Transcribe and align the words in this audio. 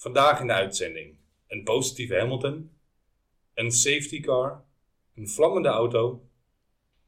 Vandaag 0.00 0.40
in 0.40 0.46
de 0.46 0.52
uitzending 0.52 1.16
een 1.46 1.62
positieve 1.62 2.18
Hamilton, 2.18 2.70
een 3.54 3.72
safety 3.72 4.20
car, 4.20 4.64
een 5.14 5.28
vlammende 5.28 5.68
auto 5.68 6.28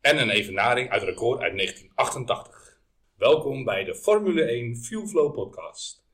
en 0.01 0.21
een 0.21 0.31
evenaring 0.31 0.91
uit 0.91 1.03
record 1.03 1.41
uit 1.41 1.57
1988. 1.57 2.81
Welkom 3.17 3.65
bij 3.65 3.85
de 3.85 3.95
Formule 3.95 4.43
1 4.43 4.77
Fuel 4.77 5.07
Flow 5.07 5.33
podcast. 5.33 6.05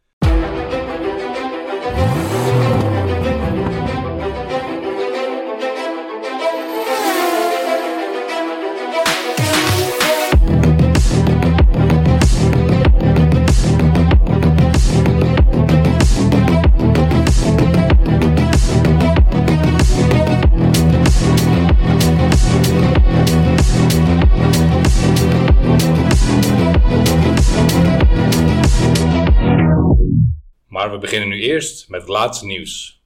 Beginnen 31.16 31.38
nu 31.38 31.52
eerst 31.52 31.88
met 31.88 32.00
het 32.00 32.10
laatste 32.10 32.46
nieuws. 32.46 33.02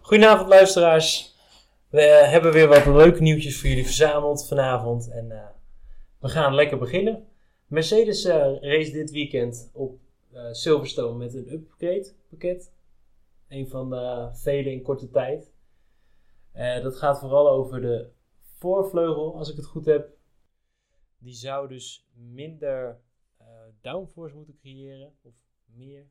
Goedenavond 0.00 0.48
luisteraars. 0.48 1.36
We 1.88 2.00
eh, 2.00 2.30
hebben 2.30 2.52
weer 2.52 2.68
wat 2.68 2.86
leuke 2.86 3.22
nieuwtjes 3.22 3.60
voor 3.60 3.68
jullie 3.68 3.84
verzameld 3.84 4.46
vanavond. 4.46 5.10
En 5.10 5.30
eh, 5.30 5.46
we 6.18 6.28
gaan 6.28 6.54
lekker 6.54 6.78
beginnen. 6.78 7.28
Mercedes 7.66 8.24
eh, 8.24 8.36
race 8.60 8.90
dit 8.90 9.10
weekend 9.10 9.70
op 9.72 9.98
Silverstone 10.52 11.18
met 11.18 11.34
een 11.34 11.52
upgrade 11.52 12.12
pakket. 12.30 12.72
Een 13.48 13.68
van 13.68 13.90
de 13.90 14.28
vele 14.32 14.70
in 14.70 14.82
korte 14.82 15.10
tijd. 15.10 15.52
Dat 16.82 16.96
gaat 16.96 17.18
vooral 17.18 17.48
over 17.48 17.80
de 17.80 18.08
voorvleugel, 18.58 19.36
als 19.36 19.50
ik 19.50 19.56
het 19.56 19.66
goed 19.66 19.86
heb. 19.86 20.08
Die 21.18 21.34
zou 21.34 21.68
dus 21.68 22.06
minder 22.14 23.00
downforce 23.80 24.34
moeten 24.34 24.58
creëren. 24.60 25.12
Of 25.22 25.32
meer. 25.64 26.06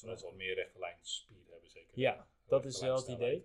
Zodat 0.00 0.20
ze 0.20 0.26
wat 0.26 0.34
meer 0.34 0.54
rechte 0.54 0.78
lijn 0.78 0.98
speed 1.00 1.48
hebben 1.50 1.70
zeker. 1.70 1.90
Ja, 1.94 2.26
dat 2.48 2.64
is 2.64 2.80
wel 2.80 2.96
het 2.96 3.08
idee. 3.08 3.42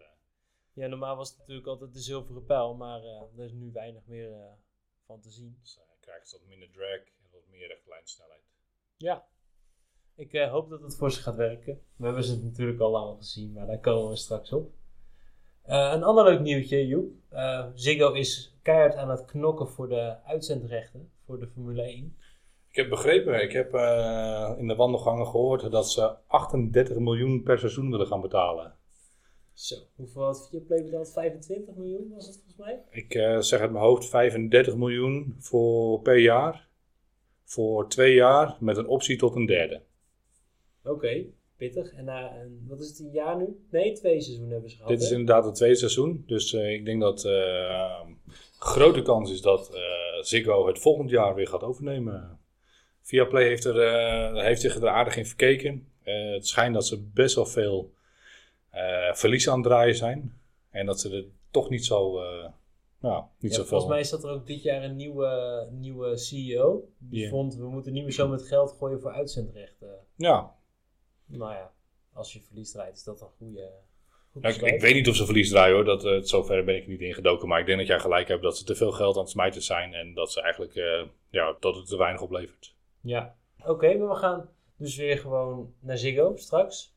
Ja, 0.73 0.87
normaal 0.87 1.15
was 1.15 1.29
het 1.29 1.37
natuurlijk 1.37 1.67
altijd 1.67 1.93
de 1.93 1.99
zilveren 1.99 2.45
pijl, 2.45 2.75
maar 2.75 3.03
eh 3.03 3.37
er 3.37 3.45
is 3.45 3.51
nu 3.51 3.71
weinig 3.71 4.05
meer 4.05 4.33
eh, 4.33 4.53
van 5.05 5.21
te 5.21 5.29
zien. 5.29 5.57
Dus 5.61 5.77
eh, 5.77 5.83
krijgen 5.99 6.27
ze 6.27 6.37
wat 6.37 6.47
minder 6.47 6.71
drag 6.71 6.99
en 6.99 7.29
wat 7.31 7.47
meer 7.47 7.67
rechte 7.67 7.89
lijnsnelheid. 7.89 8.43
Ja, 8.97 9.27
ik 10.15 10.33
eh, 10.33 10.51
hoop 10.51 10.69
dat 10.69 10.81
het 10.81 10.95
voor 10.95 11.11
ze 11.11 11.21
gaat 11.21 11.35
werken. 11.35 11.81
We 11.95 12.05
hebben 12.05 12.23
ze 12.23 12.43
natuurlijk 12.43 12.79
al 12.79 12.91
lang 12.91 13.17
gezien, 13.17 13.53
maar 13.53 13.67
daar 13.67 13.79
komen 13.79 14.09
we 14.09 14.15
straks 14.15 14.51
op. 14.51 14.73
Eh, 15.61 15.91
een 15.93 16.03
ander 16.03 16.23
leuk 16.23 16.39
nieuwtje, 16.39 16.87
Joep. 16.87 17.11
Eh, 17.29 17.67
Ziggo 17.73 18.13
is 18.13 18.55
keihard 18.61 18.95
aan 18.95 19.09
het 19.09 19.25
knokken 19.25 19.67
voor 19.67 19.89
de 19.89 20.23
uitzendrechten 20.23 21.11
voor 21.25 21.39
de 21.39 21.47
Formule 21.47 21.81
1. 21.81 22.17
Ik 22.75 22.81
heb 22.81 22.89
begrepen, 22.89 23.41
ik 23.41 23.51
heb 23.51 23.73
eh, 23.73 24.53
in 24.57 24.67
de 24.67 24.75
wandelgangen 24.75 25.27
gehoord 25.27 25.71
dat 25.71 25.91
ze 25.91 26.15
38 26.27 26.97
miljoen 26.97 27.43
per 27.43 27.59
seizoen 27.59 27.91
willen 27.91 28.07
gaan 28.07 28.21
betalen. 28.21 28.75
Zo. 29.53 29.75
Hoeveel 29.95 30.23
had 30.23 30.47
Viaplay 30.49 30.83
betaald? 30.83 31.11
25 31.11 31.75
miljoen 31.75 32.09
was 32.13 32.25
het 32.25 32.35
volgens 32.35 32.57
mij? 32.57 32.81
Ik 32.89 33.13
eh, 33.13 33.39
zeg 33.39 33.59
uit 33.59 33.71
mijn 33.71 33.83
hoofd 33.83 34.09
35 34.09 34.75
miljoen 34.75 35.35
voor, 35.39 36.01
per 36.01 36.17
jaar. 36.17 36.67
Voor 37.43 37.89
twee 37.89 38.13
jaar 38.13 38.57
met 38.59 38.77
een 38.77 38.87
optie 38.87 39.17
tot 39.17 39.35
een 39.35 39.45
derde. 39.45 39.81
Oké, 40.83 41.25
pittig. 41.57 41.93
En, 41.93 42.05
na 42.05 42.29
en 42.29 42.65
wat 42.67 42.79
is 42.79 42.87
het, 42.87 42.99
een 42.99 43.11
jaar 43.11 43.37
nu? 43.37 43.65
Nee, 43.69 43.93
twee 43.93 44.21
seizoenen 44.21 44.51
hebben 44.51 44.69
ze 44.69 44.75
gehad. 44.75 44.91
Dit 44.91 45.01
is 45.01 45.09
hè? 45.09 45.15
inderdaad 45.15 45.45
het 45.45 45.55
tweede 45.55 45.75
seizoen. 45.75 46.23
Dus 46.27 46.53
eh, 46.53 46.73
ik 46.73 46.85
denk 46.85 47.01
dat 47.01 47.21
grote 48.59 49.01
kans 49.01 49.31
is 49.31 49.41
dat 49.41 49.79
Ziggo 50.21 50.67
het 50.67 50.79
volgend 50.79 51.09
jaar 51.09 51.35
weer 51.35 51.47
gaat 51.47 51.63
overnemen. 51.63 52.43
Viaplay 53.05 53.47
heeft, 53.47 53.65
er, 53.65 53.79
eh, 53.79 54.43
heeft 54.43 54.61
zich 54.61 54.75
er 54.75 54.87
aardig 54.87 55.17
in 55.17 55.25
verkeken. 55.25 55.87
Eh, 56.03 56.31
het 56.31 56.47
schijnt 56.47 56.73
dat 56.73 56.85
ze 56.85 57.01
best 57.01 57.35
wel 57.35 57.45
veel 57.45 57.93
eh, 58.69 59.13
verlies 59.13 59.49
aan 59.49 59.59
het 59.59 59.63
draaien 59.63 59.95
zijn. 59.95 60.39
En 60.69 60.85
dat 60.85 60.99
ze 60.99 61.15
er 61.15 61.25
toch 61.51 61.69
niet 61.69 61.85
zo... 61.85 62.13
nou, 62.99 63.23
niet 63.39 63.51
Ja, 63.51 63.57
zoveel... 63.57 63.65
volgens 63.65 63.89
mij 63.89 63.99
is 63.99 64.09
dat 64.09 64.23
er 64.23 64.29
ook 64.29 64.47
dit 64.47 64.63
jaar 64.63 64.83
een 64.83 64.95
nieuwe, 64.95 65.67
nieuwe 65.71 66.17
CEO. 66.17 66.87
Die 66.97 67.29
vond, 67.29 67.55
we 67.55 67.67
moeten 67.67 67.93
niet 67.93 68.03
meer 68.03 68.13
zo 68.13 68.27
met 68.27 68.47
geld 68.47 68.75
gooien 68.79 69.01
voor 69.01 69.11
uitzendrechten. 69.11 69.99
Ja, 70.15 70.55
Nou 71.25 71.53
ja, 71.53 71.71
als 72.13 72.33
je 72.33 72.41
verlies 72.41 72.71
draait, 72.71 72.95
is 72.95 73.03
dat 73.03 73.21
een 73.21 73.27
goede. 73.37 73.69
goed 74.31 74.43
Ja, 74.43 74.49
ik, 74.49 74.81
weet 74.81 74.93
niet 74.93 75.07
of 75.07 75.15
ze 75.15 75.25
verlies 75.25 75.49
draaien 75.49 75.75
hoor, 75.75 75.85
dat, 75.85 76.27
zover 76.27 76.63
ben 76.63 76.75
ik 76.75 76.87
niet 76.87 77.01
ingedoken. 77.01 77.47
Maar 77.47 77.59
ik 77.59 77.65
denk 77.65 77.77
dat 77.77 77.87
jij 77.87 77.99
gelijk 77.99 78.27
hebt 78.27 78.43
dat 78.43 78.57
ze 78.57 78.63
te 78.63 78.75
veel 78.75 78.91
geld 78.91 79.15
aan 79.15 79.21
het 79.21 79.31
smijten 79.31 79.61
zijn. 79.61 79.93
En 79.93 80.13
dat 80.13 80.31
ze 80.31 80.41
eigenlijk, 80.41 80.73
ja, 81.29 81.55
dat 81.59 81.75
het 81.75 81.87
te 81.87 81.97
weinig 81.97 82.21
oplevert. 82.21 82.74
Ja, 83.05 83.35
oké, 83.65 83.97
maar 83.97 84.09
we 84.09 84.15
gaan 84.15 84.49
dus 84.77 84.95
weer 84.95 85.17
gewoon 85.17 85.73
naar 85.79 85.97
Ziggo 85.97 86.35
straks. 86.35 86.93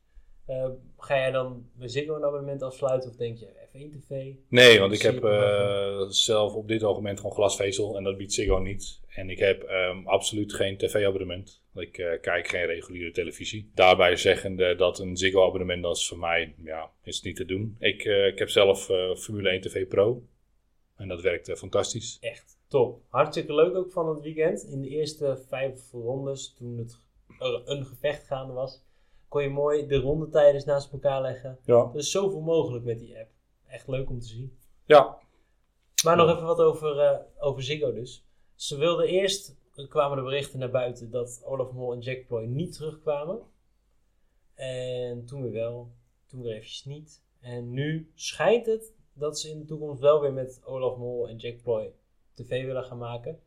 Eh, 0.46 0.68
ga 0.98 1.16
jij 1.16 1.30
dan 1.30 1.70
bij 1.72 1.88
Ziggo 1.88 2.14
een 2.16 2.24
abonnement 2.24 2.62
afsluiten 2.62 3.10
of 3.10 3.16
denk 3.16 3.38
je 3.38 3.46
F1 3.46 3.98
TV? 3.98 4.34
Nee, 4.48 4.80
want 4.80 4.92
ik 4.92 5.02
heb 5.02 5.24
eh, 5.24 6.00
zelf 6.08 6.54
op 6.54 6.68
dit 6.68 6.82
moment 6.82 7.20
gewoon 7.20 7.34
glasvezel 7.34 7.96
en 7.96 8.04
dat 8.04 8.16
biedt 8.16 8.32
Ziggo 8.32 8.58
niet. 8.58 9.00
En 9.08 9.30
ik 9.30 9.38
heb 9.38 9.62
ehm, 9.62 10.06
absoluut 10.06 10.54
geen 10.54 10.76
tv-abonnement. 10.76 11.62
Ik 11.74 11.98
eh, 11.98 12.20
kijk 12.20 12.48
geen 12.48 12.66
reguliere 12.66 13.10
televisie. 13.10 13.70
Daarbij 13.74 14.16
zeggende 14.16 14.74
dat 14.74 14.98
een 14.98 15.16
Ziggo-abonnement, 15.16 15.82
dat 15.82 15.96
is 15.96 16.08
voor 16.08 16.18
mij, 16.18 16.54
ja, 16.64 16.90
is 17.02 17.22
niet 17.22 17.36
te 17.36 17.44
doen. 17.44 17.76
Ik, 17.78 18.04
eh, 18.04 18.26
ik 18.26 18.38
heb 18.38 18.48
zelf 18.48 18.90
eh, 18.90 19.14
Formule 19.14 19.50
1 19.50 19.60
TV 19.60 19.88
Pro. 19.88 20.22
En 20.96 21.08
dat 21.08 21.22
werkt 21.22 21.48
eh, 21.48 21.56
fantastisch. 21.56 22.18
Echt 22.20 22.57
top. 22.68 23.02
Hartstikke 23.08 23.54
leuk 23.54 23.76
ook 23.76 23.90
van 23.90 24.08
het 24.08 24.20
weekend. 24.20 24.62
In 24.62 24.80
de 24.80 24.88
eerste 24.88 25.44
vijf 25.48 25.92
rondes, 25.92 26.54
toen 26.54 26.78
het 26.78 26.98
er 27.38 27.62
een 27.64 27.84
gevecht 27.84 28.26
gaande 28.26 28.52
was, 28.52 28.82
kon 29.28 29.42
je 29.42 29.48
mooi 29.48 29.86
de 29.86 29.96
rondetijden 29.96 30.62
naast 30.66 30.92
elkaar 30.92 31.20
leggen. 31.20 31.58
Ja. 31.64 31.90
Er 31.92 31.98
is 31.98 32.10
zoveel 32.10 32.40
mogelijk 32.40 32.84
met 32.84 32.98
die 32.98 33.18
app. 33.18 33.30
Echt 33.66 33.88
leuk 33.88 34.10
om 34.10 34.20
te 34.20 34.26
zien. 34.26 34.58
Ja, 34.84 35.18
Maar 36.04 36.16
nog 36.16 36.30
even 36.30 36.46
wat 36.46 36.58
over, 36.60 36.98
eh, 36.98 37.18
over 37.38 37.62
Ziggo 37.62 37.92
dus. 37.92 38.24
Ze 38.54 38.76
wilden 38.76 39.06
eerst, 39.06 39.56
er 39.74 39.88
kwamen 39.88 40.16
de 40.16 40.22
berichten 40.22 40.58
naar 40.58 40.70
buiten 40.70 41.10
dat 41.10 41.42
Olaf 41.44 41.72
Mol 41.72 41.92
en 41.92 42.00
Jack 42.00 42.26
Ploy 42.26 42.44
niet 42.44 42.72
terugkwamen. 42.72 43.40
En 44.54 45.24
toen 45.24 45.42
weer 45.42 45.52
wel, 45.52 45.90
toen 46.26 46.42
weer 46.42 46.52
eventjes 46.52 46.84
niet. 46.84 47.22
En 47.40 47.70
nu 47.70 48.10
schijnt 48.14 48.66
het 48.66 48.92
dat 49.12 49.38
ze 49.38 49.50
in 49.50 49.58
de 49.58 49.64
toekomst 49.64 50.00
wel 50.00 50.20
weer 50.20 50.32
met 50.32 50.60
Olaf 50.64 50.96
Mol 50.96 51.28
en 51.28 51.36
Jack 51.36 51.62
Ploy 51.62 51.92
tv 52.44 52.64
willen 52.64 52.84
gaan 52.84 52.98
maken. 52.98 53.40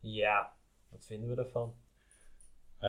Ja, 0.00 0.52
wat 0.90 1.06
vinden 1.06 1.28
we 1.28 1.34
daarvan? 1.34 1.74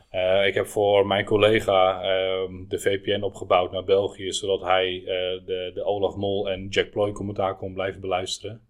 Eh, 0.08 0.46
ik 0.46 0.54
heb 0.54 0.66
voor 0.66 1.06
mijn 1.06 1.24
collega 1.24 2.02
ehm, 2.02 2.68
de 2.68 2.78
VPN 2.78 3.22
opgebouwd 3.22 3.72
naar 3.72 3.84
België, 3.84 4.32
zodat 4.32 4.60
hij 4.60 4.98
eh, 4.98 5.46
de, 5.46 5.70
de 5.74 5.84
Olaf 5.84 6.16
Mol 6.16 6.50
en 6.50 6.68
Jack 6.68 6.90
Ploy 6.90 7.12
commentaar 7.12 7.56
kon 7.56 7.74
blijven 7.74 8.00
beluisteren. 8.00 8.66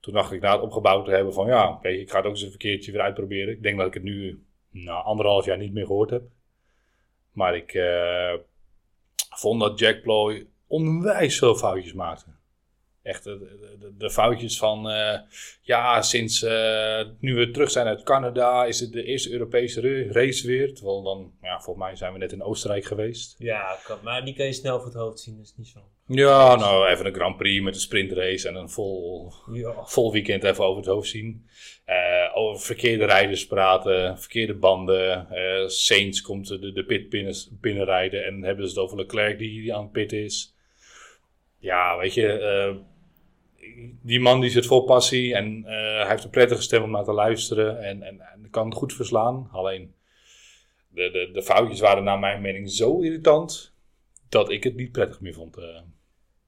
Toen 0.00 0.14
dacht 0.14 0.32
ik 0.32 0.40
na 0.40 0.52
het 0.52 0.62
opgebouwd 0.62 1.04
te 1.04 1.10
hebben 1.10 1.32
van 1.32 1.46
ja, 1.46 1.70
oké, 1.70 1.88
ik 1.88 2.10
ga 2.10 2.16
het 2.16 2.26
ook 2.26 2.32
eens 2.32 2.42
een 2.42 2.56
keertje 2.56 2.92
weer 2.92 3.00
uitproberen. 3.00 3.54
Ik 3.54 3.62
denk 3.62 3.78
dat 3.78 3.86
ik 3.86 3.94
het 3.94 4.02
nu 4.02 4.44
nou, 4.70 5.04
anderhalf 5.04 5.44
jaar 5.44 5.58
niet 5.58 5.72
meer 5.72 5.86
gehoord 5.86 6.10
heb. 6.10 6.22
Maar 7.32 7.56
ik 7.56 7.74
eh, 7.74 8.34
vond 9.36 9.60
dat 9.60 9.78
Jack 9.78 10.02
Ploy 10.02 10.46
onwijs 10.66 11.38
veel 11.38 11.54
foutjes 11.54 11.92
maakte. 11.92 12.30
Echt 13.02 13.24
de, 13.24 13.38
de- 13.38 13.76
de, 13.80 13.94
de 13.98 14.10
foutjes 14.10 14.58
van, 14.58 14.90
eh, 14.90 15.18
ja, 15.62 16.02
sinds 16.02 16.42
eh, 16.42 17.00
nu 17.20 17.34
we 17.34 17.50
terug 17.50 17.70
zijn 17.70 17.86
uit 17.86 18.02
Canada 18.02 18.64
is 18.64 18.80
het 18.80 18.92
de 18.92 19.04
eerste 19.04 19.32
Europese 19.32 19.80
ra- 19.80 20.12
race 20.12 20.46
weer. 20.46 20.74
Terwijl 20.74 21.02
dan, 21.02 21.32
ja, 21.42 21.60
volgens 21.60 21.86
mij 21.86 21.96
zijn 21.96 22.12
we 22.12 22.18
net 22.18 22.32
in 22.32 22.42
Oostenrijk 22.42 22.84
geweest. 22.84 23.34
Ja, 23.38 23.76
kan, 23.84 23.98
maar 24.02 24.24
die 24.24 24.34
kan 24.34 24.46
je 24.46 24.52
snel 24.52 24.76
voor 24.76 24.86
het 24.86 24.94
hoofd 24.96 25.20
zien, 25.20 25.36
dat 25.36 25.44
is 25.44 25.54
niet 25.56 25.66
zo. 25.68 25.78
Ja, 26.06 26.56
nou, 26.56 26.88
even 26.88 27.06
een 27.06 27.14
Grand 27.14 27.36
Prix 27.36 27.62
met 27.64 27.74
een 27.74 27.80
sprintrace 27.80 28.48
en 28.48 28.54
een 28.54 28.70
vol, 28.70 29.32
Ja, 29.52 29.84
vol 29.84 30.12
weekend 30.12 30.44
even 30.44 30.64
over 30.64 30.76
het 30.76 30.86
hoofd 30.90 31.08
zien. 31.08 31.46
Eh, 31.84 32.30
over 32.34 32.62
verkeerde 32.64 33.04
rijders 33.04 33.46
praten, 33.46 34.18
verkeerde 34.18 34.54
banden. 34.54 35.28
eh 35.30 35.66
Saints 35.68 36.20
komt 36.22 36.48
de, 36.48 36.72
de 36.72 36.84
pit 36.84 37.08
binnen, 37.08 37.34
binnenrijden 37.60 38.24
en 38.24 38.42
hebben 38.42 38.64
ze 38.64 38.70
het 38.70 38.80
over 38.84 38.96
Leclerc 38.96 39.38
die, 39.38 39.60
die 39.60 39.74
aan 39.74 39.82
het 39.82 39.92
pit 39.92 40.12
is. 40.12 40.54
Ja, 41.58 41.98
weet 41.98 42.14
je, 42.14 42.26
eh, 42.38 42.76
die 44.02 44.20
man 44.20 44.40
die 44.40 44.50
zit 44.50 44.66
vol 44.66 44.84
passie 44.84 45.34
en 45.34 45.64
eh, 45.64 45.72
hij 45.72 46.08
heeft 46.08 46.24
een 46.24 46.30
prettige 46.30 46.62
stem 46.62 46.82
om 46.82 46.90
naar 46.90 47.04
te 47.04 47.12
luisteren 47.12 47.82
en, 47.82 48.02
en, 48.02 48.20
en 48.20 48.50
kan 48.50 48.72
goed 48.74 48.92
verslaan. 48.92 49.48
Alleen, 49.52 49.94
de, 50.88 51.10
de, 51.10 51.30
de 51.32 51.42
foutjes 51.42 51.80
waren 51.80 52.04
naar 52.04 52.18
mijn 52.18 52.40
mening 52.42 52.70
zo 52.70 53.00
irritant 53.00 53.74
dat 54.28 54.50
ik 54.50 54.64
het 54.64 54.74
niet 54.76 54.92
prettig 54.92 55.20
meer 55.20 55.34
vond. 55.34 55.56
eh. 55.56 55.80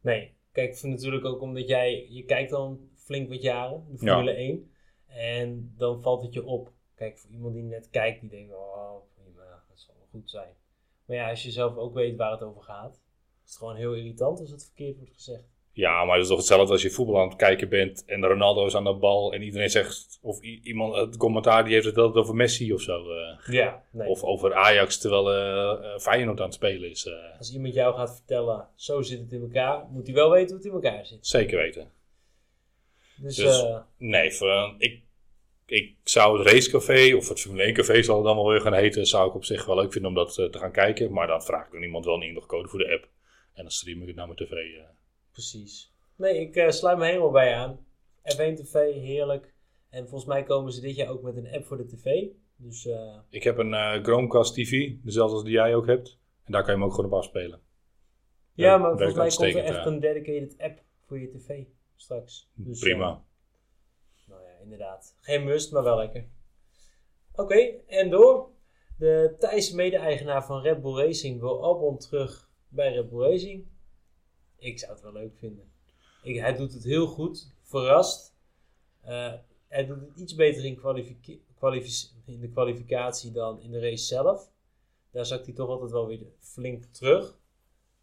Nee, 0.01 0.33
kijk, 0.53 0.71
ik 0.71 0.77
vind 0.77 0.93
natuurlijk 0.93 1.25
ook 1.25 1.41
omdat 1.41 1.69
jij, 1.69 2.07
je 2.11 2.25
kijkt 2.25 2.53
al 2.53 2.81
flink 2.95 3.29
wat 3.29 3.43
jaren, 3.43 3.85
de 3.91 4.05
Ja. 4.07 4.13
Formule 4.13 4.33
1. 4.33 4.71
En 5.07 5.75
dan 5.77 6.03
valt 6.03 6.23
het 6.23 6.33
je 6.35 6.45
op. 6.45 6.73
Kijk, 6.95 7.19
voor 7.19 7.31
iemand 7.31 7.55
die 7.55 7.63
net 7.63 7.91
kijkt, 7.91 8.21
die 8.21 8.31
denkt, 8.31 8.53
oh 8.53 8.95
prima, 9.15 9.63
dat 9.69 9.79
zal 9.79 9.95
wel 9.99 10.07
goed 10.11 10.31
zijn. 10.31 10.53
Maar 11.07 11.17
ja, 11.17 11.31
als 11.31 11.43
je 11.43 11.51
zelf 11.51 11.77
ook 11.77 11.95
weet 11.95 12.17
waar 12.17 12.31
het 12.33 12.43
over 12.43 12.63
gaat, 12.63 12.95
is 13.45 13.51
het 13.51 13.59
gewoon 13.59 13.77
heel 13.77 13.95
irritant 13.95 14.41
als 14.41 14.51
het 14.51 14.65
verkeerd 14.65 14.97
wordt 14.97 15.13
gezegd. 15.15 15.53
Ja, 15.77 16.05
maar 16.05 16.15
het 16.15 16.23
is 16.23 16.29
toch 16.29 16.39
hetzelfde 16.39 16.73
als 16.73 16.83
je 16.83 16.91
voetbal 16.91 17.21
aan 17.21 17.29
het 17.29 17.37
kijken 17.37 17.69
bent 17.69 18.05
en 18.07 18.27
Ronaldo 18.27 18.67
is 18.67 18.75
aan 18.75 18.85
de 18.85 18.95
bal 18.95 19.33
en 19.33 19.43
iedereen 19.43 19.71
zegt, 19.71 20.19
of 20.23 20.41
iemand, 20.43 20.95
het 20.97 21.17
commentaar 21.17 21.65
die 21.65 21.73
heeft 21.75 21.87
het 21.87 21.99
altijd 21.99 22.25
over 22.25 22.35
Messi 22.35 22.73
of 22.73 22.81
zo. 22.81 23.11
eh. 23.11 23.39
Ja, 23.55 23.83
nee. 23.93 24.09
Of 24.09 24.23
over 24.23 24.55
Ajax 24.55 24.99
terwijl 24.99 25.33
eh, 25.33 25.99
Feyenoord 25.99 26.39
aan 26.41 26.45
het 26.47 26.55
spelen 26.55 26.91
is. 26.91 27.11
Als 27.39 27.53
iemand 27.53 27.75
jou 27.75 27.95
gaat 27.95 28.15
vertellen, 28.17 28.69
zo 28.75 29.03
zit 29.03 29.19
het 29.21 29.33
in 29.33 29.41
elkaar, 29.41 29.85
moet 29.91 30.07
hij 30.07 30.15
wel 30.15 30.31
weten 30.31 30.49
hoe 30.49 30.57
het 30.57 30.65
in 30.67 30.73
elkaar 30.73 31.07
zit. 31.07 31.27
zeker 31.27 31.59
weten. 31.59 31.91
Dus, 33.17 33.37
Dus- 33.37 33.65
Nee, 33.99 34.33
voor, 34.33 34.75
ik, 34.79 35.03
ik 35.67 35.95
zou 36.05 36.39
het 36.39 36.49
racecafé 36.49 37.15
of 37.17 37.29
het 37.29 37.41
Formule 37.41 37.63
1 37.63 37.75
café 37.75 38.03
zal 38.03 38.17
het 38.17 38.25
dan 38.25 38.37
wel 38.37 38.49
weer 38.49 38.61
gaan 38.61 38.75
heten, 38.75 39.07
zou 39.07 39.29
ik 39.29 39.35
op 39.35 39.45
zich 39.45 39.65
wel 39.67 39.77
leuk 39.77 39.93
vinden 39.93 40.11
om 40.11 40.17
dat 40.17 40.35
te 40.35 40.59
gaan 40.59 40.73
kijken. 40.73 41.13
Maar 41.13 41.27
dan 41.27 41.43
vraag 41.43 41.67
ik 41.67 41.73
dan 41.73 41.83
iemand 41.83 42.05
wel 42.05 42.15
een 42.15 42.23
inlogcode 42.23 42.69
voor 42.69 42.79
de 42.79 42.93
app. 42.93 43.09
En 43.55 43.63
dan 43.63 43.71
stream 43.71 44.01
ik 44.01 44.07
het 44.07 44.17
naar 44.17 44.27
mijn 44.27 44.39
tv. 44.39 44.53
Precies. 45.35 45.93
Nee, 46.17 46.41
ik 46.41 46.57
eh, 46.57 46.71
sluit 46.71 46.99
me 46.99 47.07
helemaal 47.07 47.31
bij 47.31 47.55
aan. 47.55 47.79
F1 48.33 48.55
TV, 48.55 48.73
heerlijk. 48.93 49.55
En 49.91 50.09
volgens 50.09 50.25
mij 50.31 50.43
komen 50.43 50.73
ze 50.73 50.81
dit 50.81 50.97
jaar 50.97 51.09
ook 51.09 51.23
met 51.23 51.37
een 51.37 51.53
app 51.53 51.65
voor 51.65 51.77
de 51.77 51.87
tv. 51.87 52.27
Dus 52.57 52.87
eh, 52.87 53.19
Ik 53.29 53.43
heb 53.43 53.59
een 53.59 53.75
eh 53.75 54.03
Chromecast 54.03 54.55
TV, 54.55 54.93
dezelfde 55.03 55.35
als 55.35 55.45
die 55.45 55.53
jij 55.53 55.75
ook 55.75 55.87
hebt. 55.87 56.19
En 56.45 56.53
daar 56.53 56.63
kan 56.63 56.73
je 56.75 56.79
hem 56.79 56.89
ook 56.89 56.95
gewoon 56.95 57.11
op 57.11 57.17
afspelen. 57.19 57.61
ja, 58.53 58.79
maar 58.79 58.91
volgens 58.91 59.15
mij 59.15 59.29
komt 59.29 59.57
er 59.57 59.75
echt 59.77 59.87
een 59.87 60.01
dedicated 60.01 60.59
app 60.59 60.83
voor 61.07 61.21
je 61.21 61.29
tv 61.31 61.65
straks. 61.97 62.51
Dus, 62.55 62.79
Prima. 62.81 63.25
nou 64.27 64.43
ja, 64.43 64.63
inderdaad. 64.63 65.17
Geen 65.21 65.45
must, 65.45 65.73
maar 65.73 65.83
wel 65.83 65.97
lekker. 65.97 66.29
Oké, 67.35 67.71
en 67.87 68.11
door. 68.11 68.53
De 68.99 69.37
Thaise 69.39 69.75
mede-eigenaar 69.75 70.45
van 70.47 70.61
Red 70.61 70.83
Bull 70.83 70.97
Racing 71.07 71.41
wil 71.41 71.63
Albon 71.63 71.99
terug 71.99 72.51
bij 72.69 72.93
Red 72.93 73.09
Bull 73.11 73.31
Racing. 73.31 73.67
Ik 74.65 74.79
zou 74.79 74.93
het 74.93 75.03
wel 75.03 75.13
leuk 75.13 75.37
vinden. 75.37 75.73
Ik, 76.23 76.37
hij 76.37 76.57
doet 76.57 76.73
het 76.73 76.85
heel 76.85 77.07
goed, 77.07 77.53
verrast. 77.63 78.35
Eh, 79.01 79.33
hij 79.69 79.87
doet 79.87 80.01
het 80.01 80.17
iets 80.17 80.35
beter 80.35 80.65
in, 80.65 80.81
in 82.25 82.41
de 82.41 82.49
kwalificatie 82.49 83.33
dan 83.33 83.61
in 83.63 83.71
de 83.71 83.81
race 83.81 84.05
zelf. 84.05 84.51
Daar 85.11 85.27
zakt 85.27 85.47
hij 85.47 85.55
toch 85.55 85.69
altijd 85.69 85.91
wel 85.91 86.07
weer 86.07 86.21
flink 86.39 86.85
terug. 86.85 87.39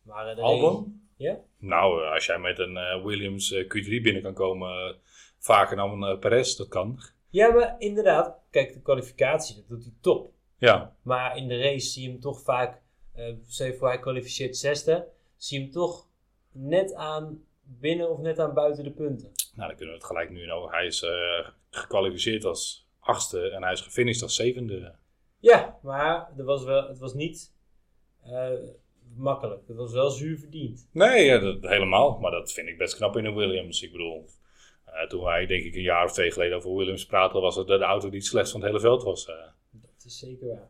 Maar 0.02 0.28
eh, 0.28 0.36
de 0.36 0.42
race- 0.42 0.54
Albon? 0.54 1.08
Ja? 1.16 1.40
Nou, 1.58 2.04
eh, 2.04 2.12
als 2.12 2.26
jij 2.26 2.40
met 2.40 2.60
een 2.60 3.04
Williams 3.04 3.52
eh, 3.52 3.64
Q3 3.64 4.02
binnen 4.04 4.22
kan 4.22 4.34
komen, 4.34 4.98
vaker 5.38 5.76
dan 5.76 6.04
een 6.04 6.14
uh, 6.14 6.20
Perez, 6.20 6.56
dat 6.56 6.68
kan. 6.68 7.00
Ja, 7.30 7.54
maar 7.54 7.76
inderdaad, 7.80 8.40
kijk, 8.50 8.74
de 8.74 8.82
kwalificatie, 8.82 9.56
dat 9.56 9.68
doet 9.68 9.84
hij 9.84 9.94
top. 10.02 10.34
Ja, 10.58 10.96
Maar 11.02 11.38
in 11.38 11.48
de 11.48 11.58
race 11.58 11.88
zie 11.88 12.04
je 12.04 12.10
hem 12.10 12.20
toch 12.20 12.42
vaak, 12.42 12.82
je 13.14 13.76
voor 13.78 13.88
hij 13.88 14.00
kwalificeert 14.00 14.58
zesde, 14.58 15.08
zie 15.38 15.58
je 15.58 15.64
hem 15.64 15.74
toch 15.74 16.10
net 16.52 16.94
aan 16.94 17.44
binnen 17.64 18.10
of 18.10 18.20
net 18.20 18.40
aan 18.40 18.54
buiten 18.54 18.84
de 18.84 18.92
punten. 18.92 19.32
nou 19.56 19.68
dan 19.68 19.78
kunnen 19.78 19.88
we 19.96 20.00
het 20.00 20.10
gelijk 20.10 20.30
nu 20.30 20.52
over. 20.52 20.72
Hij 20.72 20.86
is 20.86 21.02
eh, 21.02 21.48
gekwalificeerd 21.70 22.46
als 22.46 22.88
achtste 23.00 23.50
en 23.50 23.64
hij 23.64 23.72
is 23.72 23.82
gefinished 23.82 24.24
als 24.24 24.36
zevende. 24.36 24.96
Ja, 25.40 25.80
maar 25.82 26.30
er 26.38 26.44
was 26.44 26.64
wel, 26.64 26.88
het 26.88 27.00
was 27.00 27.14
niet 27.14 27.54
eh, 28.24 28.50
makkelijk. 29.16 29.68
Het 29.68 29.78
was 29.78 29.94
wel 29.94 30.10
zuur 30.10 30.38
verdiend. 30.38 30.88
Nee, 30.92 31.26
ja, 31.26 31.38
dat, 31.40 31.62
helemaal. 31.62 32.20
Maar 32.20 32.32
dat 32.32 32.52
vind 32.52 32.68
ik 32.68 32.78
best 32.78 32.96
knap 32.96 33.18
in 33.18 33.26
een 33.26 33.36
Williams. 33.36 33.82
Ik 33.82 33.92
bedoel, 33.92 34.26
eh, 34.86 35.08
toen 35.08 35.24
wij 35.24 35.46
denk 35.46 35.64
ik 35.64 35.76
een 35.76 35.82
jaar 35.82 36.06
of 36.06 36.12
twee 36.12 36.32
geleden 36.32 36.58
over 36.58 36.76
Williams 36.76 37.06
praten, 37.06 37.42
was 37.42 37.56
het 37.56 37.68
de 37.68 37.78
auto 37.78 38.10
die 38.10 38.20
het 38.20 38.28
slechtst 38.28 38.52
van 38.52 38.62
het 38.62 38.70
hele 38.70 38.82
veld 38.82 39.04
was. 39.04 39.26
Dat 39.72 40.04
is 40.06 40.20
zeker 40.20 40.48
waar. 40.48 40.70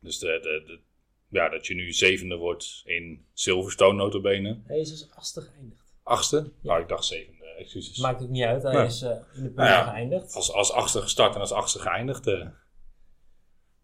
dus 0.00 0.18
de, 0.18 0.26
de, 0.42 0.62
de- 0.66 0.80
ja, 1.28 1.48
dat 1.48 1.66
je 1.66 1.74
nu 1.74 1.92
zevende 1.92 2.36
wordt 2.36 2.82
in 2.84 3.26
Silverstone 3.32 3.96
notabene. 3.96 4.60
Hij 4.66 4.78
is 4.78 4.90
als 4.90 5.10
achtste 5.16 5.40
geëindigd. 5.40 5.94
Achtste? 6.02 6.50
Nou, 6.60 6.80
ik 6.82 6.88
dacht 6.88 7.04
zevende. 7.04 7.34
Excuses. 7.58 7.98
Maakt 7.98 8.22
ook 8.22 8.28
niet 8.28 8.44
uit, 8.44 8.62
hij 8.62 8.72
Nee. 8.74 8.84
is 8.86 9.02
eh, 9.02 9.10
in 9.10 9.16
de 9.18 9.30
punten 9.32 9.54
Nou 9.54 9.68
ja, 9.68 9.82
geëindigd. 9.90 10.34
Als, 10.34 10.52
als 10.52 10.72
achtste 10.72 11.00
gestart 11.02 11.34
en 11.34 11.40
als 11.40 11.52
achtste 11.52 11.78
geëindigd. 11.78 12.26
eh. 12.26 12.46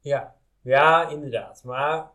Ja. 0.00 0.36
ja, 0.62 1.08
inderdaad. 1.08 1.62
Maar 1.64 2.10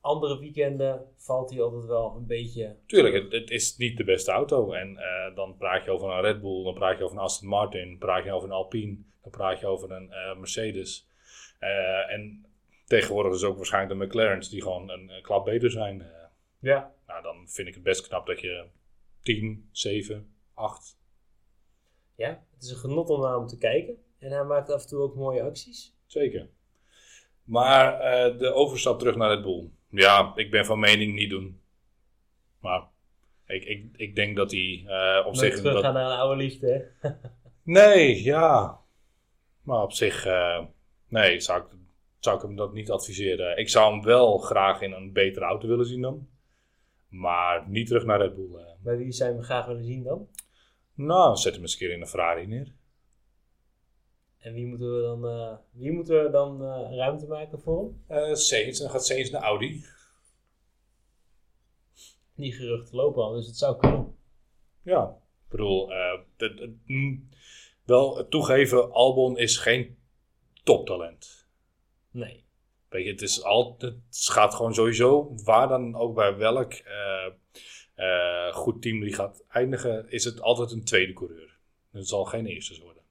andere 0.00 0.38
weekenden 0.38 1.00
valt 1.16 1.50
hij 1.50 1.60
altijd 1.62 1.84
wel 1.84 2.14
een 2.16 2.26
beetje... 2.26 2.76
Tuurlijk, 2.86 3.14
het, 3.14 3.32
het 3.32 3.50
is 3.50 3.76
niet 3.76 3.96
de 3.96 4.04
beste 4.04 4.30
auto. 4.30 4.72
En 4.72 4.96
eh, 4.96 5.34
dan 5.34 5.56
praat 5.56 5.84
je 5.84 5.90
over 5.90 6.10
een 6.10 6.20
Red 6.20 6.40
Bull, 6.40 6.64
dan 6.64 6.74
praat 6.74 6.98
je 6.98 7.04
over 7.04 7.16
een 7.16 7.22
Aston 7.22 7.48
Martin, 7.48 7.88
dan 7.88 7.98
praat 7.98 8.24
je 8.24 8.32
over 8.32 8.48
een 8.48 8.54
Alpine, 8.54 8.96
dan 9.22 9.30
praat 9.30 9.60
je 9.60 9.66
over 9.66 9.90
een 9.90 10.12
eh, 10.12 10.36
Mercedes. 10.36 11.06
Eh, 11.58 12.12
en 12.12 12.46
tegenwoordig 12.88 13.32
is 13.34 13.40
het 13.40 13.50
ook 13.50 13.56
waarschijnlijk 13.56 14.00
de 14.00 14.06
McLaren's 14.06 14.48
die 14.48 14.62
gewoon 14.62 14.90
een, 14.90 15.08
een 15.08 15.22
klap 15.22 15.44
beter 15.44 15.70
zijn. 15.70 16.02
Eh, 16.02 16.08
Ja, 16.60 16.92
nou, 17.06 17.22
dan 17.22 17.48
vind 17.48 17.68
ik 17.68 17.74
het 17.74 17.82
best 17.82 18.06
knap 18.08 18.26
dat 18.26 18.40
je 18.40 18.66
10, 19.22 19.68
7, 19.72 20.34
8. 20.54 20.98
ja, 22.14 22.44
het 22.54 22.62
is 22.62 22.70
een 22.70 22.76
genot 22.76 23.08
om 23.10 23.20
naar 23.20 23.34
hem 23.38 23.46
te 23.46 23.58
kijken. 23.58 24.02
En 24.18 24.30
hij 24.30 24.44
maakt 24.44 24.70
af 24.70 24.82
en 24.82 24.88
toe 24.88 25.00
ook 25.00 25.14
mooie 25.14 25.42
acties. 25.42 25.96
Zeker. 26.06 26.48
Maar 27.44 28.00
eh, 28.00 28.38
de 28.38 28.52
overstap 28.52 28.98
terug 28.98 29.16
naar 29.16 29.30
Red 29.34 29.42
Bull. 29.42 29.68
Ja, 29.90 30.32
ik 30.34 30.50
ben 30.50 30.64
van 30.66 30.78
mening 30.78 31.14
niet 31.14 31.30
doen. 31.30 31.60
Maar 32.60 32.86
ik, 33.46 33.64
ik, 33.64 33.86
ik 33.96 34.14
denk 34.14 34.36
dat 34.36 34.50
hij 34.50 34.84
eh, 34.86 35.26
op 35.26 35.36
zich... 35.36 35.56
terug 35.56 35.72
dat- 35.74 35.82
gaan 35.82 35.94
naar 35.94 36.10
een 36.10 36.18
oude 36.18 36.42
liefde, 36.42 36.92
hè? 37.00 37.08
Nee, 37.62 38.22
ja. 38.22 38.80
Maar 39.62 39.82
op 39.82 39.92
zich, 39.92 40.26
eh, 40.26 40.64
nee, 41.08 41.40
zou 41.40 41.60
ik, 41.62 41.66
zou 42.18 42.36
ik 42.36 42.42
hem 42.42 42.56
dat 42.56 42.72
niet 42.72 42.90
adviseren. 42.90 43.58
Ik 43.58 43.68
zou 43.68 43.92
hem 43.92 44.02
wel 44.04 44.38
graag 44.38 44.80
in 44.80 44.92
een 44.92 45.12
betere 45.12 45.44
auto 45.44 45.68
willen 45.68 45.86
zien 45.86 46.00
dan. 46.02 46.28
Maar 47.08 47.68
niet 47.68 47.86
terug 47.86 48.04
naar 48.04 48.20
Red 48.20 48.34
Bull. 48.34 48.60
eh. 48.60 48.66
Bij 48.82 48.96
wie 48.96 49.12
zijn 49.12 49.36
we 49.36 49.42
graag 49.42 49.66
willen 49.66 49.84
zien 49.84 50.02
dan? 50.02 50.28
Nou, 50.94 51.36
zet 51.36 51.52
hem 51.52 51.62
eens 51.62 51.72
een 51.72 51.78
keer 51.78 51.90
in 51.92 52.00
een 52.00 52.06
Ferrari 52.06 52.46
neer. 52.46 52.72
En 54.38 54.54
wie 54.54 54.66
moeten 54.66 54.94
we 54.96 55.02
dan, 55.02 55.26
eh, 55.26 55.56
wie 55.70 55.92
moeten 55.92 56.24
we 56.24 56.30
dan 56.30 56.62
eh, 56.64 56.96
ruimte 56.96 57.26
maken 57.26 57.60
voor 57.60 57.78
hem? 57.78 58.02
Eh 58.06 58.34
Sainz, 58.34 58.78
dan 58.80 58.90
gaat 58.90 59.06
Sainz 59.06 59.30
naar 59.30 59.42
Audi. 59.42 59.84
Die 62.34 62.52
geruchten 62.52 62.96
lopen 62.96 63.22
al, 63.22 63.32
dus 63.32 63.46
het 63.46 63.56
zou 63.56 63.76
kunnen. 63.76 64.16
Ja. 64.82 65.16
Ik 65.44 65.50
bedoel, 65.50 65.92
eh, 65.92 66.20
mm, 66.86 67.28
wel 67.84 68.28
toegeven, 68.28 68.92
Albon 68.92 69.38
is 69.38 69.56
geen 69.56 69.98
toptalent. 70.64 71.37
Nee. 72.18 72.44
Weet 72.88 73.04
je, 73.04 73.10
het, 73.10 73.22
is 73.22 73.42
altijd, 73.42 73.92
het 74.08 74.28
gaat 74.30 74.54
gewoon 74.54 74.74
sowieso, 74.74 75.34
waar 75.44 75.68
dan 75.68 75.94
ook 75.94 76.14
bij 76.14 76.36
welk 76.36 76.72
eh, 76.72 77.26
eh, 77.94 78.54
goed 78.54 78.82
team 78.82 79.00
die 79.00 79.14
gaat 79.14 79.44
eindigen, 79.48 80.10
is 80.10 80.24
het 80.24 80.40
altijd 80.40 80.70
een 80.70 80.84
tweede 80.84 81.12
coureur. 81.12 81.58
Het 81.90 82.08
zal 82.08 82.24
geen 82.24 82.46
eerste 82.46 82.82
worden. 82.82 83.02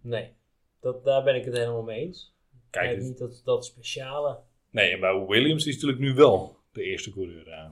Nee. 0.00 0.32
Dat, 0.80 1.04
daar 1.04 1.22
ben 1.24 1.34
ik 1.34 1.44
het 1.44 1.56
helemaal 1.56 1.82
mee 1.82 2.00
eens. 2.00 2.34
Kijk, 2.70 2.90
het- 2.94 3.02
niet 3.04 3.18
dat, 3.18 3.42
dat 3.44 3.64
speciale. 3.64 4.38
nee, 4.70 4.90
en 4.90 5.00
bij 5.00 5.26
Williams 5.26 5.66
is 5.66 5.74
natuurlijk 5.74 6.00
nu 6.00 6.14
wel 6.14 6.56
de 6.72 6.82
eerste 6.82 7.10
coureur. 7.10 7.48
eh. 7.48 7.70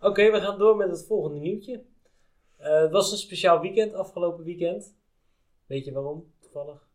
Oké, 0.00 0.30
we 0.30 0.40
gaan 0.40 0.58
door 0.58 0.76
met 0.76 0.90
het 0.90 1.06
volgende 1.06 1.38
nieuwtje. 1.38 1.82
Eh, 2.56 2.80
het 2.80 2.90
was 2.90 3.12
een 3.12 3.18
speciaal 3.18 3.60
weekend, 3.60 3.94
afgelopen 3.94 4.44
weekend. 4.44 4.94
Weet 5.66 5.84
je 5.84 5.92
waarom, 5.92 6.32
toevallig? 6.40 6.88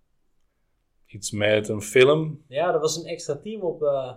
Iets 1.08 1.32
met 1.32 1.70
een 1.70 1.82
film, 1.82 2.44
Ja, 2.48 2.74
er 2.74 2.80
was 2.80 2.96
een 2.98 3.06
extra 3.06 3.36
team 3.38 3.62
op, 3.62 3.84
eh, 3.84 4.14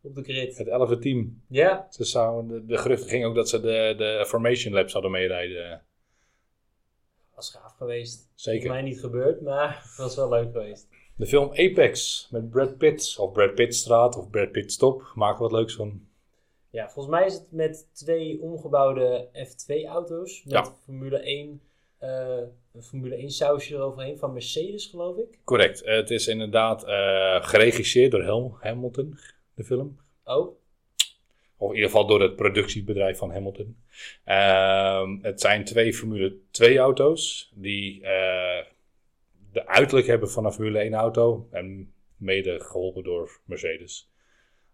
op 0.00 0.14
de 0.14 0.22
grid. 0.22 0.58
het 0.58 0.68
elfde 0.68 0.98
team. 0.98 1.42
Ja, 1.48 1.86
Ze 1.90 2.04
zouden, 2.04 2.48
de, 2.60 2.66
de 2.66 2.78
geruchten 2.78 3.08
gingen 3.08 3.28
ook 3.28 3.34
dat 3.34 3.48
ze 3.48 3.60
de, 3.60 3.94
de 3.96 4.24
Formation 4.28 4.72
Lab 4.74 4.88
zouden 4.90 5.10
meerijden. 5.10 5.82
was 7.34 7.50
gaaf 7.50 7.72
geweest. 7.76 8.30
Zeker. 8.34 8.60
Volgens 8.62 8.82
mij 8.82 8.90
niet 8.90 9.00
gebeurd, 9.00 9.40
maar 9.40 9.80
het 9.82 9.96
was 10.06 10.16
wel 10.16 10.28
leuk 10.28 10.52
geweest. 10.52 10.88
De 11.16 11.26
film 11.26 11.48
Apex 11.50 12.28
met 12.30 12.50
Brad 12.50 12.76
Pitt, 12.78 13.18
of 13.18 13.32
Brad 13.32 13.54
Pitt 13.54 13.74
Straat, 13.74 14.16
of 14.16 14.30
Brad 14.30 14.52
Pitt 14.52 14.72
Stop. 14.72 15.12
Maak 15.14 15.34
er 15.34 15.42
wat 15.42 15.52
leuks 15.52 15.74
van. 15.74 16.06
Ja, 16.70 16.90
volgens 16.90 17.14
mij 17.14 17.26
is 17.26 17.34
het 17.34 17.46
met 17.52 17.88
twee 17.92 18.40
omgebouwde 18.40 19.28
F2-auto's. 19.32 20.44
Met 20.44 20.52
Ja. 20.52 20.64
Formule 20.84 21.18
1, 21.26 21.60
eh, 21.98 22.38
een 22.72 22.82
Formule 22.82 23.14
1 23.14 23.30
sausje 23.30 23.74
eroverheen 23.74 24.18
van 24.18 24.32
Mercedes, 24.32 24.86
geloof 24.86 25.16
ik. 25.16 25.38
Correct. 25.44 25.82
Eh, 25.82 25.94
het 25.94 26.10
is 26.10 26.26
inderdaad 26.26 26.84
eh, 26.84 27.44
geregisseerd 27.44 28.10
door 28.10 28.58
Hamilton, 28.60 29.18
de 29.54 29.64
film. 29.64 29.98
Oh, 30.24 30.56
Of 31.56 31.68
in 31.68 31.74
ieder 31.74 31.90
geval 31.90 32.06
door 32.06 32.20
het 32.20 32.36
productiebedrijf 32.36 33.18
van 33.18 33.32
Hamilton. 33.32 33.76
Ehm, 34.24 35.18
het 35.22 35.40
zijn 35.40 35.64
twee 35.64 35.94
Formule 35.94 36.36
2 36.50 36.78
auto's 36.78 37.52
die 37.54 38.02
eh, 38.02 38.64
de 39.52 39.66
uiterlijk 39.66 40.06
hebben 40.06 40.30
van 40.30 40.44
een 40.44 40.52
Formule 40.52 40.78
1 40.78 40.94
auto. 40.94 41.48
En 41.50 41.92
mede 42.16 42.60
geholpen 42.60 43.02
door 43.02 43.40
Mercedes. 43.44 44.10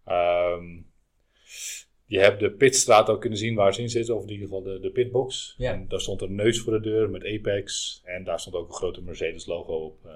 Ehm, 0.05 0.81
je 2.09 2.19
hebt 2.19 2.41
de 2.41 2.50
pitstraat 2.50 3.09
ook 3.09 3.21
kunnen 3.21 3.38
zien 3.38 3.55
waar 3.55 3.75
ze 3.75 3.83
in 3.83 3.88
zitten. 3.88 4.17
Of 4.17 4.23
in 4.23 4.29
ieder 4.31 4.45
geval 4.47 4.62
de, 4.62 4.81
de 4.81 4.91
pitbox. 4.91 5.55
Ja. 5.59 5.73
En 5.73 5.88
daar 5.88 6.00
stond 6.00 6.23
een 6.23 6.35
neus 6.35 6.61
voor 6.61 6.73
de 6.73 6.81
deur 6.81 7.11
met 7.11 7.25
Apex. 7.25 8.00
En 8.05 8.25
daar 8.25 8.41
stond 8.41 8.57
ook 8.57 8.69
een 8.69 8.75
grote 8.75 9.03
Mercedes 9.03 9.47
logo 9.47 9.73
op. 9.73 10.05
eh. 10.07 10.12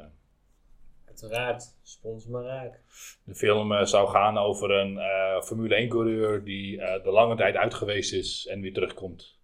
Uiteraard, 1.07 1.63
spons 1.83 2.27
maar 2.27 2.43
raak. 2.45 2.81
De 3.25 3.35
film 3.35 3.73
eh, 3.73 3.85
zou 3.85 4.09
gaan 4.09 4.39
over 4.39 4.71
een 4.71 4.99
eh, 4.99 5.43
Formule 5.43 5.85
1-coureur 5.87 6.45
die 6.45 6.77
de 6.77 7.11
lange 7.11 7.37
tijd 7.37 7.55
uit 7.57 7.75
geweest 7.75 8.13
is 8.13 8.47
en 8.51 8.61
weer 8.61 8.73
terugkomt. 8.73 9.41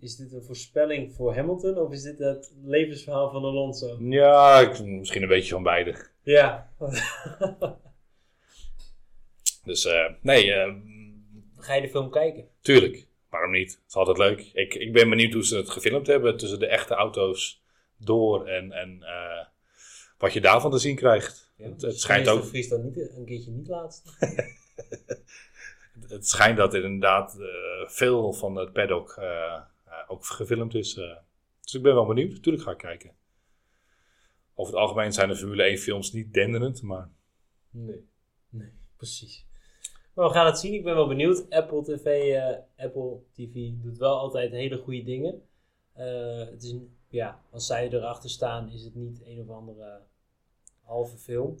Is 0.00 0.16
dit 0.16 0.32
een 0.32 0.42
voorspelling 0.42 1.12
voor 1.14 1.34
Hamilton 1.34 1.78
of 1.78 1.92
is 1.92 2.02
dit 2.02 2.18
het 2.18 2.54
levensverhaal 2.64 3.30
van 3.30 3.44
Alonso? 3.44 3.96
Ja, 4.00 4.60
ik- 4.60 4.84
misschien 4.84 5.22
een 5.22 5.28
beetje 5.28 5.52
van 5.54 5.62
beide. 5.62 6.06
Ja. 6.22 6.70
Dus 9.64 9.88
nee, 10.22 10.52
Ga 11.58 11.74
je 11.74 11.80
de 11.80 11.88
film 11.88 12.10
kijken? 12.10 12.48
tuurlijk. 12.60 13.06
Waarom 13.30 13.50
niet? 13.50 13.70
Het 13.70 13.82
is 13.88 13.94
altijd 13.94 14.18
leuk. 14.18 14.50
Ik, 14.52 14.74
ik 14.74 14.92
ben 14.92 15.08
benieuwd 15.08 15.32
hoe 15.32 15.44
ze 15.44 15.56
het 15.56 15.70
gefilmd 15.70 16.06
hebben 16.06 16.36
tussen 16.36 16.58
de 16.58 16.66
echte 16.66 16.94
auto's 16.94 17.62
door 17.96 18.46
en, 18.46 18.72
en 18.72 19.02
eh, 19.02 19.46
wat 20.18 20.32
je 20.32 20.40
daarvan 20.40 20.70
te 20.70 20.78
zien 20.78 20.96
krijgt. 20.96 21.52
Het, 21.56 21.82
het 21.82 22.00
schijnt 22.00 22.28
ook, 22.28 22.44
Vries 22.44 22.68
dan 22.68 22.84
niet, 22.84 22.96
een 22.96 23.24
keertje 23.24 23.50
niet 23.50 23.68
laatst? 23.68 24.16
het 26.08 26.28
schijnt 26.28 26.56
dat 26.56 26.74
er 26.74 26.84
inderdaad 26.84 27.38
eh, 27.40 27.88
veel 27.88 28.32
van 28.32 28.56
het 28.56 28.72
paddock 28.72 29.16
eh, 29.18 29.54
eh, 29.84 29.92
ook 30.06 30.24
gefilmd 30.26 30.74
is. 30.74 30.96
eh. 30.96 31.16
dus 31.62 31.74
ik 31.74 31.82
ben 31.82 31.94
wel 31.94 32.06
benieuwd. 32.06 32.32
Natuurlijk 32.32 32.64
ga 32.64 32.70
ik 32.70 32.78
kijken. 32.78 33.12
Over 34.54 34.72
het 34.72 34.82
algemeen 34.82 35.12
zijn 35.12 35.28
de 35.28 35.36
Formule 35.36 35.62
1 35.62 35.78
films 35.78 36.12
niet 36.12 36.32
denderend, 36.32 36.82
maar 36.82 37.08
Nee. 37.70 38.08
Nee, 38.48 38.72
precies. 38.96 39.46
Maar 40.18 40.26
we 40.28 40.34
gaan 40.34 40.46
het 40.46 40.58
zien. 40.58 40.74
Ik 40.74 40.84
ben 40.84 40.94
wel 40.94 41.08
benieuwd. 41.08 41.50
Apple 41.50 41.82
TV, 41.82 42.34
eh, 42.34 42.84
Apple 42.84 43.18
TV 43.32 43.70
doet 43.82 43.98
wel 43.98 44.18
altijd 44.18 44.50
hele 44.50 44.76
goede 44.76 45.02
dingen. 45.02 45.42
Eh, 45.92 46.38
het 46.38 46.62
is, 46.62 46.74
ja, 47.08 47.40
als 47.50 47.66
zij 47.66 47.88
erachter 47.88 48.30
staan, 48.30 48.72
is 48.72 48.84
het 48.84 48.94
niet 48.94 49.22
een 49.26 49.40
of 49.40 49.48
andere 49.48 50.00
halve 50.82 51.16
film. 51.16 51.56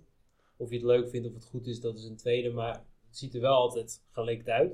Of 0.56 0.70
je 0.70 0.76
het 0.76 0.84
leuk 0.84 1.08
vindt 1.08 1.28
of 1.28 1.34
het 1.34 1.44
goed 1.44 1.66
is, 1.66 1.80
dat 1.80 1.96
is 1.96 2.04
een 2.04 2.16
tweede. 2.16 2.50
Maar 2.50 2.72
het 3.06 3.18
ziet 3.18 3.34
er 3.34 3.40
wel 3.40 3.56
altijd 3.56 4.02
gelikt 4.10 4.48
uit. 4.48 4.72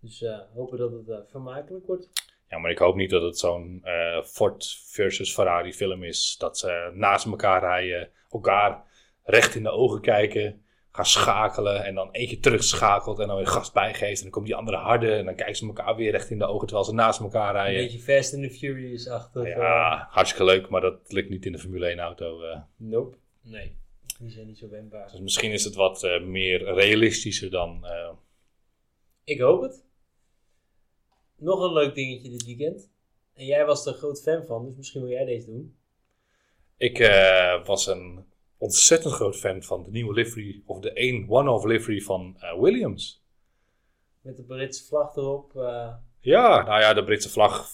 Dus 0.00 0.22
eh, 0.22 0.38
hopen 0.54 0.78
dat 0.78 0.92
het 1.06 1.30
vermakelijk 1.30 1.86
wordt. 1.86 2.08
Ja, 2.48 2.58
maar 2.58 2.70
ik 2.70 2.78
hoop 2.78 2.94
niet 2.94 3.10
dat 3.10 3.22
het 3.22 3.38
zo'n 3.38 3.84
Ford 4.24 4.78
versus 4.84 5.34
Ferrari 5.34 5.72
film 5.74 6.02
is. 6.02 6.36
Dat 6.38 6.58
ze 6.58 6.90
naast 6.94 7.26
elkaar 7.26 7.60
rijden, 7.60 8.10
elkaar 8.30 8.84
recht 9.22 9.54
in 9.54 9.62
de 9.62 9.70
ogen 9.70 10.00
kijken, 10.00 10.62
gaan 11.04 11.22
schakelen 11.22 11.84
en 11.84 11.94
dan 11.94 12.08
eentje 12.12 12.40
terugschakelt 12.40 13.18
en 13.18 13.26
dan 13.26 13.36
weer 13.36 13.46
gas 13.46 13.72
bijgeeft. 13.72 14.16
En 14.16 14.22
dan 14.22 14.30
komt 14.30 14.46
die 14.46 14.54
andere 14.54 14.76
harder 14.76 15.18
en 15.18 15.24
dan 15.24 15.34
kijken 15.34 15.56
ze 15.56 15.66
elkaar 15.66 15.96
weer 15.96 16.10
recht 16.10 16.30
in 16.30 16.38
de 16.38 16.46
ogen 16.46 16.66
terwijl 16.66 16.86
ze 16.88 16.94
naast 16.94 17.20
elkaar 17.20 17.48
Een 17.48 17.54
rijden. 17.62 17.82
beetje 17.82 17.98
Fast 17.98 18.34
and 18.34 18.42
the 18.42 18.50
Furious 18.50 19.08
achter. 19.08 19.48
Ja, 19.48 20.06
hartstikke 20.10 20.44
leuk, 20.44 20.68
maar 20.68 20.80
dat 20.80 21.12
lukt 21.12 21.28
niet 21.30 21.46
in 21.46 21.52
de 21.52 21.58
Formule 21.58 21.86
1 21.86 21.98
auto. 21.98 22.42
eh. 22.42 22.60
nope. 22.76 23.16
Nee, 23.42 23.76
die 24.18 24.30
zijn 24.30 24.46
niet 24.46 24.58
zo 24.58 24.68
wendbaar. 24.68 25.10
Dus 25.10 25.20
misschien 25.20 25.52
is 25.52 25.64
het 25.64 25.74
wat 25.74 26.02
eh, 26.04 26.22
meer 26.22 26.74
realistischer 26.74 27.50
dan... 27.50 27.86
eh, 27.86 28.10
Ik 29.24 29.40
hoop 29.40 29.62
het. 29.62 29.84
Nog 31.36 31.62
een 31.62 31.72
leuk 31.72 31.94
dingetje 31.94 32.30
dit 32.30 32.44
weekend. 32.44 32.90
En 33.34 33.44
jij 33.46 33.64
was 33.64 33.86
er 33.86 33.92
een 33.92 33.98
groot 33.98 34.22
fan 34.22 34.44
van, 34.44 34.64
dus 34.64 34.74
misschien 34.76 35.00
wil 35.00 35.10
jij 35.10 35.24
deze 35.24 35.46
doen. 35.46 35.76
Ik 36.76 36.98
eh, 36.98 37.64
was 37.64 37.86
een 37.86 38.24
ontzettend 38.58 39.14
groot 39.14 39.36
fan 39.36 39.62
van 39.62 39.82
de 39.82 39.90
nieuwe 39.90 40.14
livery, 40.14 40.62
of 40.66 40.80
de 40.80 40.92
één 40.92 41.28
one-off 41.28 41.64
livery 41.64 42.00
van 42.00 42.36
eh, 42.40 42.60
Williams. 42.60 43.22
Met 44.20 44.36
de 44.36 44.42
Britse 44.42 44.84
vlag 44.84 45.16
erop. 45.16 45.56
eh, 45.56 45.94
Ja, 46.20 46.62
nou 46.62 46.80
ja, 46.80 46.94
de 46.94 47.04
Britse 47.04 47.28
vlag 47.30 47.68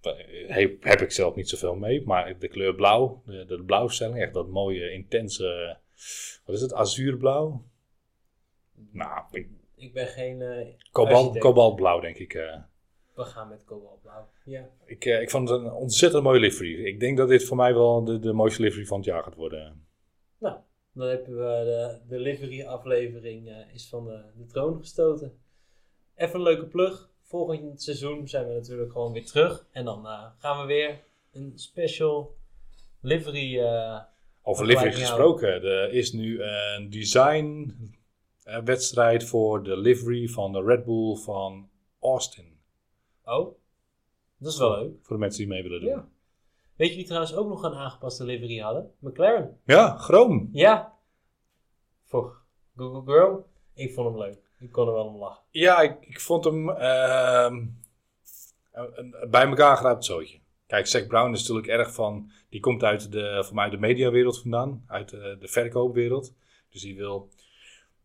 eh, 0.00 0.12
heb, 0.48 0.82
heb 0.84 1.00
ik 1.00 1.10
zelf 1.10 1.34
niet 1.34 1.48
zoveel 1.48 1.74
mee. 1.74 2.02
Maar 2.06 2.38
de 2.38 2.48
kleur 2.48 2.74
blauw, 2.74 3.22
de, 3.26 3.44
de 3.44 3.62
blauwstelling, 3.62 4.20
echt 4.22 4.34
dat 4.34 4.48
mooie, 4.48 4.90
intense, 4.92 5.76
wat 6.44 6.54
is 6.56 6.60
het, 6.62 6.72
azuurblauw? 6.74 7.62
Nou, 8.92 9.24
ik- 9.30 9.48
ik 9.76 9.92
ben 9.92 10.06
geen 10.06 10.42
kobalt, 10.92 11.38
kobaltblauw 11.38 12.00
denk 12.00 12.16
ik. 12.16 12.32
We 13.14 13.24
gaan 13.24 13.48
met 13.48 13.64
kobaltblauw. 13.64 14.28
Ja. 14.44 14.68
Ik, 14.86 15.04
ik 15.04 15.30
vond 15.30 15.48
het 15.48 15.60
een 15.60 15.72
ontzettend 15.72 16.22
mooie 16.22 16.40
livery. 16.40 16.84
Ik 16.84 17.00
denk 17.00 17.16
dat 17.16 17.28
dit 17.28 17.44
voor 17.44 17.56
mij 17.56 17.74
wel 17.74 18.04
de, 18.04 18.18
de 18.18 18.32
mooiste 18.32 18.62
livery 18.62 18.86
van 18.86 18.96
het 18.96 19.06
jaar 19.06 19.22
gaat 19.22 19.34
worden. 19.34 19.84
Dan 21.00 21.08
hebben 21.08 21.36
we 21.36 21.64
de, 21.64 21.98
de 22.08 22.18
livery 22.20 22.64
aflevering 22.64 23.48
eh, 23.48 23.74
is 23.74 23.88
van 23.88 24.04
de, 24.04 24.22
de 24.36 24.46
troon 24.46 24.78
gestoten. 24.78 25.38
Even 26.14 26.34
een 26.34 26.42
leuke 26.42 26.66
plug. 26.66 27.10
Volgend 27.22 27.82
seizoen 27.82 28.28
zijn 28.28 28.46
we 28.46 28.52
natuurlijk 28.54 28.92
gewoon 28.92 29.12
weer 29.12 29.26
terug. 29.26 29.66
En 29.72 29.84
dan 29.84 30.06
eh, 30.06 30.26
gaan 30.38 30.60
we 30.60 30.66
weer 30.66 31.00
een 31.32 31.52
special 31.54 32.36
livery... 33.00 33.58
eh, 33.60 34.00
Over 34.42 34.66
livery 34.66 34.92
gesproken, 34.92 35.48
er 35.48 35.92
is 35.92 36.12
nu 36.12 36.42
een 36.42 36.90
design 36.90 37.74
wedstrijd 38.64 39.24
voor 39.24 39.62
de 39.62 39.76
livery 39.76 40.28
van 40.28 40.52
de 40.52 40.62
Red 40.62 40.84
Bull 40.84 41.16
van 41.16 41.68
Austin. 42.00 42.58
oh, 43.24 43.58
dat 44.38 44.52
is 44.52 44.58
wel 44.58 44.70
leuk. 44.70 44.92
Voor 45.02 45.16
de 45.16 45.22
mensen 45.22 45.38
die 45.38 45.48
mee 45.48 45.62
willen 45.62 45.80
doen. 45.80 45.88
Ja. 45.88 46.08
Weet 46.80 46.90
je 46.90 46.96
wie 46.96 47.04
trouwens 47.04 47.34
ook 47.34 47.48
nog 47.48 47.62
een 47.62 47.74
aangepaste 47.74 48.24
livery 48.24 48.58
hadden? 48.58 48.90
McLaren. 48.98 49.60
Ja, 49.64 49.96
Chroom. 49.96 50.48
Ja. 50.52 50.92
Voor 52.04 52.36
Google 52.76 53.12
Girl. 53.12 53.46
Ik 53.74 53.92
vond 53.92 54.08
hem 54.08 54.18
leuk. 54.18 54.38
Ik 54.58 54.72
kon 54.72 54.86
er 54.86 54.92
wel 54.92 55.06
om 55.06 55.16
lachen. 55.16 55.42
Ja, 55.50 55.80
ik, 55.80 55.96
ik 56.00 56.20
vond 56.20 56.44
hem 56.44 56.68
een- 56.68 57.82
een- 58.72 59.14
bij 59.30 59.46
elkaar 59.46 59.76
geraapt 59.76 60.04
zootje. 60.04 60.38
Kijk, 60.66 60.86
Zack 60.86 61.06
Brown 61.06 61.32
is 61.32 61.40
natuurlijk 61.40 61.66
erg 61.66 61.94
van... 61.94 62.30
Die 62.48 62.60
komt 62.60 62.82
uit 62.84 63.12
de, 63.12 63.44
voor 63.44 63.54
mij 63.54 63.70
de 63.70 63.78
mediawereld 63.78 64.40
vandaan. 64.40 64.84
Uit 64.86 65.08
de, 65.08 65.36
de 65.40 65.48
verkoopwereld. 65.48 66.34
Dus 66.70 66.82
die 66.82 66.96
wil 66.96 67.28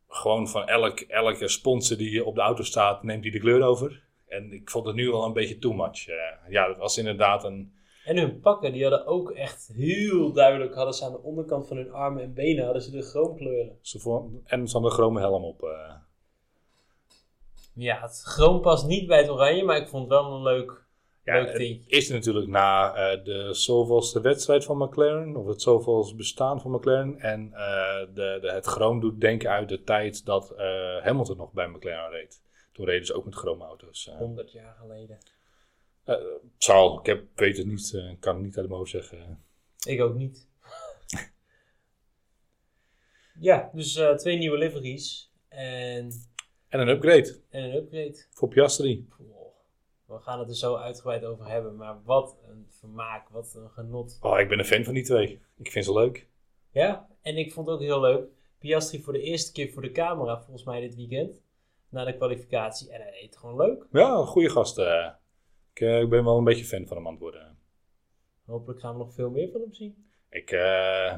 gewoon 0.07 0.47
van 0.47 0.67
elk, 0.67 0.99
elke 0.99 1.47
sponsor 1.47 1.97
die 1.97 2.25
op 2.25 2.35
de 2.35 2.41
auto 2.41 2.63
staat... 2.63 3.03
neemt 3.03 3.23
hij 3.23 3.31
de 3.31 3.39
kleur 3.39 3.61
over. 3.61 4.03
En 4.27 4.51
ik 4.53 4.69
vond 4.69 4.85
het 4.85 4.95
nu 4.95 5.09
wel 5.09 5.23
een 5.25 5.33
beetje 5.33 5.57
too 5.59 5.73
much. 5.73 6.07
Eh, 6.07 6.15
ja, 6.49 6.67
dat 6.67 6.77
was 6.77 6.97
inderdaad 6.97 7.43
een... 7.43 7.73
En 8.05 8.17
hun 8.17 8.39
pakken, 8.39 8.71
die 8.73 8.81
hadden 8.81 9.05
ook 9.05 9.31
echt 9.31 9.71
heel 9.73 10.31
duidelijk... 10.33 10.75
hadden 10.75 10.93
ze 10.93 11.05
aan 11.05 11.11
de 11.11 11.21
onderkant 11.21 11.67
van 11.67 11.77
hun 11.77 11.91
armen 11.91 12.23
en 12.23 12.33
benen... 12.33 12.63
hadden 12.63 12.81
ze 12.81 12.91
de 12.91 13.01
chroomkleuren. 13.01 13.77
Ze 13.81 13.97
En 14.45 14.67
ze 14.67 14.73
hadden 14.73 14.91
een 14.91 14.97
chrome 14.97 15.19
helm 15.19 15.43
op. 15.43 15.63
eh. 15.63 15.93
Ja, 17.73 18.01
het 18.01 18.21
chroom 18.25 18.61
past 18.61 18.85
niet 18.87 19.07
bij 19.07 19.17
het 19.17 19.29
oranje... 19.29 19.63
maar 19.63 19.77
ik 19.77 19.87
vond 19.87 20.03
het 20.03 20.11
wel 20.11 20.31
een 20.33 20.41
leuk, 20.43 20.83
Ja, 21.23 21.33
leuk 21.33 21.47
het 21.47 21.55
tintje. 21.55 21.89
is 21.89 22.09
natuurlijk 22.09 22.47
na 22.47 22.93
eh, 22.93 23.23
de 23.23 23.53
zoveelste 23.53 24.21
wedstrijd 24.21 24.65
van 24.65 24.77
McLaren, 24.77 25.35
of 25.35 25.45
het 25.47 25.61
zoveelste 25.61 26.15
bestaan 26.15 26.61
van 26.61 26.71
McLaren. 26.71 27.19
En 27.19 27.53
eh, 27.53 27.99
de, 28.13 28.37
de, 28.41 28.51
het 28.51 28.65
chroom 28.65 28.99
doet 28.99 29.21
denken 29.21 29.49
uit 29.49 29.69
de 29.69 29.83
tijd 29.83 30.25
dat 30.25 30.53
Hamilton 31.03 31.37
nog 31.37 31.51
bij 31.51 31.67
McLaren 31.67 32.11
reed. 32.11 32.41
Toen 32.73 32.85
reden 32.85 33.05
ze 33.05 33.13
ook 33.13 33.25
met 33.25 33.35
chroomauto's. 33.35 34.07
Eh 34.07 34.17
100 34.17 34.51
jaar 34.51 34.75
geleden. 34.79 35.17
Eh, 36.05 36.15
zal, 36.57 36.99
ik 36.99 37.05
heb, 37.05 37.23
weet 37.35 37.57
het 37.57 37.67
niet, 37.67 37.93
eh, 37.93 38.15
kan 38.19 38.35
het 38.35 38.43
niet 38.43 38.57
uit 38.57 38.69
hoofd 38.69 38.91
zeggen. 38.91 39.43
Ik 39.85 40.01
ook 40.01 40.15
niet. 40.15 40.47
ja, 43.39 43.69
dus 43.73 43.95
eh, 43.95 44.13
twee 44.15 44.37
nieuwe 44.37 44.57
liveries. 44.57 45.31
En, 45.47 46.11
En 46.67 46.79
een 46.79 46.87
upgrade 46.87 47.41
en 47.49 47.63
een 47.63 47.75
upgrade. 47.75 48.25
voor 48.29 48.47
Piastri. 48.47 49.07
We 50.05 50.19
gaan 50.19 50.39
het 50.39 50.49
er 50.49 50.55
zo 50.55 50.75
uitgebreid 50.75 51.23
over 51.23 51.47
hebben, 51.47 51.75
maar 51.75 52.03
wat 52.03 52.37
een 52.47 52.67
vermaak, 52.69 53.29
wat 53.29 53.53
een 53.55 53.69
genot. 53.69 54.17
Oh, 54.21 54.39
ik 54.39 54.49
ben 54.49 54.59
een 54.59 54.65
fan 54.65 54.83
van 54.83 54.93
die 54.93 55.03
twee. 55.03 55.41
Ik 55.57 55.71
vind 55.71 55.85
ze 55.85 55.93
leuk. 55.93 56.27
Ja, 56.71 57.07
en 57.21 57.37
ik 57.37 57.53
vond 57.53 57.67
het 57.67 57.75
ook 57.75 57.81
heel 57.81 57.99
leuk. 57.99 58.27
Piastri 58.59 59.01
voor 59.01 59.13
de 59.13 59.21
eerste 59.21 59.51
keer 59.51 59.71
voor 59.71 59.81
de 59.81 59.91
camera, 59.91 60.41
volgens 60.41 60.63
mij 60.63 60.79
dit 60.79 60.95
weekend. 60.95 61.41
Na 61.89 62.03
de 62.03 62.15
kwalificatie. 62.15 62.91
En 62.91 63.01
hij 63.01 63.21
het 63.21 63.37
gewoon 63.37 63.55
leuk. 63.55 63.85
Ja, 63.91 64.15
een 64.15 64.25
goede 64.25 64.49
gast. 64.49 64.77
Ik, 65.75 65.81
eh, 65.81 66.01
ik 66.01 66.09
ben 66.09 66.23
wel 66.23 66.37
een 66.37 66.43
beetje 66.43 66.65
fan 66.65 66.87
van 66.87 66.97
hem 66.97 67.05
aan 67.05 67.11
het 67.11 67.21
worden. 67.21 67.57
Hopelijk 68.45 68.79
gaan 68.79 68.91
we 68.91 68.97
nog 68.97 69.13
veel 69.13 69.29
meer 69.29 69.51
van 69.51 69.61
hem 69.61 69.73
zien. 69.73 70.09
Ik 70.29 70.51
eh, 70.51 71.17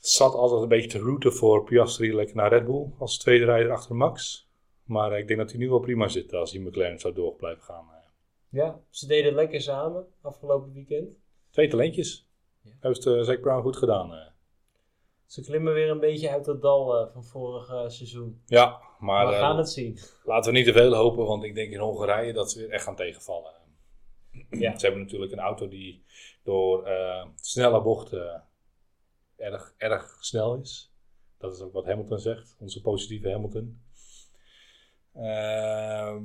zat 0.00 0.34
altijd 0.34 0.62
een 0.62 0.68
beetje 0.68 0.88
te 0.88 0.98
routen 0.98 1.32
voor 1.32 1.64
Piastri 1.64 2.14
lekker 2.14 2.36
naar 2.36 2.48
Red 2.52 2.64
Bull 2.64 2.92
als 2.98 3.18
tweede 3.18 3.44
rijder 3.44 3.72
achter 3.72 3.96
Max. 3.96 4.48
Maar 4.84 5.18
ik 5.18 5.26
denk 5.26 5.38
dat 5.38 5.50
hij 5.50 5.58
nu 5.58 5.68
wel 5.68 5.78
prima 5.80 6.08
zit 6.08 6.32
als 6.32 6.52
hij 6.52 6.60
McLaren 6.60 6.98
zou 6.98 7.14
door 7.14 7.34
blijven 7.34 7.62
gaan. 7.62 7.88
eh. 7.90 7.98
Ja, 8.48 8.80
ze 8.90 9.06
deden 9.06 9.24
het 9.26 9.34
lekker 9.34 9.60
samen 9.60 10.06
afgelopen 10.20 10.72
weekend. 10.72 11.08
Twee 11.50 11.68
talentjes. 11.68 12.28
Ja. 12.60 12.70
Heeft 12.80 13.06
uh, 13.06 13.22
Zack 13.22 13.40
Brown 13.40 13.62
goed 13.62 13.76
gedaan. 13.76 14.32
Ze 15.26 15.42
klimmen 15.42 15.74
weer 15.74 15.90
een 15.90 16.00
beetje 16.00 16.30
uit 16.30 16.46
het 16.46 16.62
dal 16.62 17.10
van 17.12 17.24
vorig 17.24 17.66
seizoen. 17.92 18.42
Ja, 18.46 18.80
maar 19.04 19.26
we 19.26 19.32
eh, 19.34 19.38
gaan 19.40 19.56
het 19.58 19.70
zien. 19.70 19.98
laten 20.24 20.52
we 20.52 20.58
niet 20.58 20.66
te 20.66 20.72
veel 20.72 20.94
hopen, 20.94 21.24
want 21.24 21.44
ik 21.44 21.54
denk 21.54 21.72
in 21.72 21.78
Hongarije 21.78 22.32
dat 22.32 22.50
ze 22.50 22.58
weer 22.58 22.70
echt 22.70 22.84
gaan 22.84 22.96
tegenvallen. 22.96 23.52
Ja. 24.50 24.78
Ze 24.78 24.84
hebben 24.86 25.02
natuurlijk 25.02 25.32
een 25.32 25.38
auto 25.38 25.68
die 25.68 26.04
door 26.42 26.86
eh, 26.86 27.26
snelle 27.34 27.82
bochten 27.82 28.44
erg, 29.36 29.74
erg 29.76 30.16
snel 30.20 30.54
is. 30.54 30.92
Dat 31.38 31.52
is 31.54 31.60
ook 31.60 31.72
wat 31.72 31.84
Hamilton 31.84 32.18
zegt, 32.18 32.56
onze 32.58 32.80
positieve 32.80 33.30
Hamilton. 33.30 33.82
Ehm, 35.14 36.22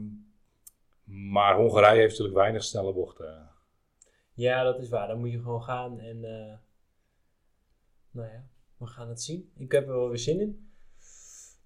maar 1.04 1.56
Hongarije 1.56 2.00
heeft 2.00 2.10
natuurlijk 2.12 2.38
weinig 2.38 2.64
snelle 2.64 2.94
bochten. 2.94 3.50
Ja, 4.34 4.64
dat 4.64 4.80
is 4.80 4.90
waar. 4.90 5.08
Dan 5.08 5.20
moet 5.20 5.32
je 5.32 5.42
gewoon 5.42 5.64
gaan 5.64 6.00
en... 6.00 6.24
eh, 6.24 6.58
Nou 8.12 8.28
ja, 8.28 8.48
we 8.78 8.86
gaan 8.86 9.10
het 9.10 9.22
zien. 9.22 9.52
Ik 9.58 9.72
heb 9.72 9.88
er 9.88 9.94
wel 9.94 10.08
weer 10.10 10.18
zin 10.18 10.40
in. 10.40 10.69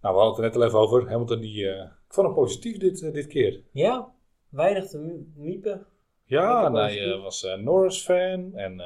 Nou, 0.04 0.16
we 0.16 0.22
hadden 0.22 0.44
het 0.46 0.54
er 0.54 0.60
net 0.60 0.62
al 0.62 0.64
even 0.68 0.80
over. 0.80 1.10
Hamilton, 1.10 1.40
die, 1.40 1.70
eh, 1.70 1.84
ik 1.84 2.14
vond 2.14 2.28
hem 2.28 2.36
positief 2.36 2.78
dit, 2.78 3.02
eh, 3.04 3.14
dit 3.14 3.28
keer. 3.28 3.64
Ja, 3.72 4.14
weinig 4.50 4.90
te 4.90 4.98
mie- 4.98 5.32
miepen. 5.36 5.86
Ja, 6.26 6.66
en 6.66 6.74
hij 6.74 7.12
eh, 7.12 7.22
was 7.22 7.48
Norris-fan. 7.60 8.56
En 8.56 8.80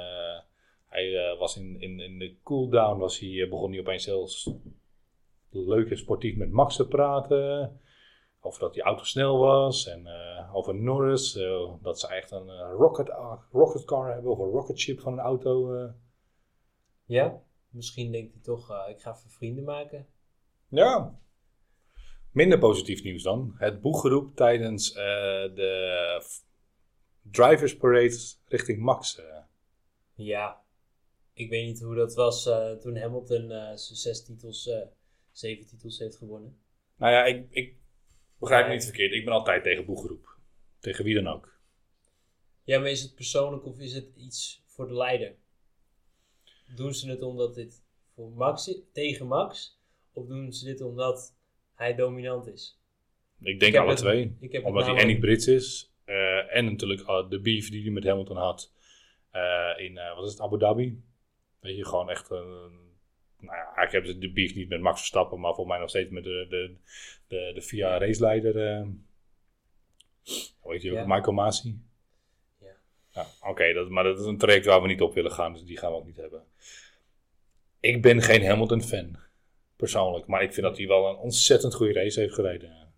hij 0.88 1.16
eh, 1.32 1.40
was 1.40 1.58
in, 1.58 1.82
in, 1.82 2.00
in 2.00 2.20
de 2.20 2.36
cooldown, 2.44 3.00
was 3.00 3.20
hij, 3.20 3.48
begon 3.50 3.72
hij 3.72 3.80
opeens 3.80 4.04
zelfs 4.04 4.50
leuk 5.50 5.90
en 5.90 5.98
sportief 5.98 6.36
met 6.38 6.52
Max 6.52 6.76
te 6.76 6.88
praten. 6.88 7.80
Over 8.42 8.60
dat 8.60 8.74
die 8.74 8.84
auto 8.84 9.04
snel 9.04 9.38
was. 9.38 9.88
En 9.88 10.08
over 10.54 10.76
Norris. 10.76 11.34
dat 11.82 12.00
ze 12.00 12.08
echt 12.08 12.32
een 12.32 12.50
rocket, 12.60 13.10
rocket 13.52 13.86
car 13.86 14.14
hebben. 14.14 14.32
Of 14.32 14.40
een 14.40 14.50
rocket 14.50 14.80
ship 14.80 15.00
van 15.00 15.14
een 15.14 15.20
auto. 15.20 15.80
Ja, 17.06 17.42
misschien 17.70 18.12
denkt 18.12 18.34
hij 18.34 18.42
toch, 18.44 18.88
ik 18.90 19.02
ga 19.02 19.12
even 19.16 19.30
vrienden 19.30 19.64
maken. 19.64 20.08
Ja. 20.70 21.20
Minder 22.32 22.60
positief 22.60 23.04
nieuws 23.04 23.24
dan. 23.24 23.54
Het 23.58 23.82
boeggeroep 23.82 24.36
tijdens 24.36 24.92
eh, 24.94 24.96
de 25.56 26.24
Drivers 27.22 27.78
Parade 27.78 28.18
richting 28.46 28.80
Max. 28.80 29.18
eh. 29.20 29.38
Ja, 30.14 30.62
ik 31.34 31.50
weet 31.50 31.66
niet 31.66 31.82
hoe 31.82 31.96
dat 31.96 32.14
was 32.14 32.46
eh, 32.46 32.72
toen 32.72 32.98
Hamilton 32.98 33.48
zijn 33.78 33.78
zes 33.78 34.24
titels, 34.24 34.70
zeven 35.32 35.68
titels 35.68 36.00
heeft 36.00 36.18
gewonnen. 36.18 36.60
Nou 36.96 37.14
ja, 37.14 37.26
ik, 37.26 37.48
ik 37.50 37.76
begrijp 38.40 38.68
me 38.68 38.74
niet 38.74 38.84
verkeerd. 38.84 39.14
Ik 39.14 39.26
ben 39.26 39.34
altijd 39.34 39.64
tegen 39.64 39.86
boeggeroep. 39.86 40.36
Tegen 40.80 41.04
wie 41.04 41.16
dan 41.16 41.28
ook. 41.28 41.56
Ja, 42.64 42.80
maar 42.80 42.90
is 42.90 43.02
het 43.02 43.16
persoonlijk 43.16 43.66
of 43.66 43.80
is 43.80 43.94
het 43.94 44.16
iets 44.16 44.64
voor 44.66 44.88
de 44.88 44.94
leider? 44.94 45.36
Doen 46.76 46.94
ze 46.94 47.10
het 47.10 47.22
omdat 47.22 47.56
dit 47.56 47.84
voor 48.14 48.32
Max 48.32 48.82
tegen 48.92 49.28
Max? 49.28 49.77
Of 50.18 50.28
doen 50.28 50.54
ze 50.54 50.66
dit 50.66 50.82
omdat 50.82 51.36
hij 51.76 51.96
dominant 51.96 52.48
is? 52.48 52.80
Ik 53.40 53.60
denk 53.60 53.76
alle 53.76 53.90
het- 53.90 53.98
twee. 53.98 54.38
ik 54.40 54.52
heb 54.52 54.62
het 54.62 54.72
Omdat 54.72 54.86
hij 54.86 54.96
en 54.96 55.08
niet 55.08 55.20
Brits 55.20 55.48
is. 55.48 55.94
eh, 56.06 56.56
en 56.56 56.66
natuurlijk 56.66 57.02
eh, 57.02 57.30
de 57.30 57.40
beef 57.40 57.70
die 57.70 57.82
hij 57.82 57.92
met 57.92 58.04
Hamilton 58.04 58.38
had. 58.38 58.74
eh, 59.32 59.74
in, 59.78 59.94
wat 60.16 60.26
is 60.26 60.32
het, 60.32 60.42
Abu 60.42 60.58
Dhabi. 60.58 61.02
Weet 61.60 61.76
je, 61.78 61.86
gewoon 61.86 62.10
echt 62.10 62.30
een... 62.30 62.86
Nou 63.40 63.58
ja, 63.58 63.82
ik 63.84 63.92
heb 63.92 64.06
de 64.22 64.32
beef 64.32 64.56
niet 64.56 64.70
met 64.70 64.82
Max 64.82 64.98
Verstappen, 64.98 65.40
maar 65.40 65.54
volgens 65.54 65.68
mij 65.70 65.80
nog 65.80 65.90
steeds 65.90 66.10
met 66.12 66.24
de, 66.24 66.46
de, 66.50 66.76
de, 67.28 67.52
de 67.54 67.62
VIA 67.62 67.98
raceleider. 67.98 68.86
hoe 70.60 70.72
heet 70.74 70.82
die 70.82 70.92
ook? 70.92 70.98
Ja. 70.98 71.06
Michael 71.16 71.34
Masi. 71.34 71.82
Ja. 72.60 72.76
Ja, 73.12 73.26
Oké, 73.50 73.74
dat, 73.74 73.90
maar 73.90 74.04
dat 74.04 74.20
is 74.20 74.26
een 74.26 74.38
traject 74.38 74.66
waar 74.66 74.82
we 74.82 74.88
niet 74.88 75.02
op 75.02 75.14
willen 75.14 75.32
gaan, 75.32 75.54
dus 75.54 75.64
die 75.64 75.78
gaan 75.78 75.92
we 75.92 75.98
ook 75.98 76.06
niet 76.06 76.18
hebben. 76.18 76.44
Ik 77.80 78.02
ben 78.02 78.22
geen 78.22 78.46
Hamilton-fan, 78.46 79.18
persoonlijk. 79.78 80.28
Maar 80.28 80.44
ik 80.44 80.54
vind 80.54 80.66
dat 80.66 80.78
hij 80.78 80.88
wel 80.88 81.10
een 81.10 81.18
ontzettend 81.18 81.74
goede 81.76 81.94
race 81.94 82.20
heeft 82.20 82.34
gereden. 82.34 82.94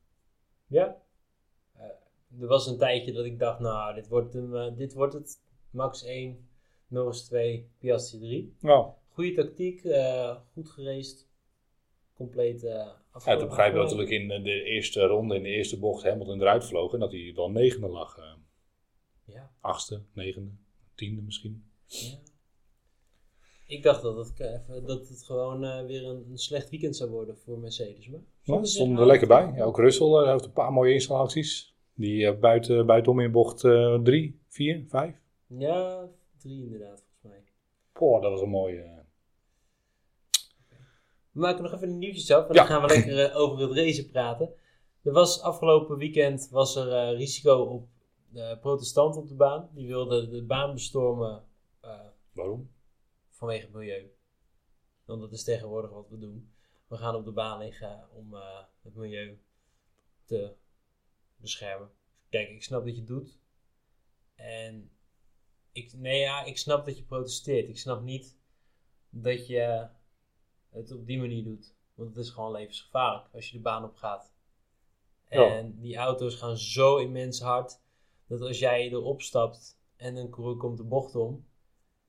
Ja. 0.67 1.01
Eh, 1.75 1.83
er 2.41 2.47
was 2.47 2.67
een 2.67 2.77
tijdje 2.77 3.11
dat 3.11 3.25
ik 3.25 3.39
dacht, 3.39 3.59
nou, 3.59 3.95
dit 3.95 4.07
wordt, 4.07 4.33
hem, 4.33 4.55
eh, 4.55 4.77
dit 4.77 4.93
wordt 4.93 5.13
het. 5.13 5.41
Max 5.69 6.03
1, 6.03 6.49
Norris 6.87 7.23
2, 7.25 7.69
Piastri 7.79 8.19
3. 8.19 8.55
Nou, 8.59 8.91
Goede 9.09 9.33
tactiek, 9.33 9.83
eh, 9.83 10.37
goed 10.53 10.69
geraced. 10.69 11.27
Compleet 12.13 12.63
eh 12.63 12.69
Ja, 12.69 13.01
afge- 13.11 13.37
toen 13.37 13.47
begrijp 13.47 13.73
je 13.73 13.79
afge- 13.79 13.95
natuurlijk 13.95 14.21
in 14.35 14.43
de 14.43 14.63
eerste 14.63 15.01
ronde, 15.05 15.35
in 15.35 15.43
de 15.43 15.49
eerste 15.49 15.79
bocht, 15.79 16.03
Hamilton 16.03 16.41
eruit 16.41 16.65
vloog. 16.65 16.93
En 16.93 16.99
dat 16.99 17.11
hij 17.11 17.31
wel 17.35 17.51
negende 17.51 17.87
lag. 17.87 18.17
Ja, 19.25 19.51
achtste, 19.59 20.01
negende, 20.13 20.51
tiende 20.95 21.21
misschien. 21.21 21.63
ja. 21.85 22.17
Ik 23.69 23.83
dacht 23.83 24.01
dat 24.01 24.15
het, 24.17 24.39
eh, 24.39 24.85
dat 24.85 25.07
het 25.07 25.23
gewoon 25.23 25.63
eh, 25.63 25.85
weer 25.85 26.05
een, 26.05 26.25
een 26.31 26.37
slecht 26.37 26.69
weekend 26.69 26.95
zou 26.95 27.09
worden 27.09 27.37
voor 27.37 27.59
Mercedes. 27.59 28.07
Maar 28.07 28.19
Ja, 28.43 28.63
stonden 28.63 28.97
er 28.99 29.05
lekker 29.05 29.27
bij. 29.27 29.51
Ja, 29.55 29.63
ook 29.63 29.77
Russell 29.77 30.07
eh, 30.07 30.31
heeft 30.31 30.45
een 30.45 30.51
paar 30.53 30.73
mooie 30.73 30.93
installaties. 30.93 31.75
Die 31.93 32.25
eh, 32.27 32.39
buiten, 32.39 32.85
buitenom 32.85 33.19
in 33.19 33.31
bocht 33.31 33.63
eh, 33.63 33.99
drie, 34.03 34.39
vier, 34.47 34.85
vijf. 34.87 35.15
Ja, 35.47 36.07
drie 36.37 36.63
inderdaad, 36.63 37.03
volgens 37.03 37.21
mij. 37.23 37.43
Poh, 37.93 38.21
dat 38.21 38.31
was 38.31 38.41
een 38.41 38.49
mooie. 38.49 38.97
We 41.31 41.39
maken 41.39 41.63
nog 41.63 41.73
even 41.73 41.89
een 41.89 41.97
nieuwtjes 41.97 42.31
af 42.31 42.47
en 42.47 42.53
Ja. 42.53 42.59
dan 42.59 42.65
gaan 42.67 42.81
we 42.81 42.87
lekker 42.87 43.33
over 43.35 43.59
het 43.59 43.71
racen 43.77 44.09
praten. 44.09 44.49
Er 45.03 45.11
was 45.11 45.41
afgelopen 45.41 45.97
weekend 45.97 46.49
was 46.51 46.75
er 46.75 47.15
risico 47.15 47.61
op 47.63 47.87
protestanten 48.61 49.21
op 49.21 49.27
de 49.27 49.33
baan. 49.35 49.69
Die 49.73 49.87
wilden 49.87 50.29
de 50.29 50.43
baan 50.43 50.73
bestormen 50.73 51.43
waarom? 52.33 52.69
Vanwege 53.39 53.65
het 53.65 53.73
milieu. 53.73 54.11
Want 55.05 55.21
dat 55.21 55.31
is 55.31 55.43
tegenwoordig 55.43 55.91
wat 55.91 56.09
we 56.09 56.17
doen. 56.17 56.51
We 56.87 56.97
gaan 56.97 57.15
op 57.15 57.25
de 57.25 57.31
baan 57.31 57.59
liggen 57.59 58.07
om 58.11 58.35
eh, 58.35 58.63
het 58.81 58.95
milieu 58.95 59.39
te 60.25 60.53
beschermen. 61.35 61.91
Kijk, 62.29 62.49
ik 62.49 62.63
snap 62.63 62.83
dat 62.83 62.93
je 62.93 62.99
het 62.99 63.07
doet. 63.07 63.37
En 64.35 64.91
ik, 65.71 65.93
nee, 65.93 66.19
ja, 66.19 66.43
ik 66.43 66.57
snap 66.57 66.85
dat 66.85 66.97
je 66.97 67.03
protesteert. 67.03 67.69
Ik 67.69 67.77
snap 67.77 68.01
niet 68.01 68.37
dat 69.09 69.47
je 69.47 69.87
het 70.69 70.91
op 70.91 71.05
die 71.05 71.19
manier 71.19 71.43
doet. 71.43 71.75
Want 71.93 72.15
het 72.15 72.25
is 72.25 72.31
gewoon 72.31 72.51
levensgevaarlijk 72.51 73.33
als 73.33 73.49
je 73.49 73.57
de 73.57 73.63
baan 73.63 73.83
op 73.83 73.95
gaat. 73.95 74.33
Ja. 75.29 75.57
En 75.57 75.79
die 75.79 75.97
auto's 75.97 76.35
gaan 76.35 76.57
zo 76.57 76.97
immens 76.97 77.41
hard 77.41 77.79
dat 78.27 78.41
als 78.41 78.59
jij 78.59 78.89
erop 78.89 79.21
stapt 79.21 79.79
en 79.95 80.15
een 80.15 80.29
coureur 80.29 80.57
komt 80.57 80.77
de 80.77 80.83
bocht 80.83 81.15
om 81.15 81.47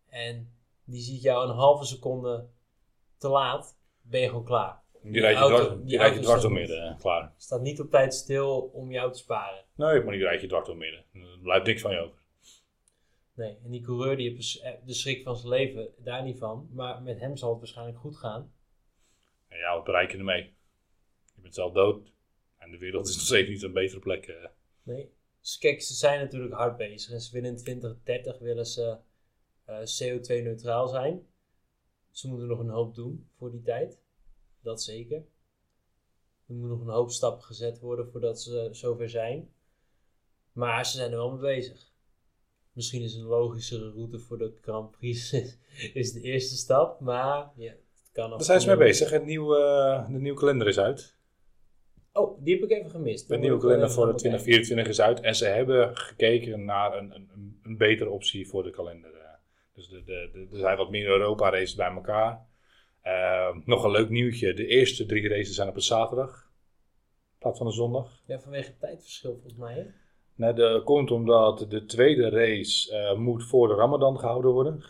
en 0.06 0.59
die 0.90 1.00
ziet 1.02 1.22
jou 1.22 1.48
een 1.48 1.54
halve 1.54 1.84
seconde 1.84 2.46
te 3.18 3.28
laat, 3.28 3.78
ben 4.00 4.20
je 4.20 4.28
gewoon 4.28 4.44
klaar. 4.44 4.82
Die 5.02 5.20
rijd 5.20 5.36
je 5.36 5.40
auto- 5.42 5.56
dwars, 5.56 5.76
die 5.76 5.84
die 5.86 5.98
rijd 5.98 6.14
je 6.14 6.20
dwars 6.20 6.42
door 6.42 6.52
midden. 6.52 6.96
klaar. 6.98 7.34
Staat 7.36 7.60
niet 7.60 7.80
op 7.80 7.90
tijd 7.90 8.14
stil 8.14 8.60
om 8.60 8.90
jou 8.92 9.12
te 9.12 9.18
sparen. 9.18 9.64
Nee, 9.74 10.02
maar 10.02 10.12
die 10.14 10.22
rijd 10.22 10.40
je 10.40 10.46
dwars 10.46 10.66
door 10.66 10.76
midden. 10.76 11.04
Er 11.12 11.38
blijft 11.42 11.66
niks 11.66 11.80
van 11.82 11.90
je 11.90 11.98
over. 11.98 12.18
Nee, 13.34 13.58
en 13.64 13.70
die 13.70 13.80
coureur 13.82 14.16
die 14.16 14.24
heeft 14.24 14.36
dus, 14.40 14.60
eh, 14.60 14.72
de 14.84 14.94
schrik 14.94 15.22
van 15.22 15.36
zijn 15.36 15.48
leven, 15.48 15.88
daar 15.98 16.22
niet 16.22 16.38
van. 16.38 16.68
Maar 16.72 17.02
met 17.02 17.18
hem 17.20 17.36
zal 17.36 17.50
het 17.50 17.58
waarschijnlijk 17.58 17.98
goed 17.98 18.16
gaan. 18.16 18.52
En 19.48 19.58
ja, 19.58 19.74
wat 19.74 19.84
bereik 19.84 20.10
je 20.12 20.18
ermee? 20.18 20.42
Je 21.34 21.40
bent 21.42 21.54
zelf 21.54 21.72
dood. 21.72 22.12
En 22.58 22.70
de 22.70 22.78
wereld 22.78 23.08
is 23.08 23.14
nog 23.16 23.24
steeds 23.24 23.48
niet 23.48 23.62
een 23.62 23.72
betere 23.72 24.00
plek. 24.00 24.26
eh. 24.26 24.34
Nee. 24.82 25.12
Dus 25.40 25.58
kijk, 25.58 25.82
ze 25.82 25.94
zijn 25.94 26.20
natuurlijk 26.20 26.54
hard 26.54 26.76
bezig. 26.76 27.12
En 27.12 27.20
ze 27.20 27.32
willen 27.32 27.50
in 27.50 27.56
2030 27.56 28.38
willen 28.38 28.66
ze 28.66 28.96
CO2-neutraal 29.78 30.88
zijn. 30.88 31.26
Ze 32.10 32.28
moeten 32.28 32.46
nog 32.48 32.58
een 32.58 32.68
hoop 32.68 32.94
doen 32.94 33.28
voor 33.36 33.50
die 33.50 33.62
tijd. 33.62 34.00
Dat 34.62 34.82
zeker. 34.82 35.16
Er 36.46 36.54
moeten 36.54 36.68
nog 36.78 36.80
een 36.86 36.92
hoop 36.94 37.10
stappen 37.10 37.44
gezet 37.44 37.78
worden 37.80 38.08
voordat 38.10 38.40
ze 38.40 38.68
zover 38.72 39.08
zijn. 39.08 39.48
Maar 40.52 40.86
ze 40.86 40.96
zijn 40.96 41.10
er 41.10 41.16
wel 41.16 41.30
mee 41.30 41.40
bezig. 41.40 41.88
Misschien 42.72 43.02
is 43.02 43.14
een 43.14 43.24
logischere 43.24 43.90
route 43.90 44.18
voor 44.18 44.38
de 44.38 44.52
Grand 44.60 44.90
Prix 44.90 45.32
is 45.94 46.12
de 46.12 46.20
eerste 46.20 46.56
stap. 46.56 47.00
Maar 47.00 47.50
ja, 47.56 47.70
het 47.70 48.10
kan 48.12 48.30
Daar 48.30 48.42
zijn 48.42 48.60
ze 48.60 48.66
mee 48.66 48.76
bezig. 48.76 49.10
Het 49.10 49.24
nieuwe, 49.24 49.56
eh, 49.58 50.12
de 50.12 50.18
nieuwe 50.18 50.38
kalender 50.38 50.68
is 50.68 50.78
uit. 50.78 51.18
Oh, 52.12 52.44
die 52.44 52.54
heb 52.54 52.70
ik 52.70 52.78
even 52.78 52.90
gemist. 52.90 53.28
De 53.28 53.36
nieuwe 53.36 53.54
moet 53.54 53.64
kalender 53.64 53.90
voor 53.90 54.06
de 54.06 54.10
gaan 54.10 54.16
bekijken. 54.16 54.42
2024 54.44 54.88
is 54.88 55.00
uit. 55.00 55.20
En 55.20 55.34
ze 55.34 55.44
hebben 55.46 55.96
gekeken 55.96 56.64
naar 56.64 56.96
een, 56.98 57.14
een, 57.14 57.28
een- 57.34 57.60
een 57.62 57.76
betere 57.76 58.10
optie 58.10 58.48
voor 58.48 58.62
de 58.62 58.70
kalender. 58.70 59.19
Dus 59.80 59.88
de, 59.88 60.04
de, 60.04 60.30
de, 60.32 60.48
er 60.52 60.58
zijn 60.58 60.76
wat 60.76 60.90
meer 60.90 61.06
Europa-races 61.06 61.74
bij 61.74 61.90
elkaar. 61.90 62.46
Eh, 63.02 63.56
nog 63.64 63.84
een 63.84 63.90
leuk 63.90 64.08
nieuwtje. 64.08 64.54
De 64.54 64.66
eerste 64.66 65.06
drie 65.06 65.28
races 65.28 65.54
zijn 65.54 65.68
op 65.68 65.74
een 65.74 65.82
zaterdag. 65.82 66.50
In 67.30 67.38
plaats 67.38 67.58
van 67.58 67.66
een 67.66 67.72
zondag. 67.72 68.22
Ja, 68.26 68.40
vanwege 68.40 68.66
het 68.66 68.80
tijdverschil 68.80 69.32
volgens 69.32 69.54
mij. 69.54 69.74
Hè? 69.74 69.84
Nee, 70.34 70.52
dat 70.52 70.84
komt 70.84 71.10
omdat 71.10 71.66
de 71.68 71.84
tweede 71.84 72.28
race 72.28 72.96
eh, 72.96 73.18
moet 73.18 73.44
voor 73.44 73.68
de 73.68 73.74
Ramadan 73.74 74.18
gehouden 74.18 74.50
worden. 74.50 74.84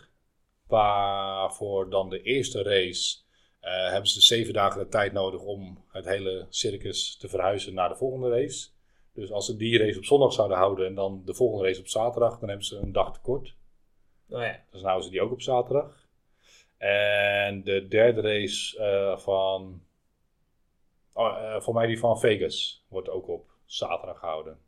Waarvoor 0.67 1.89
dan 1.89 2.09
de 2.09 2.21
eerste 2.21 2.63
race 2.63 3.17
eh, 3.59 3.89
hebben 3.89 4.09
ze 4.09 4.21
zeven 4.21 4.53
dagen 4.53 4.79
de 4.79 4.87
tijd 4.87 5.13
nodig 5.13 5.41
om 5.41 5.83
het 5.87 6.05
hele 6.05 6.45
circus 6.49 7.17
te 7.17 7.29
verhuizen 7.29 7.73
naar 7.73 7.89
de 7.89 7.95
volgende 7.95 8.29
race. 8.29 8.69
Dus 9.13 9.31
als 9.31 9.45
ze 9.45 9.55
die 9.55 9.77
race 9.77 9.97
op 9.97 10.05
zondag 10.05 10.33
zouden 10.33 10.57
houden 10.57 10.85
en 10.85 10.95
dan 10.95 11.21
de 11.25 11.33
volgende 11.33 11.65
race 11.65 11.79
op 11.79 11.87
zaterdag, 11.87 12.39
dan 12.39 12.49
hebben 12.49 12.67
ze 12.67 12.77
een 12.77 12.91
dag 12.91 13.13
tekort. 13.13 13.59
Nou 14.31 14.43
ja, 14.43 14.59
Dus 14.69 14.81
houden 14.81 15.03
ze 15.03 15.11
die 15.11 15.21
ook 15.21 15.31
op 15.31 15.41
zaterdag. 15.41 16.07
En 16.77 17.63
de 17.63 17.87
derde 17.87 18.21
race 18.21 18.77
eh, 18.77 19.17
van, 19.17 19.83
oh, 21.13 21.37
eh, 21.37 21.61
voor 21.61 21.73
mij 21.73 21.87
die 21.87 21.99
van 21.99 22.19
Vegas, 22.19 22.85
wordt 22.87 23.09
ook 23.09 23.27
op 23.27 23.49
zaterdag 23.65 24.19
gehouden. 24.19 24.59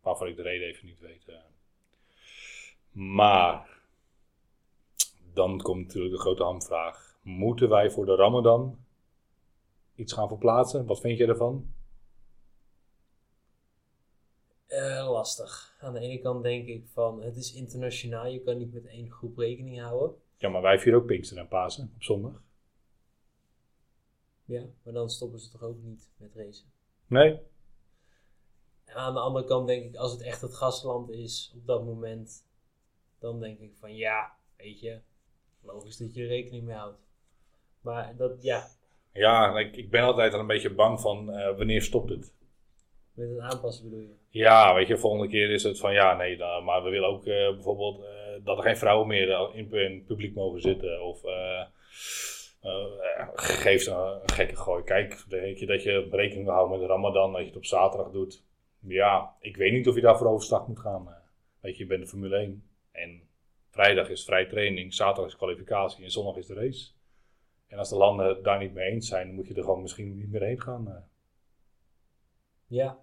Waarvan 0.00 0.26
ik 0.28 0.36
de 0.36 0.42
reden 0.42 0.68
even 0.68 0.86
niet 0.86 1.00
weet. 1.00 1.28
eh. 1.28 1.36
Maar, 2.90 3.68
dan 5.32 5.60
komt 5.62 5.86
natuurlijk 5.86 6.14
de 6.14 6.20
grote 6.20 6.42
hamvraag. 6.42 7.16
Moeten 7.22 7.68
wij 7.68 7.90
voor 7.90 8.06
de 8.06 8.14
Ramadan 8.14 8.78
iets 9.94 10.12
gaan 10.12 10.28
verplaatsen? 10.28 10.86
Wat 10.86 11.00
vind 11.00 11.18
je 11.18 11.26
ervan? 11.26 11.74
Lastig. 15.08 15.67
Aan 15.80 15.92
de 15.92 16.00
ene 16.00 16.18
kant 16.18 16.42
denk 16.42 16.66
ik 16.68 16.86
van 16.86 17.22
het 17.22 17.36
is 17.36 17.54
internationaal, 17.54 18.26
je 18.26 18.42
kan 18.42 18.58
niet 18.58 18.72
met 18.72 18.86
één 18.86 19.10
groep 19.10 19.38
rekening 19.38 19.80
houden. 19.80 20.16
Ja, 20.36 20.48
maar 20.48 20.62
wij 20.62 20.78
vieren 20.78 21.00
ook 21.00 21.06
Pinkster 21.06 21.38
en 21.38 21.48
Pasen 21.48 21.92
op 21.94 22.02
zondag. 22.02 22.42
Ja, 24.44 24.64
maar 24.82 24.92
dan 24.92 25.10
stoppen 25.10 25.38
ze 25.38 25.50
toch 25.50 25.62
ook 25.62 25.82
niet 25.82 26.10
met 26.16 26.34
racen. 26.34 26.66
Nee? 27.06 27.40
En 28.84 28.94
aan 28.94 29.14
de 29.14 29.20
andere 29.20 29.46
kant 29.46 29.66
denk 29.66 29.84
ik, 29.84 29.96
als 29.96 30.12
het 30.12 30.22
echt 30.22 30.40
het 30.40 30.54
gastland 30.54 31.10
is 31.10 31.52
op 31.54 31.66
dat 31.66 31.84
moment, 31.84 32.46
dan 33.18 33.40
denk 33.40 33.58
ik 33.58 33.76
van 33.76 33.96
ja, 33.96 34.36
weet 34.56 34.80
je, 34.80 35.00
logisch 35.60 35.96
dat 35.96 36.14
je 36.14 36.22
er 36.22 36.28
rekening 36.28 36.64
mee 36.64 36.76
houdt. 36.76 36.98
Maar 37.80 38.16
dat, 38.16 38.42
ja, 38.42 38.68
Ja, 39.12 39.58
ik, 39.58 39.76
ik 39.76 39.90
ben 39.90 40.02
altijd 40.02 40.32
al 40.32 40.40
een 40.40 40.46
beetje 40.46 40.74
bang 40.74 41.00
van 41.00 41.32
eh, 41.32 41.56
wanneer 41.56 41.82
stopt 41.82 42.10
het? 42.10 42.36
met 43.18 43.28
het 43.28 43.38
aanpassen 43.38 43.84
bedoel 43.84 44.00
je. 44.00 44.14
Ja, 44.28 44.74
weet 44.74 44.86
je, 44.88 44.98
volgende 44.98 45.28
keer 45.28 45.50
is 45.50 45.62
het 45.62 45.78
van 45.78 45.92
ja, 45.92 46.16
nee, 46.16 46.36
dan, 46.36 46.64
maar 46.64 46.82
we 46.82 46.90
willen 46.90 47.08
ook 47.08 47.26
eh, 47.26 47.48
bijvoorbeeld 47.54 48.00
eh, 48.02 48.44
dat 48.44 48.56
er 48.56 48.62
geen 48.62 48.76
vrouwen 48.76 49.06
meer 49.06 49.54
in, 49.54 49.72
in 49.72 49.94
het 49.94 50.06
publiek 50.06 50.34
mogen 50.34 50.60
zitten. 50.60 51.02
Of 51.04 51.24
eh 51.24 51.64
eh, 52.60 53.28
geeft 53.34 53.86
een, 53.86 54.20
gekke 54.24 54.56
gooi. 54.56 54.82
Kijk, 54.84 55.24
weet 55.28 55.58
je, 55.58 55.66
dat 55.66 55.82
je 55.82 56.08
rekening 56.10 56.48
houden 56.48 56.70
met 56.78 56.88
de 56.88 56.94
Ramadan, 56.94 57.32
dat 57.32 57.40
je 57.40 57.46
het 57.46 57.56
op 57.56 57.64
zaterdag 57.64 58.10
doet. 58.10 58.44
Ja, 58.80 59.34
ik 59.40 59.56
weet 59.56 59.72
niet 59.72 59.88
of 59.88 59.94
je 59.94 60.00
daarvoor 60.00 60.26
overstag 60.26 60.66
moet 60.66 60.78
gaan. 60.80 61.08
eh. 61.08 61.14
weet 61.60 61.76
je, 61.76 61.82
je 61.82 61.88
bent 61.88 62.02
de 62.02 62.08
Formule 62.08 62.36
1 62.36 62.68
en 62.92 63.22
vrijdag 63.70 64.08
is 64.08 64.24
vrij 64.24 64.46
training, 64.46 64.94
zaterdag 64.94 65.26
is 65.26 65.36
kwalificatie 65.36 66.04
en 66.04 66.10
zondag 66.10 66.36
is 66.36 66.46
de 66.46 66.54
race. 66.54 66.90
En 67.68 67.78
als 67.78 67.88
de 67.88 67.96
landen 67.96 68.42
daar 68.42 68.58
niet 68.58 68.74
mee 68.74 68.90
eens 68.90 69.08
zijn, 69.08 69.26
dan 69.26 69.34
moet 69.34 69.46
je 69.48 69.54
er 69.54 69.62
gewoon 69.62 69.82
misschien 69.82 70.16
niet 70.18 70.30
meer 70.30 70.42
heen 70.42 70.60
gaan. 70.60 70.88
eh. 70.88 71.02
Ja, 72.66 72.98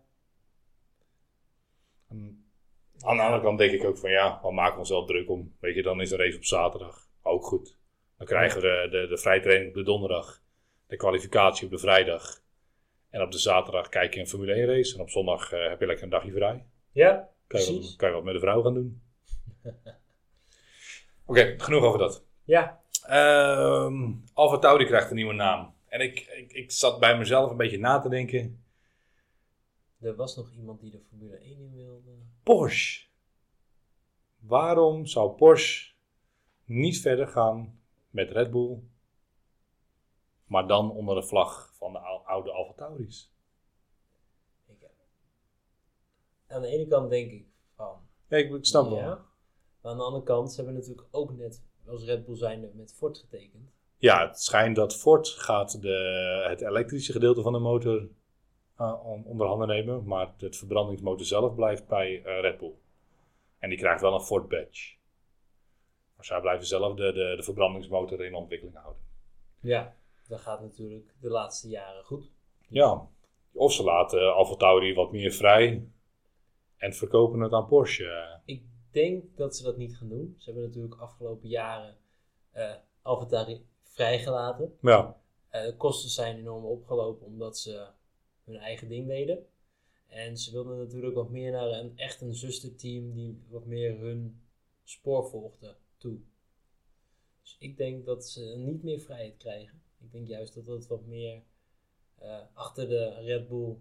Aan 2.99 3.15
de 3.17 3.21
andere 3.23 3.41
kant 3.41 3.57
denk 3.57 3.71
ik 3.71 3.83
ook 3.83 3.97
van 3.97 4.11
ja, 4.11 4.39
we 4.41 4.51
maken 4.53 4.79
ons 4.79 4.89
wel 4.89 5.05
druk 5.05 5.29
om. 5.29 5.55
Weet 5.59 5.75
je, 5.75 5.81
dan 5.81 6.01
is 6.01 6.09
de 6.09 6.15
race 6.15 6.37
op 6.37 6.45
zaterdag 6.45 7.07
ook 7.21 7.45
goed. 7.45 7.77
Dan 8.17 8.27
krijgen 8.27 8.61
we 8.61 8.67
de, 8.67 8.97
de, 8.97 9.07
de 9.07 9.17
vrijtraining 9.17 9.69
op 9.69 9.75
de 9.75 9.83
donderdag, 9.83 10.41
de 10.87 10.95
kwalificatie 10.95 11.65
op 11.65 11.71
de 11.71 11.77
vrijdag. 11.77 12.41
En 13.09 13.21
op 13.21 13.31
de 13.31 13.37
zaterdag 13.37 13.89
kijk 13.89 14.13
je 14.13 14.19
een 14.19 14.27
Formule 14.27 14.53
1 14.53 14.65
race. 14.65 14.95
En 14.95 15.01
op 15.01 15.09
zondag 15.09 15.51
eh, 15.51 15.69
heb 15.69 15.79
je 15.79 15.85
lekker 15.85 16.03
een 16.03 16.09
dagje 16.09 16.31
vrij. 16.31 16.65
ja, 16.91 17.29
Kan 17.47 17.61
je, 17.61 17.73
wat, 17.73 17.95
kan 17.95 18.09
je 18.09 18.15
wat 18.15 18.23
met 18.23 18.33
de 18.33 18.39
vrouw 18.39 18.61
gaan 18.61 18.73
doen. 18.73 19.01
Oké, 21.25 21.55
genoeg 21.57 21.83
over 21.83 21.99
dat. 21.99 22.25
Ja, 22.43 22.83
Ehm 23.07 24.11
Alfa 24.33 24.57
Tauri 24.57 24.85
krijgt 24.85 25.09
een 25.09 25.15
nieuwe 25.15 25.33
naam. 25.33 25.73
En 25.87 26.01
ik, 26.01 26.19
ik, 26.37 26.51
ik 26.53 26.71
zat 26.71 26.99
bij 26.99 27.17
mezelf 27.17 27.51
een 27.51 27.57
beetje 27.57 27.79
na 27.79 27.99
te 27.99 28.09
denken. 28.09 28.64
Er 30.05 30.15
was 30.15 30.35
nog 30.35 30.51
iemand 30.51 30.79
die 30.79 30.91
de 30.91 30.99
Formule 30.99 31.37
1 31.37 31.59
in 31.59 31.73
wilde. 31.75 32.11
Porsche. 32.43 33.07
Waarom 34.39 35.05
zou 35.05 35.31
Porsche 35.35 35.93
niet 36.63 36.99
verder 36.99 37.27
gaan 37.27 37.79
met 38.09 38.31
Red 38.31 38.51
Bull, 38.51 38.79
maar 40.45 40.67
dan 40.67 40.91
onder 40.91 41.15
de 41.15 41.23
vlag 41.23 41.73
van 41.73 41.91
de 41.91 41.99
ou- 41.99 42.25
oude 42.25 42.51
Alfa 42.51 42.73
Tauris? 42.73 43.31
Ik, 44.65 44.77
aan 46.47 46.61
de 46.61 46.67
ene 46.67 46.87
kant 46.87 47.09
denk 47.09 47.31
ik 47.31 47.45
van 47.75 47.99
Ja, 48.27 48.37
ik, 48.37 48.53
ik 48.53 48.65
snap 48.65 48.89
wel. 48.89 49.01
Maar 49.01 49.91
aan 49.91 49.97
de 49.97 50.03
andere 50.03 50.23
kant, 50.23 50.49
ze 50.49 50.55
hebben 50.55 50.73
natuurlijk 50.73 51.07
ook 51.11 51.37
net 51.37 51.63
als 51.87 52.03
Red 52.03 52.25
Bull 52.25 52.35
zijnde 52.35 52.71
met 52.73 52.93
Ford 52.93 53.17
getekend. 53.17 53.69
Ja, 53.97 54.27
het 54.27 54.41
schijnt 54.41 54.75
dat 54.75 54.95
Ford 54.95 55.27
gaat 55.27 55.81
de, 55.81 56.45
het 56.49 56.61
elektrische 56.61 57.11
gedeelte 57.11 57.41
van 57.41 57.53
de 57.53 57.59
motor 57.59 58.07
onder 59.23 59.47
handen 59.47 59.67
nemen, 59.67 60.05
maar 60.05 60.33
het 60.37 60.57
verbrandingsmotor 60.57 61.25
zelf 61.25 61.55
blijft 61.55 61.87
bij 61.87 62.23
eh, 62.23 62.41
Red 62.41 62.57
Bull. 62.57 62.73
En 63.59 63.69
die 63.69 63.77
krijgt 63.77 64.01
wel 64.01 64.13
een 64.13 64.21
Ford 64.21 64.49
badge. 64.49 64.95
Maar 66.15 66.25
zij 66.25 66.41
blijven 66.41 66.65
zelf 66.67 66.95
de, 66.95 67.11
de, 67.13 67.33
de 67.35 67.43
verbrandingsmotor 67.43 68.25
in 68.25 68.35
ontwikkeling 68.35 68.77
houden. 68.77 69.01
Ja. 69.59 69.95
Dat 70.27 70.39
gaat 70.39 70.61
natuurlijk 70.61 71.13
de 71.21 71.29
laatste 71.29 71.69
jaren 71.69 72.03
goed. 72.03 72.29
Ja, 72.67 73.07
of 73.51 73.73
ze 73.73 73.83
laten 73.83 74.33
Alfa 74.33 74.55
Tauri 74.55 74.93
wat 74.93 75.11
meer 75.11 75.31
vrij 75.31 75.87
en 76.77 76.93
verkopen 76.93 77.39
het 77.39 77.53
aan 77.53 77.67
Porsche. 77.67 78.39
Ik 78.45 78.63
denk 78.91 79.23
dat 79.35 79.55
ze 79.55 79.63
dat 79.63 79.77
niet 79.77 79.97
gaan 79.97 80.09
doen. 80.09 80.35
Ze 80.37 80.45
hebben 80.45 80.63
natuurlijk 80.63 81.01
afgelopen 81.01 81.49
jaren 81.49 81.97
eh 82.51 82.73
AlphaTauri 83.01 83.65
vrijgelaten. 83.83 84.77
Ja, 84.81 85.17
Eh, 85.49 85.63
de 85.63 85.75
kosten 85.75 86.09
zijn 86.09 86.37
enorm 86.37 86.65
opgelopen 86.65 87.25
omdat 87.25 87.57
ze 87.57 87.87
hun 88.45 88.57
eigen 88.57 88.87
ding 88.87 89.07
deden. 89.07 89.45
En 90.07 90.37
ze 90.37 90.51
wilden 90.51 90.77
natuurlijk 90.77 91.15
wat 91.15 91.29
meer 91.29 91.51
naar 91.51 91.67
een 91.67 91.97
echt 91.97 92.21
een 92.21 92.33
zusterteam 92.33 93.13
die 93.13 93.43
wat 93.49 93.65
meer 93.65 93.99
hun 93.99 94.41
spoor 94.83 95.29
volgde 95.29 95.75
toe. 95.97 96.19
Dus 97.41 97.55
ik 97.59 97.77
denk 97.77 98.05
dat 98.05 98.25
ze 98.25 98.55
niet 98.57 98.83
meer 98.83 98.99
vrijheid 98.99 99.37
krijgen. 99.37 99.81
Ik 100.01 100.11
denk 100.11 100.27
juist 100.27 100.55
dat 100.55 100.65
het 100.65 100.87
wat 100.87 101.05
meer 101.05 101.43
eh, 102.15 102.39
achter 102.53 102.89
de 102.89 103.21
Red 103.21 103.47
Bull 103.47 103.75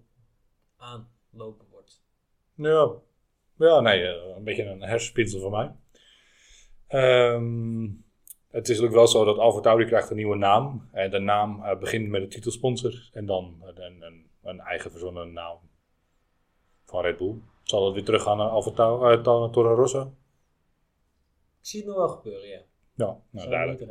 aanlopen 0.77 1.66
wordt. 1.70 2.03
ja. 2.55 3.00
ja 3.59 3.81
nee, 3.81 4.03
eh, 4.03 4.37
een 4.37 4.44
beetje 4.44 4.64
een 4.64 4.83
hersenspinsel 4.83 5.40
van 5.40 5.50
mij. 5.50 5.74
Ehm, 6.87 7.90
het 8.50 8.68
is 8.68 8.81
ook 8.81 8.92
wel 8.92 9.07
zo 9.07 9.24
dat 9.24 9.38
Alfa 9.38 9.61
Tauri 9.61 9.87
krijgt 9.87 10.11
een 10.11 10.16
nieuwe 10.16 10.37
naam. 10.37 10.88
En 10.92 11.11
de 11.11 11.18
naam 11.18 11.62
eh, 11.62 11.79
begint 11.79 12.09
met 12.09 12.22
de 12.22 12.29
titelsponsor 12.29 13.09
en 13.12 13.27
dan 13.27 13.62
een, 13.74 14.31
een 14.44 14.61
eigen 14.61 14.90
verzonnen 14.90 15.33
naam 15.33 15.59
van 16.85 17.02
Red 17.02 17.16
Bull. 17.16 17.35
Zal 17.62 17.85
het 17.85 17.94
weer 17.94 18.04
teruggaan 18.04 18.37
naar 18.37 18.48
Alfa 18.48 18.70
uh, 18.70 19.22
Toro 19.50 19.74
Rosso? 19.74 20.00
Ik 21.61 21.70
zie 21.70 21.80
het 21.80 21.88
nog 21.88 21.98
wel 21.98 22.09
gebeuren, 22.09 22.48
ja. 22.48 22.61
Ja, 22.94 23.20
nou 23.30 23.48
duidelijk. 23.48 23.87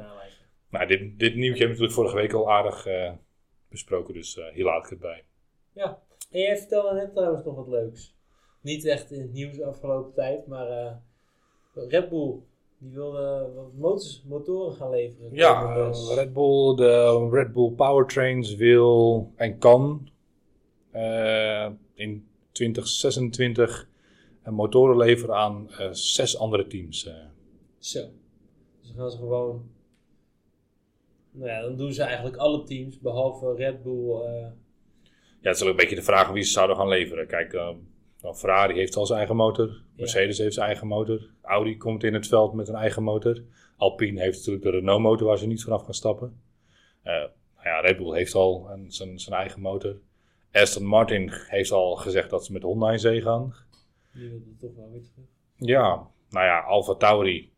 Nou, 0.69 0.87
dit, 0.87 1.19
dit 1.19 1.35
nieuwtje 1.35 1.65
hebben 1.65 1.77
we 1.77 1.83
natuurlijk 1.83 1.93
vorige 1.93 2.15
week 2.15 2.33
al 2.33 2.51
aardig 2.51 2.85
eh, 2.85 3.11
besproken, 3.69 4.13
dus 4.13 4.37
eh, 4.37 4.45
hier 4.53 4.63
laat 4.63 4.83
ik 4.83 4.89
het 4.89 4.99
bij. 4.99 5.23
Ja, 5.71 6.01
en 6.31 6.39
jij 6.39 6.57
vertelde 6.57 6.93
net 6.93 7.13
trouwens 7.13 7.43
nog 7.43 7.55
wat 7.55 7.67
leuks. 7.67 8.15
Niet 8.61 8.85
echt 8.85 9.11
in 9.11 9.21
het 9.21 9.33
nieuws 9.33 9.55
de 9.55 9.65
afgelopen 9.65 10.13
tijd, 10.13 10.47
maar 10.47 11.01
Red 11.73 12.09
Bull 12.09 12.39
die 12.83 12.91
wilde 12.91 13.51
wat 13.55 13.73
motors, 13.73 14.23
motoren 14.27 14.73
gaan 14.73 14.89
leveren. 14.89 15.29
Ja, 15.33 15.73
Red 16.15 16.33
Bull, 16.33 16.75
de 16.75 17.29
Red 17.31 17.53
Bull 17.53 17.71
Powertrains 17.71 18.55
wil 18.55 19.31
en 19.35 19.57
kan 19.57 20.09
in 21.93 22.27
2026 22.51 23.87
een 24.43 24.53
motoren 24.53 24.97
leveren 24.97 25.35
aan 25.35 25.69
eh, 25.71 25.87
zes 25.91 26.37
andere 26.37 26.67
teams. 26.67 27.05
eh. 27.05 27.13
Zo. 27.77 27.99
Dus 28.81 28.87
dan 28.91 28.97
gaan 28.97 29.11
ze 29.11 29.17
gewoon. 29.17 29.69
Nou 31.31 31.49
ja, 31.49 31.61
dan 31.61 31.75
doen 31.77 31.93
ze 31.93 32.03
eigenlijk 32.03 32.35
alle 32.35 32.63
teams 32.63 32.99
behalve 32.99 33.53
Red 33.55 33.83
Bull. 33.83 34.09
eh, 34.21 34.47
Ja, 35.41 35.49
het 35.49 35.55
is 35.55 35.63
ook 35.63 35.69
een 35.69 35.75
beetje 35.75 35.95
de 35.95 36.01
vraag 36.01 36.29
wie 36.31 36.43
ze 36.43 36.51
zouden 36.51 36.75
gaan 36.75 36.87
leveren. 36.87 37.27
Kijk, 37.27 37.53
eh, 37.53 37.69
nou, 38.21 38.35
Ferrari 38.35 38.73
heeft 38.73 38.95
al 38.95 39.05
zijn 39.05 39.17
eigen 39.17 39.35
motor. 39.35 39.81
Mercedes 39.95 40.37
heeft 40.37 40.53
zijn 40.53 40.67
eigen 40.67 40.87
motor. 40.87 41.29
Audi 41.41 41.77
komt 41.77 42.03
in 42.03 42.13
het 42.13 42.27
veld 42.27 42.53
met 42.53 42.67
een 42.67 42.75
eigen 42.75 43.03
motor. 43.03 43.43
Alpine 43.77 44.21
heeft 44.21 44.37
natuurlijk 44.37 44.65
de 44.65 44.71
Renault 44.71 45.01
motor 45.01 45.27
waar 45.27 45.37
ze 45.37 45.47
niet 45.47 45.63
vanaf 45.63 45.83
gaan 45.83 45.93
stappen. 45.93 46.41
Eh, 47.01 47.13
nou 47.13 47.29
ja, 47.63 47.79
Red 47.79 47.97
Bull 47.97 48.15
heeft 48.15 48.35
al 48.35 48.69
een, 48.71 48.91
zijn, 48.91 49.19
zijn 49.19 49.35
eigen 49.39 49.61
motor. 49.61 49.95
Aston 50.53 50.85
Martin 50.85 51.29
heeft 51.31 51.71
al 51.71 51.95
gezegd 51.95 52.29
dat 52.29 52.45
ze 52.45 52.51
met 52.51 52.61
Honda 52.61 52.91
in 52.91 52.99
zee 52.99 53.21
gaan. 53.21 53.55
die 54.13 54.29
wilden 54.29 54.57
toch 54.59 54.75
wel 54.75 54.91
weer 54.91 55.01
terug. 55.13 55.25
Ja, 55.55 56.07
nou 56.29 56.45
ja, 56.45 56.59
Alfa 56.59 56.93
Tauri 56.95 57.51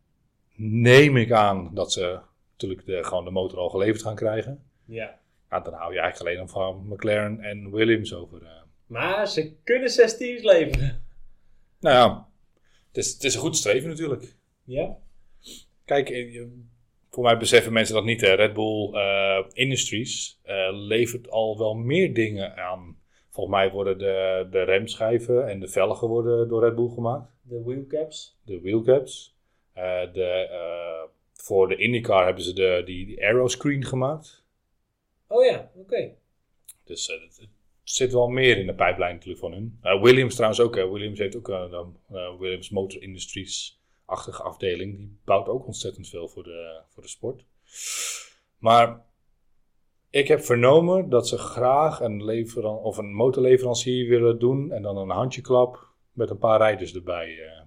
neem 0.55 1.17
ik 1.17 1.31
aan 1.31 1.73
dat 1.73 1.91
ze 1.91 2.19
natuurlijk 2.51 2.85
de, 2.85 3.03
gewoon 3.03 3.23
de 3.25 3.31
motor 3.31 3.59
al 3.59 3.69
geleverd 3.69 4.01
gaan 4.01 4.15
krijgen. 4.15 4.63
Ja. 4.85 5.19
Ja, 5.49 5.59
dan 5.59 5.73
hou 5.73 5.93
je 5.93 5.99
eigenlijk 5.99 6.29
alleen 6.29 6.45
nog 6.45 6.49
van 6.55 6.87
McLaren 6.87 7.39
en 7.39 7.71
Williams 7.71 8.13
over. 8.13 8.43
eh. 8.43 8.49
Maar 8.87 9.27
ze 9.27 9.55
kunnen 9.63 9.89
zes 9.89 10.17
teams 10.17 10.43
leveren. 10.43 11.03
Nou 11.79 11.95
ja, 11.95 12.27
het 12.87 12.97
is, 12.97 13.13
het 13.13 13.23
is 13.23 13.33
een 13.33 13.39
goed 13.41 13.57
streven 13.57 13.89
natuurlijk. 13.89 14.35
Ja? 14.63 14.97
Kijk, 15.85 16.09
eh, 16.09 16.41
voor 17.15 17.23
mij 17.23 17.37
beseffen 17.37 17.73
mensen 17.73 17.95
dat 17.95 18.03
niet. 18.03 18.21
hè. 18.21 18.33
Red 18.33 18.53
Bull 18.53 18.93
eh, 18.93 19.45
Industries 19.53 20.39
eh, 20.43 20.69
levert 20.71 21.29
al 21.29 21.57
wel 21.57 21.73
meer 21.73 22.13
dingen 22.13 22.55
aan. 22.57 22.97
Volgens 23.29 23.55
mij 23.55 23.71
worden 23.71 23.97
de, 23.97 24.47
de 24.51 24.63
remschijven 24.63 25.47
en 25.47 25.59
de 25.59 25.67
velgen 25.67 26.07
worden 26.07 26.47
door 26.47 26.63
Red 26.63 26.75
Bull 26.75 26.89
gemaakt. 26.89 27.31
De 27.41 27.61
wheelcaps. 27.63 28.39
De 28.45 28.61
wheelcaps. 28.61 29.37
Eh, 29.73 30.13
de, 30.13 30.49
voor 31.33 31.67
de 31.67 31.75
IndyCar 31.75 32.25
hebben 32.25 32.43
ze 32.43 32.53
de, 32.53 32.81
die, 32.85 33.05
die 33.05 33.23
aeroscreen 33.23 33.85
gemaakt. 33.85 34.45
Oh 35.27 35.45
ja, 35.45 35.71
oké. 35.75 36.11
Dus 36.83 37.07
het, 37.07 37.49
zit 37.83 38.13
wel 38.13 38.27
meer 38.27 38.57
in 38.57 38.65
de 38.65 38.75
pijplijn 38.75 39.13
natuurlijk 39.13 39.39
van 39.39 39.53
hun. 39.53 39.79
Williams 40.01 40.33
trouwens 40.33 40.61
ook. 40.61 40.75
hè. 40.75 40.91
Williams 40.91 41.19
heeft 41.19 41.37
ook 41.37 41.47
een 41.47 41.95
eh, 42.09 42.39
Williams 42.39 42.69
Motor 42.69 43.01
Industries-achtige 44.07 44.43
afdeling. 44.43 44.97
Die 44.97 45.17
bouwt 45.25 45.47
ook 45.47 45.65
ontzettend 45.65 46.07
veel 46.09 46.27
voor 46.27 46.43
de, 46.43 46.81
voor 46.89 47.03
de 47.03 47.09
sport. 47.09 47.45
Maar 48.57 49.05
ik 50.09 50.27
heb 50.27 50.39
vernomen 50.41 51.09
dat 51.09 51.27
ze 51.27 51.37
graag 51.37 51.99
een, 51.99 52.23
leveran 52.23 52.77
of 52.77 52.97
een 52.97 53.13
motorleverancier 53.13 54.09
willen 54.09 54.39
doen. 54.39 54.71
En 54.71 54.81
dan 54.81 54.97
een 54.97 55.09
handjeklap 55.09 55.87
met 56.11 56.29
een 56.29 56.37
paar 56.37 56.57
rijders 56.57 56.93
erbij. 56.95 57.37
eh. 57.39 57.61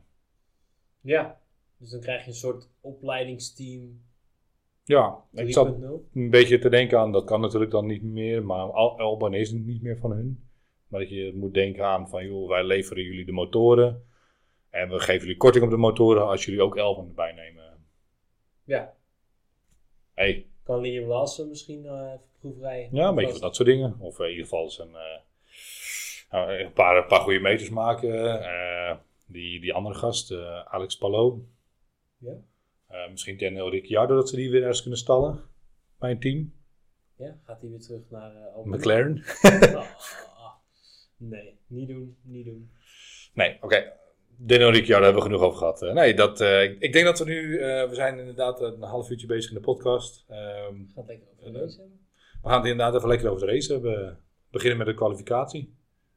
Ja. 1.01 1.41
Dus 1.79 1.91
dan 1.91 2.01
krijg 2.01 2.23
je 2.25 2.29
een 2.31 2.37
soort 2.37 2.69
opleidingsteam 2.81 4.01
Ja, 4.85 5.25
ik 5.33 5.53
zat 5.53 5.75
3.0. 5.77 5.81
een 6.15 6.31
beetje 6.31 6.59
te 6.59 6.69
denken 6.69 6.99
aan, 6.99 7.13
dat 7.13 7.25
kan 7.25 7.41
natuurlijk 7.41 7.71
dan 7.71 7.87
niet 7.87 8.03
meer, 8.03 8.45
maar 8.45 8.71
Al- 8.73 8.99
Alban 8.99 9.35
is 9.35 9.51
niet 9.53 9.83
meer 9.83 9.99
van 9.99 10.11
hun. 10.13 10.43
Maar 10.89 11.01
dat 11.01 11.09
je 11.09 11.33
moet 11.35 11.55
denken 11.55 11.85
aan 11.85 12.09
van, 12.09 12.27
joh, 12.27 12.49
wij 12.49 12.65
leveren 12.65 13.03
jullie 13.03 13.25
de 13.25 13.33
motoren. 13.33 14.03
En 14.79 14.89
we 14.89 14.99
geven 14.99 15.21
jullie 15.21 15.37
korting 15.37 15.65
op 15.65 15.71
de 15.71 15.77
motoren 15.77 16.27
als 16.27 16.45
jullie 16.45 16.63
ook 16.63 16.79
Alban 16.79 17.09
erbij 17.09 17.33
nemen. 17.33 17.65
Ja, 18.65 18.97
Hey, 20.15 20.47
kan 20.63 20.81
Liam 20.81 21.09
Lawson 21.09 21.49
misschien 21.49 21.87
eh 21.87 21.93
even 21.93 22.21
proefrijden. 22.41 22.97
ja, 22.97 23.09
een 23.09 23.15
beetje 23.15 23.33
van 23.33 23.41
dat 23.41 23.57
soort 23.57 23.69
dingen. 23.69 23.97
Of 23.99 24.19
in 24.19 24.29
ieder 24.29 24.43
geval 24.45 24.71
zijn, 24.71 24.89
eh, 24.89 25.21
nou, 26.31 26.53
een, 26.53 26.73
paar, 26.73 26.97
een 26.97 27.07
paar 27.07 27.21
goede 27.21 27.39
meters 27.39 27.71
maken. 27.71 28.43
Eh, 28.43 28.97
die, 29.27 29.61
die 29.61 29.75
andere 29.75 29.95
gast, 29.95 30.31
eh, 30.31 30.65
Alex 30.65 30.97
Palou. 30.97 31.43
Ja? 32.19 32.35
Eh, 32.87 33.11
misschien 33.11 33.39
Daniel 33.39 33.71
Ricciardo, 33.71 34.15
dat 34.15 34.29
ze 34.29 34.37
die 34.37 34.51
weer 34.51 34.61
ergens 34.61 34.81
kunnen 34.81 34.99
stallen 34.99 35.45
bij 35.99 36.11
een 36.11 36.21
team. 36.21 36.53
Ja, 37.17 37.39
gaat 37.45 37.61
hij 37.61 37.71
weer 37.71 37.81
terug 37.81 38.03
naar 38.11 38.35
eh? 38.35 38.65
McLaren. 38.65 39.25
Ah, 39.75 40.55
nee, 41.17 41.59
niet 41.67 41.89
doen, 41.89 42.17
niet 42.23 42.45
doen. 42.45 42.71
Nee, 43.35 43.59
oké. 43.61 43.93
Daniel 44.41 44.71
Ricciardo 44.71 45.05
hebben 45.05 45.23
we 45.23 45.29
genoeg 45.29 45.47
over 45.47 45.59
gehad. 45.59 45.83
Eh, 45.83 45.93
nee, 45.93 46.15
dat, 46.15 46.41
eh, 46.41 46.63
ik, 46.63 46.81
ik 46.81 46.93
denk 46.93 47.05
dat 47.05 47.19
we 47.19 47.25
nu... 47.25 47.59
eh, 47.59 47.89
we 47.89 47.95
zijn 47.95 48.19
inderdaad 48.19 48.61
een 48.61 48.83
half 48.83 49.11
uurtje 49.11 49.27
bezig 49.27 49.51
in 49.51 49.57
de 49.57 49.63
podcast. 49.63 50.25
Ehm, 50.29 50.75
lekker 51.07 51.27
over 51.39 51.53
de 51.53 51.59
race 51.59 51.89
we 52.43 52.49
gaan 52.49 52.59
het 52.59 52.71
inderdaad 52.71 52.95
even 52.95 53.09
lekker 53.09 53.31
over 53.31 53.47
de 53.47 53.53
race 53.53 53.73
hebben. 53.73 53.93
We 53.93 54.17
beginnen 54.51 54.79
met 54.79 54.87
de 54.87 54.95
kwalificatie. 54.95 55.75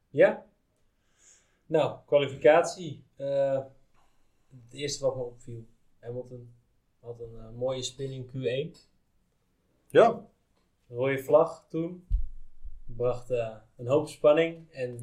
Ja? 0.09 0.45
Nou, 1.65 1.97
kwalificatie. 2.05 3.03
Eh, 3.15 3.59
het 4.63 4.73
eerste 4.73 5.05
wat 5.05 5.15
me 5.15 5.21
opviel. 5.21 5.65
Hamilton 5.99 6.53
had 6.99 7.19
een 7.19 7.55
mooie 7.55 7.83
spin 7.83 8.11
in 8.11 8.27
Q1. 8.27 8.77
Ja. 9.87 10.25
Rode 10.89 11.23
vlag 11.23 11.65
toen. 11.69 12.05
Bracht 12.85 13.29
een 13.77 13.87
hoop 13.87 14.07
spanning 14.07 14.71
en 14.71 14.99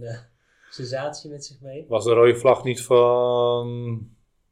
sensatie 0.71 1.31
met 1.31 1.45
zich 1.45 1.61
mee. 1.61 1.85
Was 1.89 2.05
de 2.05 2.13
rode 2.13 2.37
vlag 2.37 2.65
niet 2.65 2.83
van... 2.83 4.09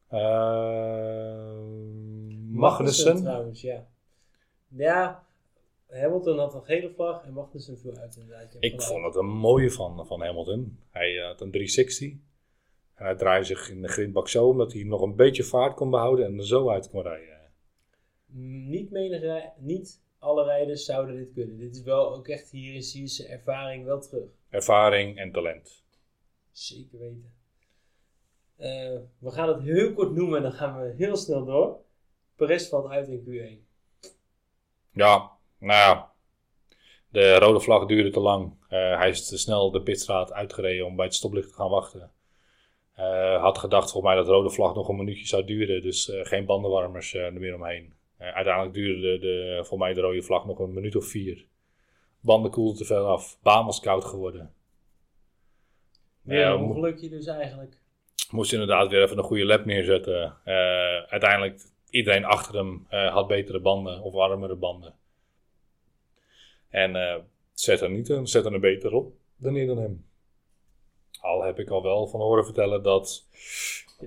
eh 0.07 1.55
Magnussen? 2.51 3.17
trouwens, 3.17 3.61
ja. 3.61 3.87
Ja, 4.67 5.23
Hamilton 5.89 6.37
had 6.37 6.53
een 6.53 6.63
gele 6.63 6.91
vlag 6.95 7.23
en 7.23 7.33
Magnussen 7.33 7.77
viel 7.77 7.95
uit 7.97 8.15
inderdaad. 8.15 8.55
Ik 8.59 8.71
gelijk. 8.71 8.81
vond 8.81 9.05
het 9.05 9.15
een 9.15 9.25
mooie 9.29 9.71
van, 9.71 10.07
van 10.07 10.21
Hamilton. 10.21 10.79
Hij 10.91 11.13
had 11.15 11.41
een 11.41 11.51
360. 11.51 12.11
En 12.93 13.05
hij 13.05 13.15
draaide 13.15 13.45
zich 13.45 13.69
in 13.69 13.81
de 13.81 13.87
grindbak 13.87 14.27
zo, 14.27 14.47
omdat 14.47 14.73
hij 14.73 14.83
nog 14.83 15.01
een 15.01 15.15
beetje 15.15 15.43
vaart 15.43 15.73
kon 15.75 15.89
behouden 15.89 16.25
en 16.25 16.37
er 16.37 16.45
zo 16.45 16.69
uit 16.69 16.89
kon 16.89 17.01
rijden. 17.01 17.35
Niet, 18.69 18.91
menig 18.91 19.43
niet 19.57 19.99
alle 20.19 20.43
rijders 20.43 20.85
zouden 20.85 21.15
dit 21.15 21.33
kunnen. 21.33 21.57
Dit 21.57 21.75
is 21.75 21.81
wel 21.81 22.13
ook 22.15 22.27
echt 22.27 22.51
hierin 22.51 22.83
zie 22.83 23.01
je 23.01 23.07
zijn 23.07 23.27
ervaring 23.29 23.85
wel 23.85 24.01
terug. 24.01 24.29
Ervaring 24.49 25.17
en 25.17 25.31
talent. 25.31 25.83
Zeker 26.57 26.99
weten. 26.99 27.33
Eh, 28.55 28.99
we 29.17 29.31
gaan 29.31 29.47
het 29.47 29.61
heel 29.61 29.93
kort 29.93 30.11
noemen 30.11 30.37
en 30.37 30.43
dan 30.43 30.51
gaan 30.51 30.81
we 30.81 30.93
heel 30.97 31.15
snel 31.15 31.45
door. 31.45 31.77
Perez 32.35 32.69
valt 32.69 32.87
uit 32.87 33.07
in 33.07 33.23
Q1. 33.23 33.65
Ja, 34.91 35.31
nou 35.57 35.79
ja. 35.79 36.11
De 37.09 37.39
rode 37.39 37.59
vlag 37.59 37.85
duurde 37.85 38.09
te 38.09 38.19
lang. 38.19 38.53
Eh, 38.69 38.97
hij 38.97 39.09
is 39.09 39.27
te 39.27 39.37
snel 39.37 39.71
de 39.71 39.81
pitstraat 39.81 40.33
uitgereden 40.33 40.85
om 40.85 40.95
bij 40.95 41.05
het 41.05 41.15
stoplicht 41.15 41.49
te 41.49 41.55
gaan 41.55 41.69
wachten. 41.69 42.11
Eh, 42.93 43.41
had 43.41 43.57
gedacht 43.57 43.91
volgens 43.91 44.13
mij 44.13 44.15
dat 44.15 44.25
de 44.25 44.37
rode 44.37 44.49
vlag 44.49 44.75
nog 44.75 44.87
een 44.87 44.95
minuutje 44.95 45.27
zou 45.27 45.43
duren. 45.43 45.81
Dus 45.81 46.11
geen 46.21 46.45
bandenwarmers 46.45 47.13
er 47.13 47.33
meer 47.33 47.55
omheen. 47.55 47.93
Uiteindelijk 48.17 48.73
duurde 48.73 49.01
de, 49.01 49.19
de, 49.19 49.65
voor 49.65 49.77
mij 49.77 49.93
de 49.93 50.01
rode 50.01 50.23
vlag 50.23 50.45
nog 50.45 50.59
een 50.59 50.73
minuut 50.73 50.95
of 50.95 51.05
vier. 51.05 51.45
Banden 52.19 52.51
koelden 52.51 52.77
te 52.77 52.85
veel 52.85 53.05
af. 53.05 53.39
Baan 53.41 53.65
was 53.65 53.79
koud 53.79 54.05
geworden. 54.05 54.56
Weer 56.27 56.39
Ja, 56.39 56.51
een 56.51 56.59
mo- 56.61 56.67
ongelukje 56.67 57.09
dus 57.09 57.25
eigenlijk. 57.25 57.77
moest 58.31 58.53
inderdaad 58.53 58.89
weer 58.89 59.03
even 59.03 59.17
een 59.17 59.23
goede 59.23 59.45
lap 59.45 59.65
neerzetten. 59.65 60.35
Eh, 60.43 60.53
uiteindelijk, 61.07 61.61
iedereen 61.89 62.25
achter 62.25 62.55
hem 62.55 62.85
eh, 62.89 63.13
had 63.13 63.27
betere 63.27 63.59
banden 63.59 64.01
of 64.01 64.13
warmere 64.13 64.55
banden. 64.55 64.93
En 66.69 66.95
eh 66.95 67.15
zette 67.53 67.85
er 67.85 67.91
niet 67.91 68.09
een, 68.09 68.27
zette 68.27 68.49
er 68.49 68.59
beter 68.59 68.93
op 68.93 69.13
dan 69.37 69.53
neer 69.53 69.67
dan 69.67 69.77
hem. 69.77 70.05
Al 71.21 71.43
heb 71.43 71.59
ik 71.59 71.69
al 71.69 71.83
wel 71.83 72.07
van 72.07 72.19
horen 72.19 72.45
vertellen 72.45 72.83
dat 72.83 73.25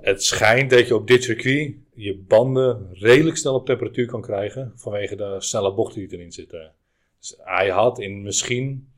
het 0.00 0.22
schijnt 0.22 0.70
dat 0.70 0.88
je 0.88 0.94
op 0.94 1.06
dit 1.06 1.24
circuit 1.24 1.74
je 1.94 2.16
banden 2.16 2.88
redelijk 2.92 3.36
snel 3.36 3.54
op 3.54 3.66
temperatuur 3.66 4.06
kan 4.06 4.20
krijgen 4.20 4.72
vanwege 4.76 5.16
de 5.16 5.36
snelle 5.38 5.74
bochten 5.74 6.00
die 6.08 6.18
erin 6.18 6.32
zitten. 6.32 6.72
Dus 7.18 7.34
hij 7.38 7.68
had 7.70 7.98
in 7.98 8.22
misschien 8.22 8.89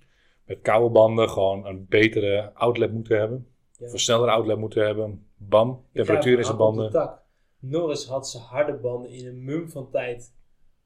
met 0.52 0.62
koude 0.62 0.92
banden 0.92 1.28
gewoon 1.28 1.66
een 1.66 1.86
betere 1.88 2.50
outlet 2.54 2.92
moeten 2.92 3.18
hebben. 3.18 3.46
Ja. 3.78 3.86
Een 3.86 3.98
snellere 3.98 4.30
outlet 4.30 4.58
moeten 4.58 4.86
hebben. 4.86 5.26
Bam, 5.36 5.86
temperatuur 5.92 6.38
in 6.38 6.44
zijn 6.44 6.56
de 6.56 6.62
banden. 6.62 7.20
Norris 7.58 8.06
had 8.06 8.28
zijn 8.28 8.42
harde 8.42 8.72
banden 8.72 9.10
in 9.10 9.26
een 9.26 9.44
mum 9.44 9.70
van 9.70 9.90
tijd. 9.90 10.34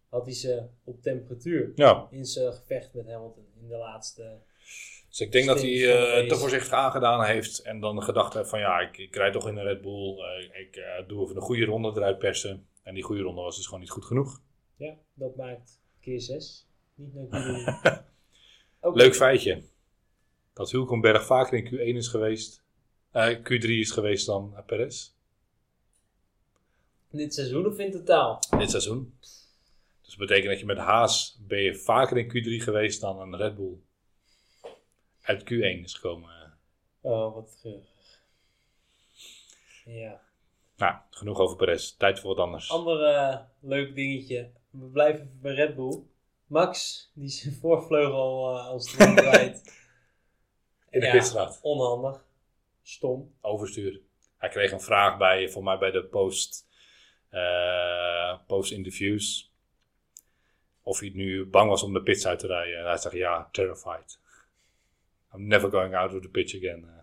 Had 0.08 0.24
hij 0.24 0.34
ze 0.34 0.66
op 0.84 1.02
temperatuur. 1.02 1.72
Ja, 1.74 2.06
In 2.10 2.24
zijn 2.24 2.52
gevecht 2.52 2.94
met 2.94 3.06
Hamilton. 3.06 3.44
In 3.60 3.68
de 3.68 3.76
laatste. 3.76 4.38
dus 5.08 5.20
ik 5.20 5.32
denk 5.32 5.46
dat 5.46 5.60
hij 5.60 5.70
de 5.70 5.92
eh, 5.92 6.28
te 6.28 6.36
voorzichtig 6.36 6.72
aangedaan 6.72 7.24
heeft. 7.24 7.62
En 7.62 7.80
dan 7.80 8.02
gedacht 8.02 8.34
heeft 8.34 8.48
van 8.48 8.58
ja, 8.58 8.80
ik, 8.80 8.98
ik 8.98 9.16
rijd 9.16 9.32
toch 9.32 9.48
in 9.48 9.56
een 9.56 9.64
Red 9.64 9.80
Bull. 9.82 10.16
eh, 10.18 10.60
ik 10.60 10.76
eh, 10.76 11.08
doe 11.08 11.22
even 11.24 11.36
een 11.36 11.42
goede 11.42 11.64
ronde 11.64 11.92
eruit 11.94 12.18
persen. 12.18 12.66
En 12.82 12.94
die 12.94 13.02
goede 13.02 13.22
ronde 13.22 13.40
was 13.40 13.56
dus 13.56 13.64
gewoon 13.64 13.80
niet 13.80 13.90
goed 13.90 14.04
genoeg. 14.04 14.40
Ja, 14.76 14.94
dat 15.14 15.36
maakt 15.36 15.80
keer 16.00 16.20
6. 16.20 16.66
Niet 16.94 17.14
naar 17.14 18.04
Q3. 18.78 18.80
Oké. 18.80 18.96
Leuk 18.96 19.14
feitje. 19.14 19.62
Dat 20.52 20.70
Hulkenberg 20.70 21.26
vaker 21.26 21.58
in 21.58 21.66
Q1 21.66 21.96
is 21.96 22.08
geweest. 22.08 22.64
eh, 23.10 23.36
Q3 23.38 23.68
is 23.68 23.90
geweest 23.90 24.26
dan 24.26 24.52
eh, 24.56 24.64
Perez. 24.64 25.10
Dit 27.10 27.34
seizoen 27.34 27.66
of 27.66 27.78
in 27.78 27.90
totaal? 27.92 28.40
Dit 28.58 28.70
seizoen. 28.70 29.14
Dus 29.20 29.46
dat 30.08 30.16
betekent 30.16 30.46
dat 30.48 30.58
je 30.58 30.66
met 30.66 30.78
Haas 30.78 31.38
ben 31.40 31.62
je 31.62 31.74
vaker 31.74 32.16
in 32.16 32.28
Q3 32.28 32.62
geweest 32.64 33.00
dan 33.00 33.20
een 33.20 33.36
Red 33.36 33.54
Bull. 33.56 33.76
Uit 35.22 35.42
Q1 35.42 35.82
is 35.84 35.94
gekomen. 35.94 36.54
Oh, 37.00 37.34
wat 37.34 37.56
treurig. 37.60 38.20
Ja. 39.84 40.20
Nou, 40.76 40.94
genoeg 41.10 41.38
over 41.38 41.56
Perez. 41.56 41.90
Tijd 41.96 42.20
voor 42.20 42.34
wat 42.34 42.44
anders. 42.44 42.70
Ander 42.70 43.04
eh, 43.04 43.38
leuk 43.60 43.94
dingetje. 43.94 44.50
We 44.70 44.86
blijven 44.86 45.38
bij 45.42 45.54
Red 45.54 45.74
Bull. 45.76 46.02
Max, 46.46 47.10
die 47.14 47.28
zijn 47.28 47.54
voorvleugel 47.60 48.56
eh 48.58 48.66
als 48.66 48.92
het 48.96 49.20
rijdt. 49.30 49.74
In 50.90 51.00
de 51.00 51.06
Ja, 51.06 51.12
pitstraat. 51.12 51.58
Onhandig. 51.62 52.24
Stom. 52.82 53.34
overstuur. 53.40 54.00
Hij 54.36 54.48
kreeg 54.48 54.72
een 54.72 54.80
vraag 54.80 55.18
bij, 55.18 55.48
voor 55.48 55.62
mij 55.62 55.78
bij 55.78 55.90
de 55.90 56.04
post, 56.04 56.66
eh, 57.28 58.38
post 58.46 58.72
interviews. 58.72 59.52
Of 60.82 60.98
hij 61.00 61.08
nu 61.14 61.46
bang 61.46 61.68
was 61.70 61.82
om 61.82 61.92
de 61.92 62.02
pits 62.02 62.26
uit 62.26 62.38
te 62.38 62.46
rijden. 62.46 62.78
En 62.78 62.84
hij 62.86 62.96
zegt 62.96 63.14
ja, 63.14 63.48
terrified. 63.52 64.18
I'm 65.34 65.46
never 65.46 65.70
going 65.70 65.94
out 65.94 66.14
of 66.14 66.20
the 66.22 66.28
pitch 66.28 66.56
again. 66.56 66.84
Eh, 66.88 66.94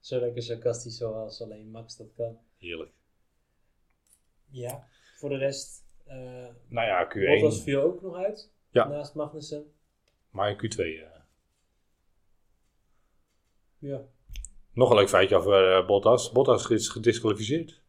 Zo 0.00 0.18
lekker 0.20 0.42
sarcastisch 0.42 0.96
zoals 0.96 1.42
alleen 1.42 1.70
Max 1.70 1.96
dat 1.96 2.06
kan. 2.16 2.38
heerlijk. 2.58 2.92
Ja. 4.50 4.88
Voor 5.16 5.28
de 5.28 5.36
rest. 5.36 5.83
Eh 6.04 6.46
Nou 6.68 6.86
ja, 6.86 7.08
Bottas 7.14 7.60
Q1. 7.60 7.62
viel 7.62 7.80
ook 7.80 8.02
nog 8.02 8.16
uit. 8.16 8.52
Ja. 8.70 8.88
Naast 8.88 9.14
Magnussen. 9.14 9.72
Maar 10.30 10.50
in 10.50 10.56
Q2. 10.56 10.78
eh. 10.78 11.20
Ja. 13.78 14.00
Nog 14.72 14.90
een 14.90 14.96
leuk 14.96 15.08
feitje 15.08 15.36
over 15.36 15.76
eh, 15.76 15.86
Bottas. 15.86 16.32
Bottas 16.32 16.70
is 16.70 16.88
gedisqualificeerd. 16.88 17.82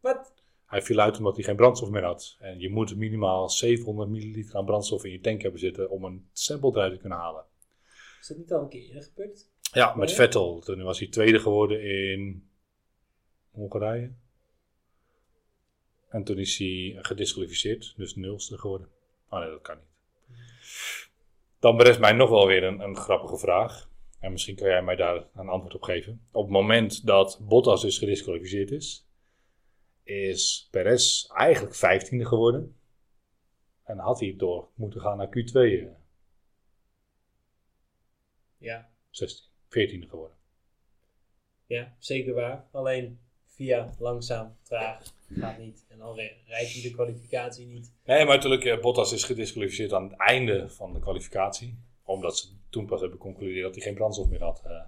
Wat? 0.00 0.34
Hij 0.66 0.82
viel 0.82 0.98
uit 0.98 1.18
omdat 1.18 1.34
hij 1.36 1.44
geen 1.44 1.56
brandstof 1.56 1.90
meer 1.90 2.04
had. 2.04 2.36
En 2.40 2.58
je 2.60 2.70
moet 2.70 2.96
minimaal 2.96 3.50
700 3.50 4.08
milliliter 4.10 4.56
aan 4.56 4.64
brandstof 4.64 5.04
in 5.04 5.12
je 5.12 5.20
tank 5.20 5.42
hebben 5.42 5.60
zitten 5.60 5.90
om 5.90 6.04
een 6.04 6.28
sample 6.32 6.70
eruit 6.70 6.92
te 6.92 6.98
kunnen 6.98 7.18
halen. 7.18 7.44
Is 8.20 8.26
dat 8.28 8.36
niet 8.36 8.52
al 8.52 8.62
een 8.62 8.68
keer 8.68 8.82
eerder 8.82 9.02
gebeurd? 9.02 9.50
Ja, 9.72 9.94
met? 9.94 10.12
Vettel. 10.12 10.60
Toen 10.60 10.82
was 10.82 10.98
hij 10.98 11.08
tweede 11.08 11.38
geworden 11.38 11.82
in 11.82 12.48
Hongarije. 13.50 14.12
En 16.12 16.24
toen 16.24 16.38
is 16.38 16.58
hij 16.58 16.98
gedisqualificeerd, 17.00 17.94
dus 17.96 18.14
nulste 18.14 18.58
geworden. 18.58 18.88
Oh 19.28 19.38
nee, 19.38 19.50
dat 19.50 19.62
kan 19.62 19.76
niet. 19.76 19.90
Dan 21.58 21.76
berest 21.76 22.00
mij 22.00 22.12
nog 22.12 22.30
wel 22.30 22.46
weer 22.46 22.64
een, 22.64 22.80
een 22.80 22.96
grappige 22.96 23.38
vraag. 23.38 23.90
En 24.18 24.32
misschien 24.32 24.56
kan 24.56 24.68
jij 24.68 24.82
mij 24.82 24.96
daar 24.96 25.24
een 25.34 25.48
antwoord 25.48 25.74
op 25.74 25.82
geven. 25.82 26.26
Op 26.32 26.42
het 26.42 26.52
moment 26.52 27.06
dat 27.06 27.40
Bottas 27.42 27.82
dus 27.82 27.98
gedisqualificeerd 27.98 28.70
is, 28.70 29.08
is 30.02 30.68
Perez 30.70 31.26
eigenlijk 31.26 31.74
vijftiende 31.74 32.26
geworden. 32.26 32.76
En 33.82 33.98
had 33.98 34.20
hij 34.20 34.34
door 34.36 34.68
moeten 34.74 35.00
gaan 35.00 35.16
naar 35.16 35.28
Q2 35.38 35.52
eh, 35.52 35.86
Ja. 38.58 38.90
16, 39.10 39.50
14e 39.68 40.08
geworden. 40.08 40.36
Ja, 41.66 41.96
zeker 41.98 42.34
waar. 42.34 42.66
Alleen 42.70 43.20
via 43.54 43.90
langzaam, 43.98 44.56
traag, 44.62 45.02
gaat 45.34 45.58
niet. 45.58 45.84
En 45.88 45.98
dan 45.98 46.14
rijdt 46.14 46.72
hij 46.72 46.82
de 46.82 46.90
kwalificatie 46.90 47.66
niet. 47.66 47.92
Nee, 48.04 48.24
maar 48.24 48.34
natuurlijk, 48.34 48.64
eh, 48.64 48.80
Bottas 48.80 49.12
is 49.12 49.24
gedisqualificeerd 49.24 49.92
aan 49.92 50.02
het 50.10 50.16
einde 50.20 50.68
van 50.68 50.92
de 50.92 50.98
kwalificatie. 51.00 51.78
Omdat 52.02 52.36
ze 52.38 52.48
toen 52.70 52.86
pas 52.86 53.00
hebben 53.00 53.18
geconcludeerd 53.18 53.62
dat 53.64 53.74
hij 53.74 53.82
geen 53.84 53.94
brandstof 53.94 54.28
meer 54.28 54.42
had. 54.42 54.62
eh. 54.64 54.80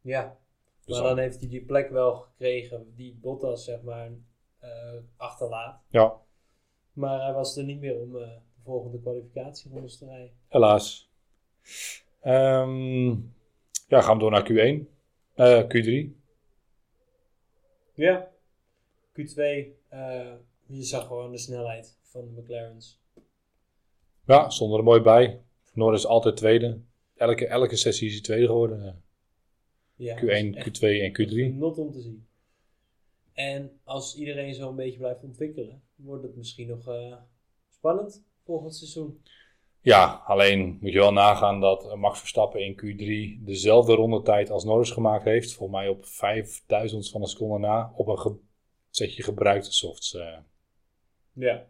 Ja, 0.00 0.36
Dus 0.84 0.98
maar 1.00 1.08
dan 1.08 1.18
heeft 1.18 1.40
hij 1.40 1.48
die 1.48 1.64
plek 1.64 1.90
wel 1.90 2.14
gekregen 2.14 2.92
die 2.96 3.18
Bottas 3.20 3.64
zeg 3.64 3.82
maar 3.82 4.10
eh, 4.58 4.68
achterlaat. 5.16 5.80
Ja, 5.88 6.14
Maar 6.92 7.20
hij 7.22 7.32
was 7.32 7.56
er 7.56 7.64
niet 7.64 7.80
meer 7.80 7.96
om 8.00 8.12
de 8.12 8.38
volgende 8.64 9.00
kwalificatierondes 9.00 9.98
te 9.98 10.04
rijden. 10.06 10.30
helaas. 10.48 11.10
Ehm, 12.20 13.08
ja, 13.88 14.00
gaan 14.00 14.14
we 14.14 14.18
door 14.18 14.30
naar 14.30 14.48
Q1. 14.52 14.88
Eh, 15.34 15.62
Q3. 15.62 16.16
Ja. 17.98 18.30
Q2, 19.12 19.38
eh, 19.88 20.34
je 20.66 20.82
zag 20.82 21.06
gewoon 21.06 21.30
de 21.30 21.38
snelheid 21.38 21.98
van 22.02 22.34
de 22.34 22.40
McLaren's. 22.40 23.00
Ja, 24.26 24.50
stond 24.50 24.74
er 24.74 24.82
mooi 24.82 25.00
bij. 25.00 25.40
Norris 25.72 26.06
altijd 26.06 26.36
tweede. 26.36 26.80
Elke, 27.16 27.46
elke 27.46 27.76
sessie 27.76 28.06
is 28.06 28.12
hij 28.12 28.22
tweede 28.22 28.46
geworden. 28.46 29.02
Ja, 29.96 30.16
Q1, 30.16 30.56
echt 30.56 30.78
Q2 30.78 30.82
en 30.82 31.12
Q3. 31.12 31.56
Not 31.56 31.78
om 31.78 31.92
te 31.92 32.00
zien. 32.00 32.26
En 33.32 33.80
als 33.84 34.16
iedereen 34.16 34.54
zo 34.54 34.68
een 34.68 34.76
beetje 34.76 34.98
blijft 34.98 35.22
ontwikkelen, 35.22 35.82
wordt 35.94 36.22
het 36.22 36.36
misschien 36.36 36.68
nog 36.68 36.88
eh, 36.88 37.16
spannend 37.68 38.24
volgend 38.44 38.74
seizoen. 38.76 39.22
Ja, 39.80 40.22
alleen 40.26 40.78
moet 40.80 40.92
je 40.92 40.98
wel 40.98 41.12
nagaan 41.12 41.60
dat 41.60 41.96
Max 41.96 42.18
Verstappen 42.18 42.60
in 42.60 42.74
Q3 42.76 43.42
dezelfde 43.44 43.94
rondetijd 43.94 44.50
als 44.50 44.64
Norris 44.64 44.90
gemaakt 44.90 45.24
heeft. 45.24 45.54
Volgens 45.54 45.78
mij 45.78 45.88
op 45.88 46.06
5000 46.06 47.10
van 47.10 47.20
een 47.20 47.26
seconde 47.26 47.58
na 47.66 47.92
op 47.96 48.06
een 48.08 48.18
ge- 48.18 48.36
setje 48.90 49.22
gebruikte 49.22 49.72
softs. 49.72 50.14
eh. 50.14 50.36
Ja. 51.32 51.66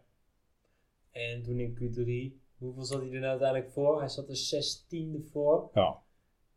En 1.11 1.43
toen 1.43 1.59
in 1.59 1.73
Q3, 1.75 2.37
hoeveel 2.57 2.83
zat 2.83 2.99
hij 3.01 3.07
er 3.11 3.19
nou 3.19 3.25
uiteindelijk 3.29 3.71
voor? 3.71 3.99
Hij 3.99 4.09
zat 4.09 4.29
er 4.29 4.35
16e 4.35 5.29
voor. 5.31 5.69
ja. 5.73 5.97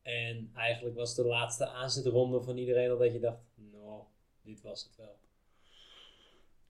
En 0.03 0.51
eigenlijk 0.55 0.97
was 0.97 1.15
de 1.15 1.25
laatste 1.25 1.67
aanzetronde 1.69 2.41
van 2.43 2.57
iedereen 2.57 2.91
al 2.91 2.99
dat 2.99 3.13
je 3.13 3.21
dacht, 3.21 3.39
nou, 3.55 4.01
dit 4.43 4.63
was 4.63 4.83
het 4.85 4.97
wel. 4.97 5.17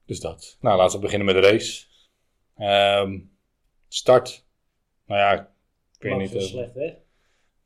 Dus 0.05 0.19
dat. 0.19 0.57
Nou, 0.61 0.77
laten 0.77 0.95
we 0.95 1.01
beginnen 1.03 1.25
met 1.33 1.43
de 1.43 1.49
race. 1.49 1.85
Ehm, 2.55 3.19
start. 3.87 4.45
Nou 5.05 5.19
ja, 5.19 5.33
ik 5.97 6.01
weet 6.01 6.17
niet. 6.17 6.35
eh, 6.35 6.41
slecht 6.41 6.73
weg. 6.73 6.93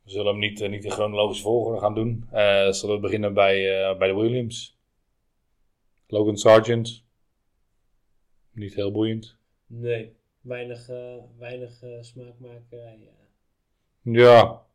we 0.04 0.10
zullen 0.10 0.32
hem 0.32 0.40
niet, 0.40 0.62
eh, 0.62 0.70
niet 0.70 0.84
in 0.84 0.92
chronologische 0.92 1.44
volgorde 1.44 1.80
gaan 1.80 1.96
doen. 1.96 2.28
Eh, 2.32 2.72
zullen 2.72 2.96
we 2.96 3.02
beginnen 3.02 3.34
bij, 3.34 3.56
bij 3.98 4.08
de 4.08 4.16
Williams. 4.16 4.78
Logan 6.08 6.38
Sargent. 6.38 7.04
Niet 8.52 8.74
heel 8.76 8.92
boeiend. 8.92 9.36
Nee, 9.66 10.16
weinig, 10.42 10.90
eh, 10.90 11.16
weinig 11.38 11.84
smaakmakerij. 12.02 13.00
ja. 13.00 13.12
Ja. 14.02 14.66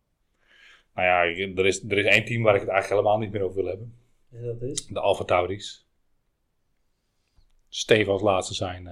Nou 0.94 1.06
ja, 1.06 1.22
er 1.56 1.66
is, 1.66 1.82
er 1.82 1.98
is 1.98 2.04
één 2.04 2.24
team 2.24 2.42
waar 2.42 2.54
ik 2.54 2.60
het 2.60 2.70
eigenlijk 2.70 3.00
helemaal 3.00 3.18
niet 3.24 3.32
meer 3.32 3.42
over 3.42 3.56
wil 3.56 3.66
hebben. 3.66 3.96
En 4.30 4.42
dat 4.44 4.62
is? 4.62 4.86
De 4.86 5.00
Alfa 5.00 5.24
Tauris. 5.24 5.86
Steven 7.68 8.12
als 8.12 8.22
laatste 8.22 8.54
zijn. 8.54 8.84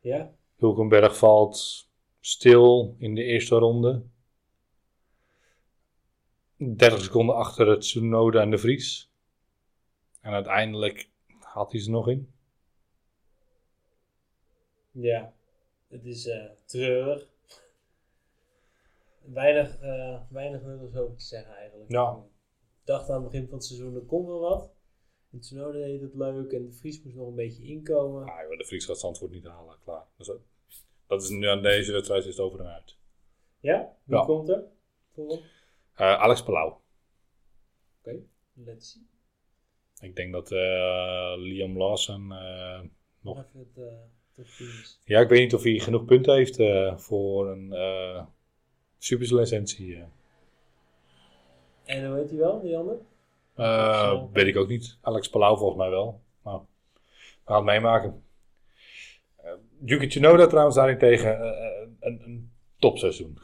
Ja, 0.00 0.34
Hulkenberg 0.56 1.18
valt 1.18 1.88
stil 2.20 2.94
in 2.98 3.14
de 3.14 3.22
eerste 3.22 3.56
ronde. 3.56 4.02
30 6.56 7.00
seconden 7.00 7.34
achter 7.36 7.66
het 7.66 7.80
Tsunoda 7.80 8.40
en 8.40 8.50
de 8.50 8.58
Vries. 8.58 9.12
En 10.20 10.32
uiteindelijk 10.32 11.10
had 11.40 11.72
hij 11.72 11.80
ze 11.80 11.90
nog 11.90 12.08
in. 12.08 12.32
ja. 14.90 15.32
Het 15.88 16.04
is 16.04 16.26
eh, 16.26 16.50
treurig. 16.64 17.32
Weinig, 19.20 19.78
eh 19.80 20.20
weinig 20.28 20.62
nuttigs 20.62 20.96
over 20.96 21.16
te 21.16 21.24
zeggen 21.24 21.54
eigenlijk. 21.54 21.90
Ja. 21.90 22.22
Ik 22.80 22.86
dacht 22.86 23.08
aan 23.08 23.22
het 23.22 23.30
begin 23.30 23.48
van 23.48 23.54
het 23.54 23.64
seizoen, 23.64 23.94
er 23.94 24.00
komt 24.00 24.26
wel 24.26 24.40
wat. 24.40 24.73
En 25.34 25.40
Tsunoda 25.40 25.78
deed 25.78 26.00
het 26.00 26.14
leuk 26.14 26.52
en 26.52 26.64
de 26.64 26.72
Vries 26.72 27.02
moest 27.02 27.16
nog 27.16 27.28
een 27.28 27.34
beetje 27.34 27.62
inkomen. 27.64 28.22
Ah, 28.28 28.40
joh, 28.48 28.58
de 28.58 28.64
Vries 28.64 28.84
gaat 28.84 28.98
Zandvoort 29.00 29.30
niet 29.30 29.44
halen, 29.46 29.76
klaar. 29.84 30.04
Dus 30.16 30.26
dat, 30.26 30.38
dat 31.06 31.22
is 31.22 31.28
nu 31.28 31.46
aan 31.46 31.62
deze 31.62 31.92
wedstrijd 31.92 32.24
is 32.24 32.30
het 32.36 32.38
over 32.40 32.60
en 32.60 32.66
uit. 32.66 32.96
Ja, 33.60 33.96
wie 34.04 34.16
Ja. 34.16 34.24
komt 34.24 34.48
er? 34.48 34.64
Eh, 35.94 36.20
Alex 36.20 36.42
Palau. 36.42 36.74
Oké, 38.00 38.16
let's 38.54 38.90
see. 38.90 39.02
Ik 40.08 40.16
denk 40.16 40.32
dat 40.32 40.52
eh, 40.52 41.34
Liam 41.36 41.78
Lawson... 41.78 42.32
eh, 42.32 42.80
Nog. 43.20 43.38
Even 43.38 43.58
het 43.74 43.74
top 44.34 44.44
10 44.46 44.66
is. 44.66 45.00
ja, 45.04 45.20
ik 45.20 45.28
weet 45.28 45.40
niet 45.40 45.54
of 45.54 45.62
hij 45.62 45.78
genoeg 45.78 46.04
punten 46.04 46.34
heeft 46.34 46.56
voor 47.02 47.48
een 47.50 47.72
eh 47.72 48.24
superlicentie. 48.98 50.02
En 51.84 52.06
hoe 52.06 52.16
heet 52.18 52.30
hij 52.30 52.38
wel, 52.38 52.60
die 52.60 52.76
ander? 52.76 52.96
Eh, 53.54 54.22
weet 54.32 54.46
ik 54.46 54.56
ook 54.56 54.68
niet. 54.68 54.98
Alex 55.00 55.28
Palau 55.28 55.58
volgens 55.58 55.78
mij 55.78 55.90
wel. 55.90 56.22
Nou, 56.44 56.62
we 56.94 57.40
gaan 57.44 57.56
het 57.56 57.64
meemaken. 57.64 58.22
Eh 59.36 59.52
Yuki 59.84 60.06
Tsunoda 60.06 60.46
trouwens 60.46 60.76
daarentegen 60.76 61.40
eh, 61.40 61.88
een, 62.00 62.20
een 62.24 62.52
topseizoen. 62.78 63.38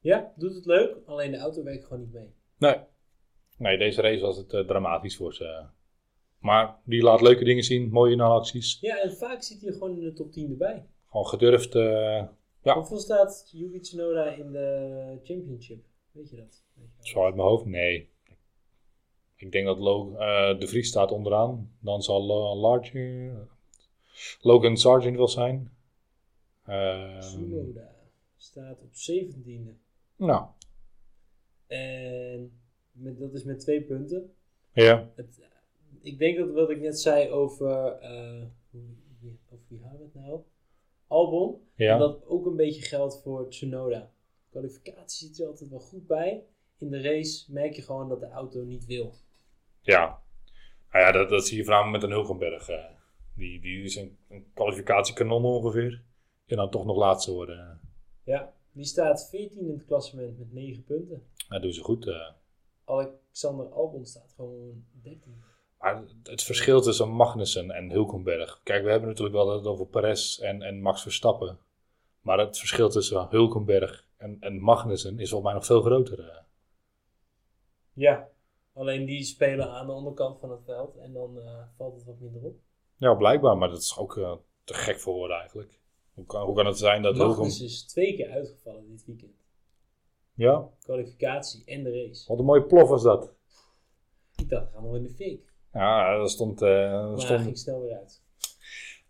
Ja, 0.00 0.32
doet 0.36 0.54
het 0.54 0.66
leuk, 0.66 0.96
alleen 1.06 1.30
de 1.30 1.38
auto 1.38 1.62
werkt 1.62 1.84
gewoon 1.84 2.00
niet 2.00 2.12
mee. 2.12 2.34
Nee. 2.58 2.76
Nee, 3.58 3.78
deze 3.78 4.00
race 4.00 4.20
was 4.20 4.36
het 4.36 4.48
dramatisch 4.48 5.16
voor 5.16 5.34
ze. 5.34 5.64
Maar 6.38 6.76
die 6.84 7.02
laat 7.02 7.20
leuke 7.20 7.44
dingen 7.44 7.62
zien, 7.62 7.90
mooie 7.90 8.16
nalacties. 8.16 8.78
Ja, 8.80 9.00
en 9.00 9.12
vaak 9.12 9.42
zit 9.42 9.60
hij 9.60 9.72
gewoon 9.72 9.96
in 9.96 10.00
de 10.04 10.12
top 10.12 10.32
10 10.32 10.50
erbij. 10.50 10.86
Gewoon 11.06 11.26
gedurfd. 11.26 11.72
Ja. 12.62 12.74
Hoeveel 12.74 12.98
staat 12.98 13.50
Yuki 13.52 13.80
Tsunoda 13.80 14.24
in 14.24 14.52
de 14.52 15.18
championship? 15.22 15.84
Weet 16.10 16.30
je 16.30 16.36
dat? 16.36 16.64
Weet 16.74 16.86
je 16.90 16.96
dat? 16.96 17.06
zo 17.06 17.24
uit 17.24 17.34
mijn 17.34 17.48
hoofd? 17.48 17.64
Nee. 17.64 18.11
Ik 19.42 19.52
denk 19.52 19.66
dat 19.66 19.78
Lo- 19.78 20.14
eh, 20.16 20.58
de 20.58 20.66
Vries 20.66 20.88
staat 20.88 21.10
onderaan. 21.12 21.72
Dan 21.80 22.02
zal 22.02 22.22
uh, 22.54 22.60
Larger, 22.60 23.48
Logan 24.40 24.76
Sargent 24.76 25.16
wel 25.16 25.28
zijn. 25.28 25.72
Eh, 26.62 27.18
Tsunoda 27.18 27.94
staat 28.36 28.80
op 28.80 28.90
17e. 28.94 29.70
nou, 30.16 30.46
En 31.66 32.52
met, 32.92 33.18
dat 33.18 33.34
is 33.34 33.44
met 33.44 33.60
twee 33.60 33.82
punten. 33.82 34.32
ja. 34.72 35.10
Het, 35.14 35.40
ik 36.00 36.18
denk 36.18 36.38
dat 36.38 36.50
wat 36.52 36.70
ik 36.70 36.80
net 36.80 37.00
zei 37.00 37.30
over. 37.30 37.86
eh, 37.92 38.42
hoe- 38.70 38.80
wie, 39.20 39.38
over 39.50 39.64
wie 39.68 39.82
hadden 39.82 39.98
we 39.98 40.04
het 40.04 40.14
nou? 40.26 40.40
Albon. 41.06 41.60
Ja. 41.74 41.98
Dat 41.98 42.26
ook 42.26 42.46
een 42.46 42.56
beetje 42.56 42.82
geldt 42.82 43.20
voor 43.22 43.48
Tsunoda. 43.50 44.10
Kwalificatie 44.50 45.28
zit 45.28 45.40
er 45.40 45.46
altijd 45.46 45.70
wel 45.70 45.80
goed 45.80 46.06
bij. 46.06 46.42
In 46.78 46.90
de 46.90 47.00
race 47.00 47.52
merk 47.52 47.74
je 47.74 47.82
gewoon 47.82 48.08
dat 48.08 48.20
de 48.20 48.28
auto 48.28 48.62
niet 48.62 48.86
wil. 48.86 49.14
Ja, 49.82 50.20
nou 50.92 51.04
ja 51.04 51.12
dat, 51.12 51.28
dat 51.28 51.46
zie 51.46 51.56
je 51.56 51.64
voornamelijk 51.64 52.02
met 52.02 52.10
een 52.10 52.16
Hulkenberg. 52.16 52.68
eh. 52.68 52.84
die, 53.34 53.60
die 53.60 53.82
is 53.82 53.96
een, 53.96 54.16
een 54.28 54.46
kwalificatiekanon 54.54 55.44
ongeveer. 55.44 56.02
En 56.46 56.56
dan 56.56 56.70
toch 56.70 56.84
nog 56.84 56.96
laatste 56.96 57.32
worden. 57.32 57.80
Ja, 58.24 58.52
die 58.72 58.84
staat 58.84 59.28
14 59.30 59.60
in 59.60 59.72
het 59.72 59.84
klassement 59.86 60.38
met 60.38 60.52
9 60.52 60.84
punten. 60.84 61.26
Dat 61.48 61.62
doen 61.62 61.72
ze 61.72 61.82
goed. 61.82 62.06
eh. 62.06 62.30
Alexander 62.84 63.66
Albon 63.72 64.04
staat 64.06 64.32
gewoon 64.36 64.84
13. 65.02 65.42
Maar 65.78 66.02
het 66.22 66.42
verschil 66.42 66.80
tussen 66.80 67.08
Magnussen 67.08 67.70
en 67.70 67.90
Hulkenberg. 67.90 68.60
Kijk, 68.62 68.84
we 68.84 68.90
hebben 68.90 69.08
natuurlijk 69.08 69.36
wel 69.36 69.52
het 69.56 69.66
over 69.66 69.86
Perez 69.86 70.38
en, 70.38 70.62
en 70.62 70.80
Max 70.80 71.02
Verstappen. 71.02 71.58
Maar 72.20 72.38
het 72.38 72.58
verschil 72.58 72.88
tussen 72.88 73.26
Hulkenberg 73.30 74.06
en, 74.16 74.36
en 74.40 74.60
Magnussen 74.60 75.18
is 75.18 75.30
volgens 75.30 75.42
mij 75.50 75.52
nog 75.58 75.66
veel 75.66 75.82
groter. 75.82 76.28
eh. 76.28 76.36
Ja, 77.92 78.28
alleen 78.74 79.04
die 79.04 79.24
spelen 79.24 79.70
aan 79.70 79.86
de 79.86 79.92
onderkant 79.92 80.38
van 80.38 80.50
het 80.50 80.60
veld 80.64 80.96
en 80.96 81.12
dan 81.12 81.38
eh, 81.40 81.62
valt 81.76 81.94
het 81.94 82.04
wat 82.04 82.18
minder 82.20 82.42
op. 82.42 82.56
Ja, 82.96 83.14
blijkbaar. 83.14 83.56
Maar 83.58 83.68
dat 83.68 83.78
is 83.82 83.96
ook 83.98 84.16
eh, 84.16 84.32
te 84.64 84.74
gek 84.74 85.00
voor 85.00 85.14
woorden 85.14 85.38
eigenlijk. 85.38 85.80
Hoe 86.14 86.26
kan, 86.26 86.44
hoe 86.46 86.54
kan 86.54 86.66
het 86.66 86.78
zijn 86.78 87.02
dat. 87.02 87.16
Magnus 87.16 87.60
is 87.60 87.82
twee 87.84 88.16
keer 88.16 88.30
uitgevallen 88.30 88.88
dit 88.88 89.04
weekend. 89.06 89.32
Ja, 90.34 90.68
Kwalificatie 90.82 91.62
en 91.64 91.82
de 91.82 91.90
race. 91.90 92.24
wat 92.28 92.38
een 92.38 92.44
mooie 92.44 92.62
plof 92.64 92.88
was 92.88 93.02
dat. 93.02 93.32
Ik 94.36 94.48
dacht, 94.48 94.72
gaan 94.72 94.90
we 94.90 94.96
in 94.96 95.02
de 95.02 95.08
fik. 95.10 95.52
Ja, 95.72 96.16
dat 96.18 96.30
stond... 96.30 96.62
eh, 96.62 96.68
Maar 97.10 97.20
stond 97.20 97.40
ging 97.40 97.58
snel 97.58 97.80
weer 97.80 97.96
uit. 97.98 98.22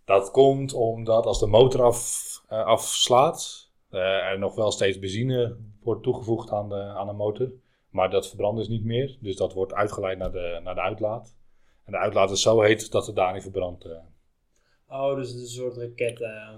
Dat 0.04 0.30
komt 0.30 0.72
omdat 0.72 1.26
als 1.26 1.40
de 1.40 1.46
motor 1.46 1.82
af, 1.82 2.20
afslaat, 2.48 3.70
er 3.90 4.38
nog 4.38 4.54
wel 4.54 4.70
steeds 4.70 4.98
benzine 4.98 5.56
wordt 5.82 6.02
toegevoegd 6.02 6.50
aan 6.50 6.68
de, 6.68 6.74
aan 6.74 7.06
de 7.06 7.12
motor. 7.12 7.52
Maar 7.92 8.10
dat 8.10 8.28
verbrandt 8.28 8.58
dus 8.58 8.68
niet 8.68 8.84
meer. 8.84 9.16
Dus 9.20 9.36
dat 9.36 9.52
wordt 9.52 9.72
uitgeleid 9.72 10.18
naar 10.18 10.32
de, 10.32 10.60
naar 10.62 10.74
de 10.74 10.80
uitlaat. 10.80 11.34
En 11.84 11.92
de 11.92 11.98
uitlaat 11.98 12.30
is 12.30 12.42
zo 12.42 12.60
heet 12.60 12.90
dat 12.90 13.06
het 13.06 13.16
daar 13.16 13.32
niet 13.32 13.42
verbrandt. 13.42 13.84
eh. 13.84 13.92
Oh, 14.88 15.14
dus 15.16 15.28
het 15.28 15.36
is 15.36 15.42
een 15.42 15.62
soort 15.62 15.76
raket, 15.76 16.20
eh, 16.20 16.48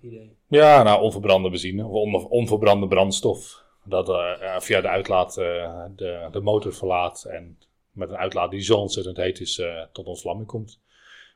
idee. 0.00 0.36
Ja, 0.46 0.82
nou, 0.82 1.02
onverbrande 1.02 1.50
benzine 1.50 1.84
of 1.84 1.90
on, 1.92 2.28
onverbrande 2.28 2.88
brandstof. 2.88 3.64
Dat 3.84 4.08
eh, 4.08 4.58
via 4.58 4.80
de 4.80 4.88
uitlaat 4.88 5.34
de, 5.34 6.28
de 6.30 6.40
motor 6.40 6.72
verlaat 6.72 7.24
en 7.24 7.58
met 7.90 8.10
een 8.10 8.16
uitlaat 8.16 8.50
die 8.50 8.60
zo 8.60 8.76
ontzettend 8.76 9.16
heet 9.16 9.40
is, 9.40 9.58
eh, 9.58 9.82
tot 9.92 10.06
ontvlamming 10.06 10.48
komt. 10.48 10.80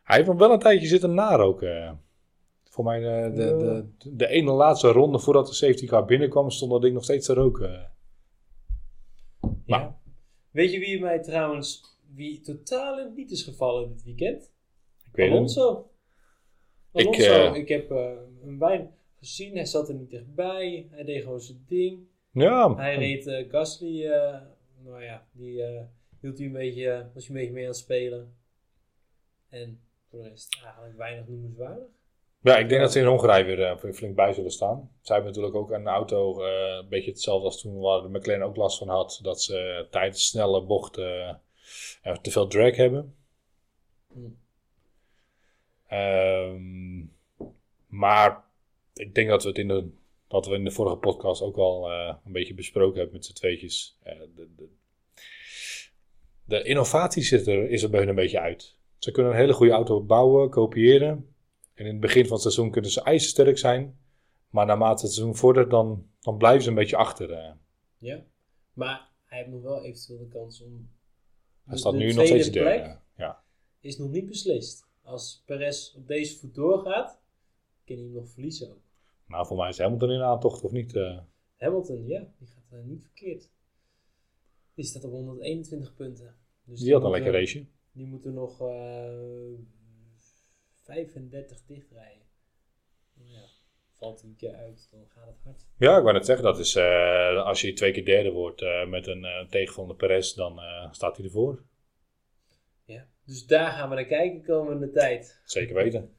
Hij 0.03 0.17
heeft 0.17 0.29
nog 0.29 0.39
wel 0.39 0.53
een 0.53 0.59
tijdje 0.59 0.87
zitten 0.87 1.15
naroken. 1.15 2.01
Voor 2.65 2.85
mij 2.85 3.01
de, 3.01 3.33
de, 3.35 3.57
de, 3.99 4.17
de 4.17 4.27
ene 4.27 4.51
laatste 4.51 4.89
ronde 4.93 5.19
voordat 5.19 5.47
de 5.47 5.55
safety 5.55 5.87
car 5.87 6.05
binnenkwam, 6.05 6.51
stond 6.51 6.71
dat 6.71 6.83
ding 6.83 6.95
nog 6.95 7.05
steeds 7.05 7.27
te 7.27 7.35
roken. 7.35 7.91
Ja. 9.67 10.01
Weet 10.51 10.73
je 10.73 10.79
wie 10.79 11.01
mij 11.01 11.23
trouwens, 11.23 11.83
wie 12.15 12.41
totaal 12.41 12.99
in 12.99 13.05
het 13.05 13.17
niet 13.17 13.31
is 13.31 13.43
gevallen 13.43 13.89
dit 13.89 14.03
weekend? 14.03 14.53
Ik 15.05 15.17
weet 15.17 15.31
het 15.31 15.41
niet. 15.41 15.57
Alonso. 15.57 15.91
Ik, 16.93 17.07
Alonso, 17.07 17.53
eh, 17.53 17.55
ik 17.55 17.69
heb 17.69 17.91
eh, 17.91 18.17
hem 18.41 18.59
weinig 18.59 18.89
gezien. 19.19 19.55
Hij 19.55 19.65
zat 19.65 19.89
er 19.89 19.95
niet 19.95 20.11
dichtbij. 20.11 20.89
Hij 20.91 21.05
deed 21.05 21.23
gewoon 21.23 21.41
zijn 21.41 21.65
ding. 21.67 22.07
Ja, 22.33 22.75
Hij 22.75 22.97
reed 22.97 23.27
eh, 23.27 23.51
Gasly. 23.51 24.07
nou 24.85 25.03
ja, 25.03 25.27
die 25.33 25.63
hield 26.21 26.39
hij 26.39 26.47
een 26.47 26.53
beetje, 26.53 27.11
was 27.15 27.27
hij 27.27 27.37
een 27.37 27.41
beetje 27.41 27.55
mee 27.55 27.63
aan 27.63 27.71
het 27.71 27.79
spelen. 27.79 28.35
En 29.49 29.81
voor 30.09 30.23
de 30.23 30.29
rest 30.29 30.61
eigenlijk 30.63 30.97
weinig 30.97 31.27
noemenswaardig. 31.29 31.89
Ja, 32.41 32.57
ik 32.57 32.69
denk 32.69 32.81
dat 32.81 32.93
ze 32.93 32.99
in 32.99 33.07
Hongarije 33.07 33.45
weer 33.45 33.63
eh, 33.63 33.93
flink 33.93 34.15
bij 34.15 34.33
zullen 34.33 34.51
staan. 34.51 34.91
Ze 35.01 35.13
hebben 35.13 35.31
natuurlijk 35.31 35.57
ook 35.57 35.71
een 35.71 35.87
auto, 35.87 36.45
eh, 36.45 36.77
een 36.77 36.89
beetje 36.89 37.11
hetzelfde 37.11 37.45
als 37.45 37.61
toen 37.61 37.79
waar 37.79 38.03
de 38.03 38.09
McLaren 38.09 38.47
ook 38.47 38.57
last 38.57 38.79
van 38.79 38.89
had, 38.89 39.19
dat 39.23 39.43
ze 39.43 39.87
tijdens 39.91 40.27
snelle 40.27 40.63
bochten 40.63 41.41
eh, 42.03 42.17
te 42.17 42.31
veel 42.31 42.47
drag 42.47 42.77
hebben. 42.77 43.15
Hm. 44.13 44.21
Ehm, 45.89 47.05
maar 47.87 48.45
ik 48.95 49.15
denk 49.15 49.29
dat 49.29 49.43
we 49.43 49.49
het 49.49 49.59
in 49.59 49.69
de, 49.69 49.91
dat 50.29 50.47
we 50.47 50.55
in 50.55 50.65
de 50.65 50.71
vorige 50.71 50.97
podcast 50.97 51.43
ook 51.43 51.57
al 51.57 51.91
een 51.91 52.33
beetje 52.33 52.55
besproken 52.55 52.97
hebben 52.97 53.15
met 53.15 53.25
z'n 53.25 53.35
tweetjes. 53.35 53.99
De, 54.35 54.49
de, 54.57 54.69
de 56.45 56.63
innovatie 56.63 57.23
zit 57.23 57.47
er, 57.47 57.71
is 57.71 57.83
er 57.83 57.91
bij 57.91 58.01
hun 58.01 58.09
een 58.09 58.15
beetje 58.15 58.41
uit. 58.41 58.77
Ze 58.99 59.11
kunnen 59.11 59.33
een 59.33 59.39
hele 59.39 59.53
goede 59.53 59.73
auto 59.73 60.03
bouwen, 60.03 60.51
kopiëren. 60.51 61.35
En 61.77 61.85
in 61.85 61.93
het 61.93 62.01
begin 62.01 62.23
van 62.25 62.33
het 62.33 62.43
seizoen 62.43 62.71
kunnen 62.71 62.91
ze 62.91 63.03
ijzersterk 63.03 63.59
zijn. 63.59 63.99
Maar 64.51 64.67
naarmate 64.67 65.05
het 65.05 65.13
seizoen 65.15 65.37
vordert, 65.37 65.71
dan, 65.71 66.07
dan 66.21 66.37
blijven 66.37 66.63
ze 66.63 66.69
een 66.69 66.75
beetje 66.75 66.97
achter. 66.97 67.33
eh. 67.33 67.53
Ja. 67.99 68.25
Maar 68.73 69.11
hij 69.25 69.39
heeft 69.39 69.51
nog 69.51 69.63
wel 69.63 69.85
eventueel 69.85 70.19
de 70.19 70.29
kans 70.29 70.63
om. 70.63 70.91
Hij 71.65 71.77
staat 71.79 71.93
nu 71.95 72.13
nog 72.13 72.27
steeds 72.27 72.51
derde. 72.51 72.81
plek 72.81 72.99
Ja. 73.17 73.43
Is 73.81 73.99
nog 73.99 74.11
niet 74.11 74.27
beslist. 74.27 74.87
Als 75.03 75.43
Perez 75.47 75.95
op 75.95 76.07
deze 76.09 76.39
voet 76.39 76.55
doorgaat, 76.55 77.21
kan 77.85 77.97
hij 77.97 78.05
hem 78.05 78.13
nog 78.15 78.29
verliezen 78.29 78.71
ook. 78.71 78.81
Nou, 79.27 79.47
voor 79.47 79.57
mij 79.57 79.69
is 79.69 79.79
Hamilton 79.79 80.11
in 80.11 80.21
aantocht 80.23 80.63
of 80.63 80.73
niet. 80.73 80.95
eh. 80.97 81.19
Hamilton, 81.57 82.07
ja, 82.07 82.29
die 82.39 82.49
gaat 82.49 82.65
eh, 82.71 82.79
niet 82.85 83.03
verkeerd. 83.03 83.51
Die 84.75 84.85
staat 84.85 85.05
op 85.05 85.11
121 85.11 85.95
punten. 85.95 86.35
Dus 86.65 86.81
die 86.81 86.93
had 86.93 87.05
een 87.05 87.11
lekker 87.11 87.33
raceje. 87.33 87.67
Die 87.93 88.07
moeten 88.07 88.35
nog 88.35 88.61
35 90.87 91.65
dichtrijden. 91.67 92.27
Nou 93.15 93.31
ja, 93.31 93.45
valt 93.99 94.23
een 94.23 94.37
keer 94.37 94.55
uit, 94.55 94.89
dan 94.91 95.07
gaat 95.09 95.27
het 95.27 95.45
hard. 95.45 95.67
Ja, 95.79 95.97
ik 95.97 96.03
wou 96.03 96.13
net 96.13 96.27
zeggen, 96.27 96.45
dat 96.45 96.59
is, 96.59 96.75
eh, 96.75 97.45
als 97.45 97.61
je 97.61 97.73
twee 97.73 97.93
keer 97.93 98.05
derde 98.05 98.31
wordt 98.31 98.63
eh, 98.63 98.87
met 98.87 99.07
een 99.07 99.25
eh 99.25 99.47
tegenvallende 99.49 99.97
Perez, 99.97 100.35
dan 100.35 100.61
staat 100.91 101.17
hij 101.17 101.25
ervoor. 101.25 101.63
Ja. 102.85 103.07
Dus 103.25 103.47
daar 103.47 103.71
gaan 103.71 103.89
we 103.89 103.95
naar 103.95 104.05
kijken 104.05 104.43
komende 104.43 104.91
tijd. 104.91 105.41
Zeker 105.45 105.75
weten. 105.75 106.17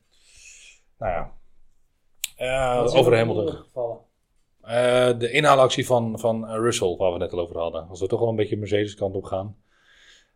Nou 0.97 1.11
ja. 1.11 1.35
Over 2.83 3.17
Hamilton. 3.17 3.65
de 5.19 5.31
inhaalactie 5.31 5.85
van, 5.85 6.19
van 6.19 6.51
Russell, 6.51 6.95
waar 6.95 7.07
we 7.07 7.13
het 7.13 7.23
net 7.23 7.33
al 7.33 7.39
over 7.39 7.57
hadden. 7.57 7.87
Als 7.87 7.99
we 7.99 8.07
toch 8.07 8.19
wel 8.19 8.29
een 8.29 8.35
beetje 8.35 8.57
Mercedes 8.57 8.95
kant 8.95 9.15
op 9.15 9.23
gaan. 9.23 9.57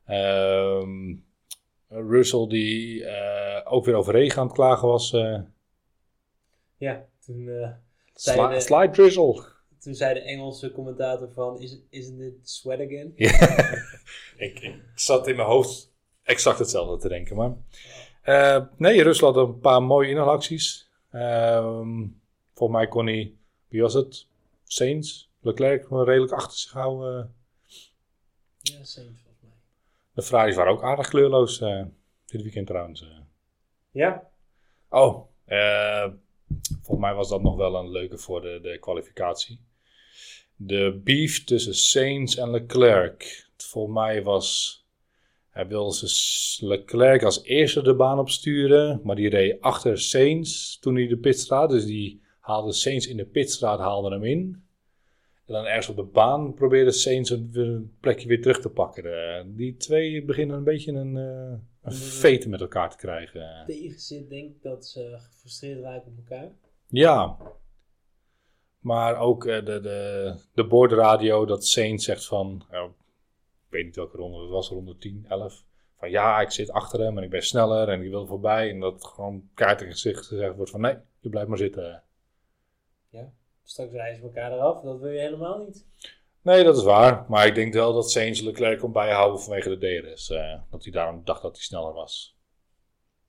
Ehm, 0.06 1.16
Russell 1.92 2.48
die 2.48 3.06
eh, 3.06 3.74
ook 3.74 3.86
weer 3.86 3.96
over 3.96 4.14
regen 4.14 4.40
aan 4.40 4.46
het 4.46 4.56
klagen 4.56 4.88
was. 4.88 5.14
eh 5.14 5.40
Ja, 6.78 7.06
toen, 7.26 7.48
eh, 7.50 7.70
sli- 8.16 8.34
Zeiden- 8.34 8.62
slide 8.62 8.90
drizzle. 8.90 9.44
toen 9.80 9.96
zei 9.96 10.14
de 10.14 10.22
Engelse 10.22 10.72
commentator 10.72 11.32
van, 11.32 11.60
is, 11.60 11.78
isn't 11.90 12.22
it 12.22 12.34
sweat 12.50 12.80
again? 12.80 13.14
Ik, 14.38 14.60
ik 14.60 14.76
zat 14.96 15.28
in 15.28 15.36
mijn 15.36 15.48
hoofd 15.48 15.92
exact 16.24 16.60
hetzelfde 16.60 16.98
te 16.98 17.08
denken. 17.08 17.36
Maar 17.36 17.54
eh, 18.22 18.66
nee, 18.78 19.04
Rusland 19.04 19.36
had 19.36 19.48
een 19.48 19.60
paar 19.60 19.84
mooie 19.84 20.10
inhaalacties. 20.10 20.90
Ehm 21.12 22.06
volgens 22.54 22.80
mij 22.80 22.88
kon 22.88 23.06
hij, 23.08 23.34
wie 23.68 23.82
was 23.82 23.94
het? 23.94 24.26
Sainz, 24.64 25.26
Leclerc 25.40 25.88
redelijk 25.90 26.32
achter 26.32 26.58
zich 26.58 26.72
houden. 26.72 27.34
Ja, 28.62 28.84
Saints. 28.84 29.20
De 30.22 30.28
Ferraris 30.28 30.56
waren 30.56 30.72
ook 30.72 30.84
aardig 30.84 31.08
kleurloos 31.08 31.62
eh, 31.62 31.84
dit 32.26 32.42
weekend 32.42 32.68
trouwens. 32.68 33.02
eh. 33.02 33.08
Ja, 33.92 34.30
Oh, 34.90 35.28
eh, 35.46 36.10
volgens 36.82 37.00
mij 37.00 37.14
was 37.14 37.30
dat 37.30 37.42
nog 37.42 37.56
wel 37.56 37.76
een 37.76 37.92
leuke 37.92 38.18
voor 38.18 38.42
de, 38.42 38.60
de 38.62 38.78
kwalificatie. 38.80 39.60
De 40.56 41.02
beef 41.04 41.44
tussen 41.44 41.76
Sainz 41.76 42.36
en 42.38 42.52
Leclerc. 42.52 43.50
Volgens 43.58 43.94
mij 43.96 44.24
was. 44.24 44.80
Hij 45.50 45.68
wilde 45.68 45.96
ze 46.08 46.66
Leclerc 46.66 47.24
als 47.24 47.44
eerste 47.44 47.82
de 47.84 47.96
baan 47.96 48.20
opsturen. 48.20 49.02
Maar 49.04 49.16
die 49.16 49.30
reed 49.30 49.62
achter 49.62 50.00
Sainz 50.00 50.78
toen 50.80 50.96
hij 50.96 51.08
de 51.08 51.18
pitstraat. 51.18 51.70
Dus 51.70 51.86
die 51.86 52.22
haalde 52.40 52.74
Sainz 52.74 53.06
in 53.06 53.18
de 53.18 53.26
pitstraat, 53.26 53.80
haalde 53.80 54.10
hem 54.10 54.24
in. 54.24 54.64
En 55.52 55.58
dan 55.58 55.66
ergens 55.66 55.90
op 55.90 55.96
de 55.96 56.04
baan 56.04 56.54
probeerde 56.54 56.92
Sainz 56.92 57.30
een, 57.30 57.96
plekje 58.00 58.28
weer 58.28 58.42
terug 58.42 58.62
te 58.62 58.70
pakken. 58.70 59.04
Eh, 59.04 59.44
die 59.46 59.78
twee 59.78 60.26
beginnen 60.26 60.58
een 60.58 60.64
beetje 60.64 60.92
een, 60.92 61.18
eh 61.18 61.60
een 61.82 61.92
veten 61.94 62.50
met 62.50 62.62
elkaar 62.62 62.90
te 62.90 62.98
krijgen. 62.98 63.64
tegenzit 63.68 64.30
denk 64.30 64.56
ik 64.56 64.62
dat 64.62 64.86
ze 64.86 65.18
gefrustreerd 65.20 65.82
raken 65.82 66.12
op 66.12 66.18
elkaar. 66.18 66.52
Ja. 66.88 67.38
Maar 68.80 69.18
ook 69.18 69.46
eh, 69.46 69.66
de, 69.66 69.80
de, 69.80 70.36
de 70.54 70.68
boordradio 70.68 71.46
dat 71.46 71.66
Sainz 71.66 72.06
zegt 72.06 72.26
van... 72.26 72.66
ja, 72.72 72.84
ik 72.84 73.70
weet 73.70 73.86
niet 73.86 73.96
welke 73.96 74.18
ronde 74.18 74.42
het 74.42 74.50
was, 74.50 74.70
ronde 74.70 74.98
10, 74.98 75.26
11. 75.30 75.64
Van 75.98 76.10
ja, 76.10 76.42
ik 76.42 76.52
zit 76.52 76.72
achter 76.72 77.00
hem 77.00 77.18
en 77.18 77.24
ik 77.24 77.30
ben 77.30 77.44
sneller 77.44 77.90
en 77.90 78.02
ik 78.02 78.10
wil 78.10 78.28
voorbij. 78.28 78.70
En 78.70 78.80
dat 78.80 79.06
gewoon 79.06 79.50
kaart 79.54 79.82
in 79.82 79.92
gezicht 79.92 80.28
gezegd 80.28 80.56
wordt 80.56 80.72
van 80.72 80.82
nee, 80.82 80.98
je 81.20 81.30
blijft 81.30 81.50
maar 81.50 81.58
zitten. 81.58 82.04
Straks 83.72 83.92
rijden 83.92 84.16
ze 84.18 84.24
elkaar 84.24 84.52
eraf, 84.54 84.82
dat 84.82 85.00
wil 85.00 85.12
je 85.12 85.20
helemaal 85.20 85.58
niet. 85.58 85.86
Nee, 86.42 86.64
dat 86.64 86.78
is 86.78 86.84
waar. 86.84 87.26
Maar 87.30 87.48
ik 87.48 87.56
denk 87.56 87.74
wel 87.74 87.94
dat 87.94 88.12
Sainz 88.12 88.42
Leclerc 88.42 88.80
kon 88.80 88.92
bijhouden 88.92 89.42
vanwege 89.42 89.78
de 89.78 90.02
DRS. 90.02 90.30
eh, 90.30 90.62
dat 90.70 90.84
hij 90.84 90.92
daarom 90.92 91.22
dacht 91.24 91.42
dat 91.42 91.52
hij 91.56 91.62
sneller 91.62 91.94
was. 91.94 92.38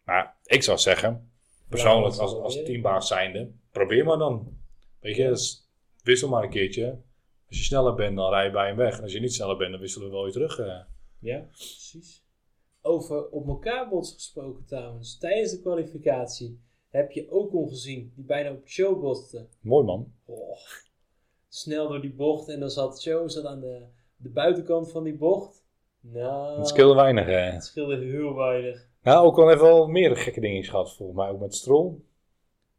Maar 0.05 0.37
ik 0.45 0.63
zou 0.63 0.79
zeggen, 0.79 1.33
persoonlijk 1.69 2.17
als, 2.17 2.35
als 2.35 2.55
teambaas 2.55 3.09
zijnde, 3.09 3.51
probeer 3.71 4.05
maar 4.05 4.19
dan. 4.19 4.57
Weet 5.01 5.17
je, 5.17 5.29
dus 5.29 5.69
wissel 6.03 6.29
maar 6.29 6.43
een 6.43 6.51
keertje. 6.51 7.01
Als 7.49 7.59
je 7.59 7.65
sneller 7.65 7.95
bent, 7.95 8.17
dan 8.17 8.31
rij 8.31 8.45
je 8.45 8.51
bij 8.51 8.67
hem 8.67 8.77
weg. 8.77 8.97
En 8.97 9.03
als 9.03 9.13
je 9.13 9.21
niet 9.21 9.35
sneller 9.35 9.57
bent, 9.57 9.71
dan 9.71 9.81
wisselen 9.81 10.07
we 10.07 10.13
wel 10.13 10.23
weer 10.23 10.33
terug. 10.33 10.59
eh. 10.59 10.81
Ja, 11.19 11.39
precies. 11.39 12.23
Over 12.81 13.29
op 13.29 13.49
elkaar 13.49 13.89
bots 13.89 14.13
gesproken 14.13 14.65
trouwens. 14.65 15.19
Tijdens 15.19 15.51
de 15.53 15.61
kwalificatie 15.61 16.61
heb 16.93 17.11
je 17.11 17.31
Ocon 17.33 17.69
gezien, 17.69 18.13
die 18.15 18.25
bijna 18.25 18.51
op 18.51 18.69
Show 18.69 19.01
botste. 19.01 19.47
Mooi 19.61 19.85
man. 19.85 20.13
Oh, 20.25 20.57
snel 21.49 21.89
door 21.89 22.01
die 22.01 22.15
bocht 22.15 22.49
en 22.49 22.61
dan 22.61 22.71
zat 22.71 23.03
Show 23.03 23.29
zat 23.29 23.45
aan 23.45 23.61
de, 23.61 23.83
de 24.17 24.29
buitenkant 24.29 24.91
van 24.91 25.05
die 25.05 25.15
bocht. 25.17 25.65
Nou, 26.01 26.59
Het 26.59 26.69
scheelde 26.69 26.95
weinig. 26.95 27.27
eh. 27.29 27.53
het 27.53 27.65
scheelde 27.65 27.97
heel 28.05 28.35
weinig. 28.35 28.89
Nou, 29.03 29.27
ook 29.27 29.39
al 29.39 29.49
heeft 29.49 29.61
wel 29.61 29.87
meer 29.87 30.17
gekke 30.17 30.41
dingen 30.41 30.65
gehad, 30.65 30.95
volgens 30.97 31.19
mij. 31.19 31.29
Ook 31.29 31.41
met 31.41 31.55
Stroll. 31.55 31.93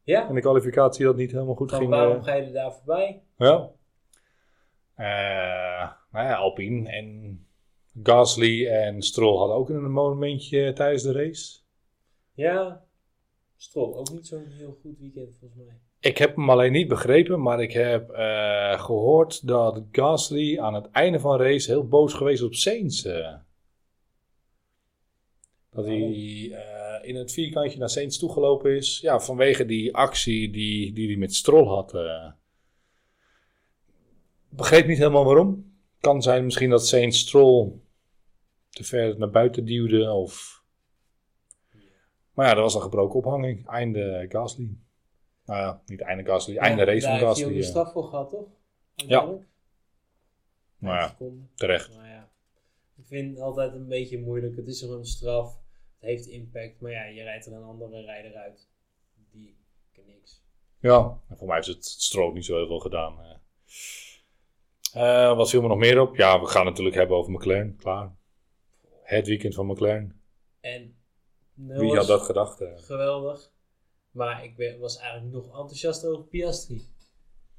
Ja, 0.02 0.28
In 0.28 0.34
de 0.34 0.40
kwalificatie 0.40 1.04
dat 1.04 1.16
niet 1.16 1.32
helemaal 1.32 1.54
goed 1.54 1.72
ging. 1.72 1.90
waarom 1.90 2.16
eh. 2.16 2.24
ga 2.24 2.34
je 2.34 2.42
er 2.42 2.52
daar 2.52 2.72
voorbij? 2.74 3.22
Ja. 3.38 3.70
Eh, 4.94 5.90
nou 6.12 6.26
ja, 6.26 6.34
Alpine 6.34 6.90
en 6.90 7.38
Gasly 8.02 8.66
en 8.68 9.02
Stroll 9.02 9.36
hadden 9.38 9.56
ook 9.56 9.68
een 9.68 9.90
momentje 9.92 10.72
tijdens 10.72 11.02
de 11.02 11.12
race. 11.12 11.58
Ja, 12.34 12.84
Stroll, 13.64 13.94
ook 13.94 14.10
niet 14.10 14.26
zo'n 14.26 14.46
heel 14.46 14.78
goed 14.82 14.98
weekend 14.98 15.36
volgens 15.40 15.60
mij. 15.66 15.78
Ik 16.00 16.18
heb 16.18 16.36
hem 16.36 16.50
alleen 16.50 16.72
niet 16.72 16.88
begrepen, 16.88 17.42
maar 17.42 17.62
ik 17.62 17.72
heb 17.72 18.10
eh, 18.10 18.84
gehoord 18.84 19.46
dat 19.46 19.82
Gasly 19.92 20.58
aan 20.58 20.74
het 20.74 20.90
einde 20.90 21.20
van 21.20 21.38
de 21.38 21.44
race 21.44 21.70
heel 21.70 21.88
boos 21.88 22.12
geweest 22.14 22.42
op 22.42 22.54
Sainz. 22.54 23.04
eh. 23.04 23.34
Dat 25.70 25.84
hij 25.84 26.50
eh, 26.52 27.08
in 27.08 27.16
het 27.16 27.32
vierkantje 27.32 27.78
naar 27.78 27.90
Sainz 27.90 28.18
toegelopen 28.18 28.76
is. 28.76 28.98
Ja, 29.00 29.20
vanwege 29.20 29.64
die 29.66 29.94
actie 29.94 30.50
die, 30.50 30.92
die 30.92 31.06
hij 31.06 31.16
met 31.16 31.34
Stroll 31.34 31.66
had. 31.66 31.94
eh. 31.94 32.32
Begreep 34.48 34.86
niet 34.86 34.98
helemaal 34.98 35.24
waarom. 35.24 35.72
Kan 36.00 36.22
zijn 36.22 36.44
misschien 36.44 36.70
dat 36.70 36.86
Sainz 36.86 37.18
Stroll 37.18 37.72
te 38.70 38.84
ver 38.84 39.18
naar 39.18 39.30
buiten 39.30 39.64
duwde. 39.64 40.12
Of... 40.12 40.63
Maar 42.34 42.46
ja, 42.46 42.54
dat 42.54 42.62
was 42.62 42.74
een 42.74 42.82
gebroken 42.82 43.18
ophanging. 43.18 43.68
Einde 43.68 44.26
Gasly. 44.28 44.76
Nou 45.44 45.60
ja, 45.60 45.82
niet 45.86 46.00
einde 46.00 46.24
Gasly, 46.24 46.56
einde 46.56 46.80
Ja, 46.84 46.86
race 46.86 47.06
daar 47.06 47.18
van 47.18 47.26
heeft 47.26 47.38
hij 47.38 47.44
Gasly. 47.44 47.44
ook 47.44 47.50
een 47.50 47.62
eh. 47.62 47.68
straf 47.68 47.92
voor 47.92 48.04
gehad, 48.04 48.30
toch? 48.30 48.48
Uiteindelijk. 48.96 49.46
Nou 50.78 50.96
ja, 50.96 51.16
terecht. 51.54 51.90
Nou 51.90 52.06
ja. 52.08 52.30
Ik 52.96 53.06
vind 53.06 53.30
het 53.30 53.40
altijd 53.40 53.72
een 53.74 53.88
beetje 53.88 54.20
moeilijk. 54.20 54.56
Het 54.56 54.66
is 54.66 54.82
er 54.82 54.92
een 54.92 55.04
straf. 55.04 55.58
Het 55.98 56.08
heeft 56.08 56.26
impact. 56.26 56.80
Maar 56.80 56.90
ja, 56.90 57.04
je 57.04 57.22
rijdt 57.22 57.46
er 57.46 57.52
een 57.52 57.62
andere 57.62 58.00
rijder 58.00 58.34
uit. 58.34 58.68
Die 59.30 59.56
kan 59.92 60.04
niks. 60.06 60.42
Ja, 60.78 61.20
en 61.28 61.36
voor 61.36 61.46
mij 61.46 61.56
heeft 61.56 61.68
het 61.68 61.84
strook 61.84 62.34
niet 62.34 62.44
zo 62.44 62.56
heel 62.56 62.66
veel 62.66 62.78
gedaan. 62.78 63.18
Eh, 64.92 65.36
wat 65.36 65.50
viel 65.50 65.62
me 65.62 65.68
nog 65.68 65.78
meer 65.78 66.00
op? 66.00 66.16
Ja, 66.16 66.40
we 66.40 66.46
gaan 66.46 66.60
het 66.60 66.68
natuurlijk 66.70 66.96
hebben 66.96 67.16
over 67.16 67.32
McLaren. 67.32 67.76
Klaar. 67.76 68.16
Het 69.02 69.26
weekend 69.26 69.54
van 69.54 69.66
McLaren. 69.66 70.20
En 70.60 70.96
Wie 71.54 71.96
had 71.96 72.06
dat 72.06 72.22
gedacht? 72.22 72.60
eh? 72.60 72.68
geweldig. 72.76 73.52
Maar 74.10 74.44
ik 74.44 74.56
ben, 74.56 74.78
was 74.78 74.98
eigenlijk 74.98 75.32
nog 75.32 75.44
enthousiast 75.46 76.04
over 76.06 76.24
Piastri. 76.24 76.82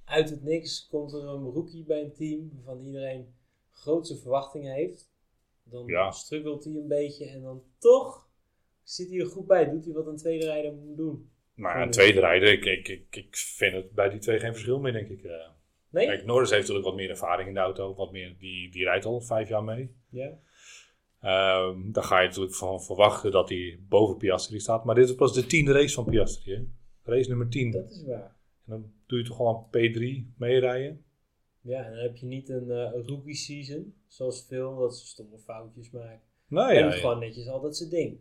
Uit 0.05 0.29
het 0.29 0.43
niks 0.43 0.87
komt 0.87 1.13
er 1.13 1.23
een 1.23 1.43
rookie 1.43 1.83
bij 1.83 2.01
een 2.01 2.13
team 2.13 2.51
waarvan 2.53 2.83
iedereen 2.85 3.35
grootste 3.71 4.17
verwachtingen 4.17 4.73
heeft. 4.73 5.11
Dan 5.63 5.85
Ja. 5.87 6.11
struggelt 6.11 6.63
hij 6.63 6.73
een 6.73 6.87
beetje 6.87 7.25
en 7.29 7.41
dan 7.41 7.63
toch 7.77 8.27
zit 8.83 9.09
hij 9.09 9.19
er 9.19 9.25
goed 9.25 9.47
bij. 9.47 9.69
Doet 9.69 9.85
hij 9.85 9.93
wat 9.93 10.07
een 10.07 10.17
tweede 10.17 10.45
rijder 10.45 10.73
moet 10.73 10.97
doen. 10.97 11.29
Maar 11.53 11.81
een 11.81 11.91
tweede 11.91 12.19
rijder, 12.19 12.51
ik, 12.51 12.65
ik, 12.65 12.87
ik, 12.87 13.15
ik 13.15 13.35
vind 13.37 13.73
het 13.73 13.91
bij 13.91 14.09
die 14.09 14.19
twee 14.19 14.39
geen 14.39 14.51
verschil 14.53 14.79
meer, 14.79 14.91
denk 14.93 15.09
ik. 15.09 15.23
eh. 15.23 15.47
Nee? 15.89 16.05
Kijk, 16.07 16.25
Norris 16.25 16.49
heeft 16.49 16.61
natuurlijk 16.61 16.87
wat 16.87 16.95
meer 16.95 17.09
ervaring 17.09 17.47
in 17.47 17.53
de 17.53 17.59
auto. 17.59 17.95
Wat 17.95 18.11
meer, 18.11 18.35
die, 18.37 18.71
die 18.71 18.83
rijdt 18.83 19.05
al 19.05 19.21
vijf 19.21 19.49
jaar 19.49 19.63
mee. 19.63 19.95
Ja. 20.09 20.39
Ehm 21.25 21.91
daar 21.91 22.03
ga 22.03 22.19
je 22.19 22.27
natuurlijk 22.27 22.55
van 22.55 22.83
verwachten 22.83 23.31
dat 23.31 23.49
hij 23.49 23.79
boven 23.89 24.17
Piastri 24.17 24.59
staat. 24.59 24.83
Maar 24.85 24.95
dit 24.95 25.09
is 25.09 25.15
pas 25.15 25.33
de 25.33 25.45
tiende 25.45 25.71
race 25.71 25.93
van 25.93 26.05
Piastri. 26.05 26.53
Hè? 26.53 26.63
Race 27.03 27.29
nummer 27.29 27.49
10. 27.49 27.71
Dat 27.71 27.91
is 27.91 28.03
waar. 28.03 28.35
En 28.65 28.71
dan 28.71 28.91
doe 29.05 29.17
je 29.17 29.25
toch 29.25 29.35
gewoon 29.35 29.67
P3 29.67 30.33
meerijden. 30.37 31.05
Ja, 31.61 31.83
en 31.83 31.91
dan 31.91 32.01
heb 32.01 32.17
je 32.17 32.25
niet 32.25 32.49
een 32.49 32.71
eh, 32.71 32.91
rookie 33.05 33.35
season, 33.35 33.93
zoals 34.07 34.45
veel, 34.47 34.77
dat 34.77 34.97
ze 34.97 35.05
stomme 35.05 35.37
foutjes 35.37 35.91
maken. 35.91 36.21
Nou 36.47 36.69
en 36.69 36.75
ja, 36.75 36.85
ja. 36.85 36.91
gewoon 36.91 37.19
netjes 37.19 37.47
altijd 37.47 37.75
zijn 37.75 37.89
ding. 37.89 38.19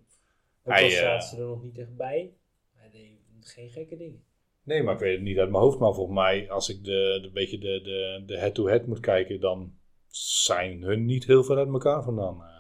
Ook 0.63 0.75
al 0.75 0.85
eh, 0.85 0.91
zaten 0.91 1.29
ze 1.29 1.37
er 1.37 1.47
nog 1.47 1.63
niet 1.63 1.79
echt 1.79 1.97
bij, 1.97 2.33
hij 2.75 2.91
deed 2.91 3.19
geen 3.41 3.71
gekke 3.71 3.97
dingen. 3.97 4.25
Nee, 4.63 4.83
maar 4.83 4.95
ik 4.95 5.01
weet 5.01 5.15
het 5.15 5.23
niet 5.23 5.39
uit 5.39 5.51
mijn 5.51 5.63
hoofd. 5.63 5.79
Maar 5.79 5.95
volgens 5.95 6.17
mij, 6.17 6.51
als 6.51 6.69
ik 6.69 6.85
de, 6.85 7.19
de, 7.23 7.31
beetje 7.31 7.59
de, 7.59 7.81
de, 7.83 8.23
de 8.27 8.39
head-to-head 8.39 8.87
moet 8.87 9.01
kijken, 9.01 9.41
dan 9.41 9.73
zijn 10.09 10.83
hun 10.83 11.05
niet 11.05 11.27
heel 11.27 11.45
ver 11.45 11.57
uit 11.57 11.69
elkaar 11.69 12.03
vandaan. 12.03 12.54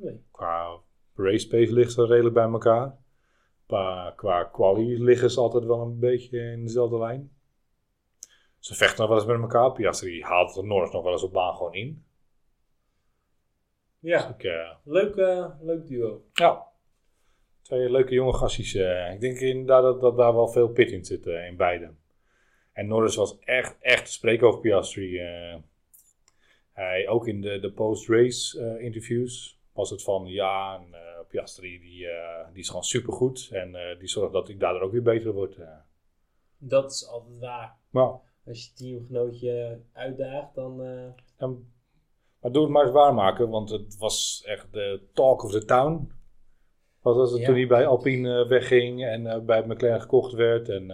Nee. 0.00 0.24
qua 0.30 0.78
race 1.14 1.48
pace 1.48 1.72
ligt 1.72 1.92
ze 1.92 2.06
redelijk 2.06 2.34
bij 2.34 2.44
elkaar. 2.48 2.96
Qua, 3.66 4.12
qua 4.16 4.44
quali 4.44 5.02
liggen 5.02 5.30
ze 5.30 5.40
altijd 5.40 5.64
wel 5.64 5.80
een 5.80 5.98
beetje 5.98 6.38
in 6.40 6.62
dezelfde 6.64 6.98
lijn. 6.98 7.30
Ze 8.58 8.74
vechten 8.74 8.98
nog 9.00 9.08
wel 9.08 9.18
eens 9.18 9.26
met 9.26 9.40
elkaar. 9.40 9.72
Piastri 9.72 10.22
haalt 10.22 10.54
de 10.54 10.62
Norris 10.62 10.90
nog 10.90 11.02
wel 11.02 11.12
eens 11.12 11.22
op 11.22 11.32
baan 11.32 11.54
gewoon 11.56 11.74
in. 11.74 12.04
Ja, 13.98 14.28
Ik, 14.28 14.44
eh, 14.44 14.70
leuk, 14.84 15.16
eh, 15.16 15.50
leuk 15.60 15.86
duo. 15.86 16.24
ja, 16.32 16.66
twee 17.62 17.90
leuke 17.90 18.14
jonge 18.14 18.32
gastjes. 18.32 18.74
eh. 18.74 19.12
ik 19.12 19.20
denk 19.20 19.38
inderdaad 19.38 19.82
dat, 19.82 20.00
dat 20.00 20.16
daar 20.16 20.34
wel 20.34 20.48
veel 20.48 20.68
pit 20.68 20.90
in 20.90 21.04
zit 21.04 21.26
in 21.26 21.56
beide. 21.56 21.94
En 22.72 22.86
Norris 22.86 23.16
was 23.16 23.38
echt, 23.38 23.76
echt 23.80 24.04
te 24.04 24.12
spreken 24.12 24.46
over 24.46 24.60
Piastri. 24.60 25.18
hij, 26.72 27.08
ook 27.08 27.26
in 27.28 27.40
de, 27.40 27.60
de 27.60 27.72
post-race 27.72 28.78
interviews 28.80 29.57
was 29.78 29.90
het 29.90 30.02
van 30.02 30.26
ja, 30.26 30.74
en, 30.74 30.94
eh, 30.94 31.00
Piastri 31.28 31.78
die, 31.80 32.06
eh, 32.08 32.46
die 32.52 32.60
is 32.62 32.68
gewoon 32.68 32.82
supergoed. 32.84 33.48
En 33.52 33.74
eh, 33.74 33.98
die 33.98 34.08
zorgt 34.08 34.32
dat 34.32 34.48
ik 34.48 34.60
daardoor 34.60 34.82
ook 34.82 34.92
weer 34.92 35.02
beter 35.02 35.32
word. 35.32 35.56
Dat 36.58 36.90
is 36.90 37.08
altijd 37.08 37.38
waar. 37.40 37.76
Maar, 37.90 38.10
Als 38.46 38.64
je 38.64 38.72
teamgenootje 38.72 39.80
uitdaagt, 39.92 40.54
dan... 40.54 40.76
dan- 41.36 41.66
maar 42.40 42.52
doe 42.52 42.62
het 42.62 42.72
maar 42.72 42.82
eens 42.82 42.92
waarmaken, 42.92 43.48
want 43.48 43.70
het 43.70 43.96
was 43.98 44.42
echt 44.46 44.72
de 44.72 45.00
talk 45.12 45.42
of 45.44 45.50
the 45.50 45.64
town. 45.64 46.12
Was 47.02 47.30
het 47.30 47.40
Ja. 47.40 47.46
toen 47.46 47.54
hij 47.54 47.66
bij 47.66 47.86
Alpine 47.86 48.46
wegging 48.46 49.04
en 49.04 49.44
bij 49.46 49.66
McLaren 49.66 50.00
gekocht 50.00 50.32
werd. 50.32 50.68
En, 50.68 50.88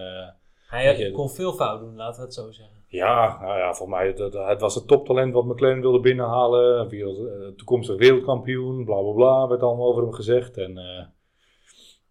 hij 0.66 0.98
je- 0.98 1.12
kon 1.12 1.30
veel 1.30 1.52
fout 1.52 1.80
doen, 1.80 1.96
laten 1.96 2.20
we 2.20 2.24
het 2.26 2.34
zo 2.34 2.50
zeggen. 2.50 2.83
Ja, 2.94 3.40
nou 3.40 3.58
ja, 3.58 3.74
voor 3.74 3.88
mij 3.88 4.06
het, 4.06 4.18
het 4.32 4.60
was 4.60 4.74
het 4.74 4.86
toptalent 4.86 5.32
wat 5.32 5.44
McLaren 5.44 5.80
wilde 5.80 6.00
binnenhalen. 6.00 6.90
Eh, 6.90 7.48
toekomstig 7.56 7.96
wereldkampioen, 7.96 8.84
bla 8.84 9.00
bla 9.00 9.12
bla, 9.12 9.48
werd 9.48 9.62
allemaal 9.62 9.88
over 9.88 10.02
hem 10.02 10.12
gezegd. 10.12 10.56
En 10.56 10.78
eh, 10.78 11.06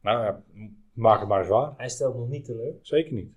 nou 0.02 0.24
ja, 0.24 0.44
maak 0.94 1.20
het 1.20 1.30
maar 1.30 1.40
eens 1.40 1.50
waar. 1.50 1.74
Hij 1.78 1.90
stelt 1.90 2.16
nog 2.16 2.28
niet 2.28 2.46
teleur. 2.46 2.76
Zeker 2.82 3.14
niet. 3.14 3.34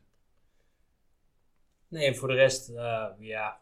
Nee, 1.88 2.06
en 2.06 2.16
voor 2.16 2.28
de 2.28 2.34
rest, 2.34 2.68
eh, 2.68 3.06
ja, 3.18 3.60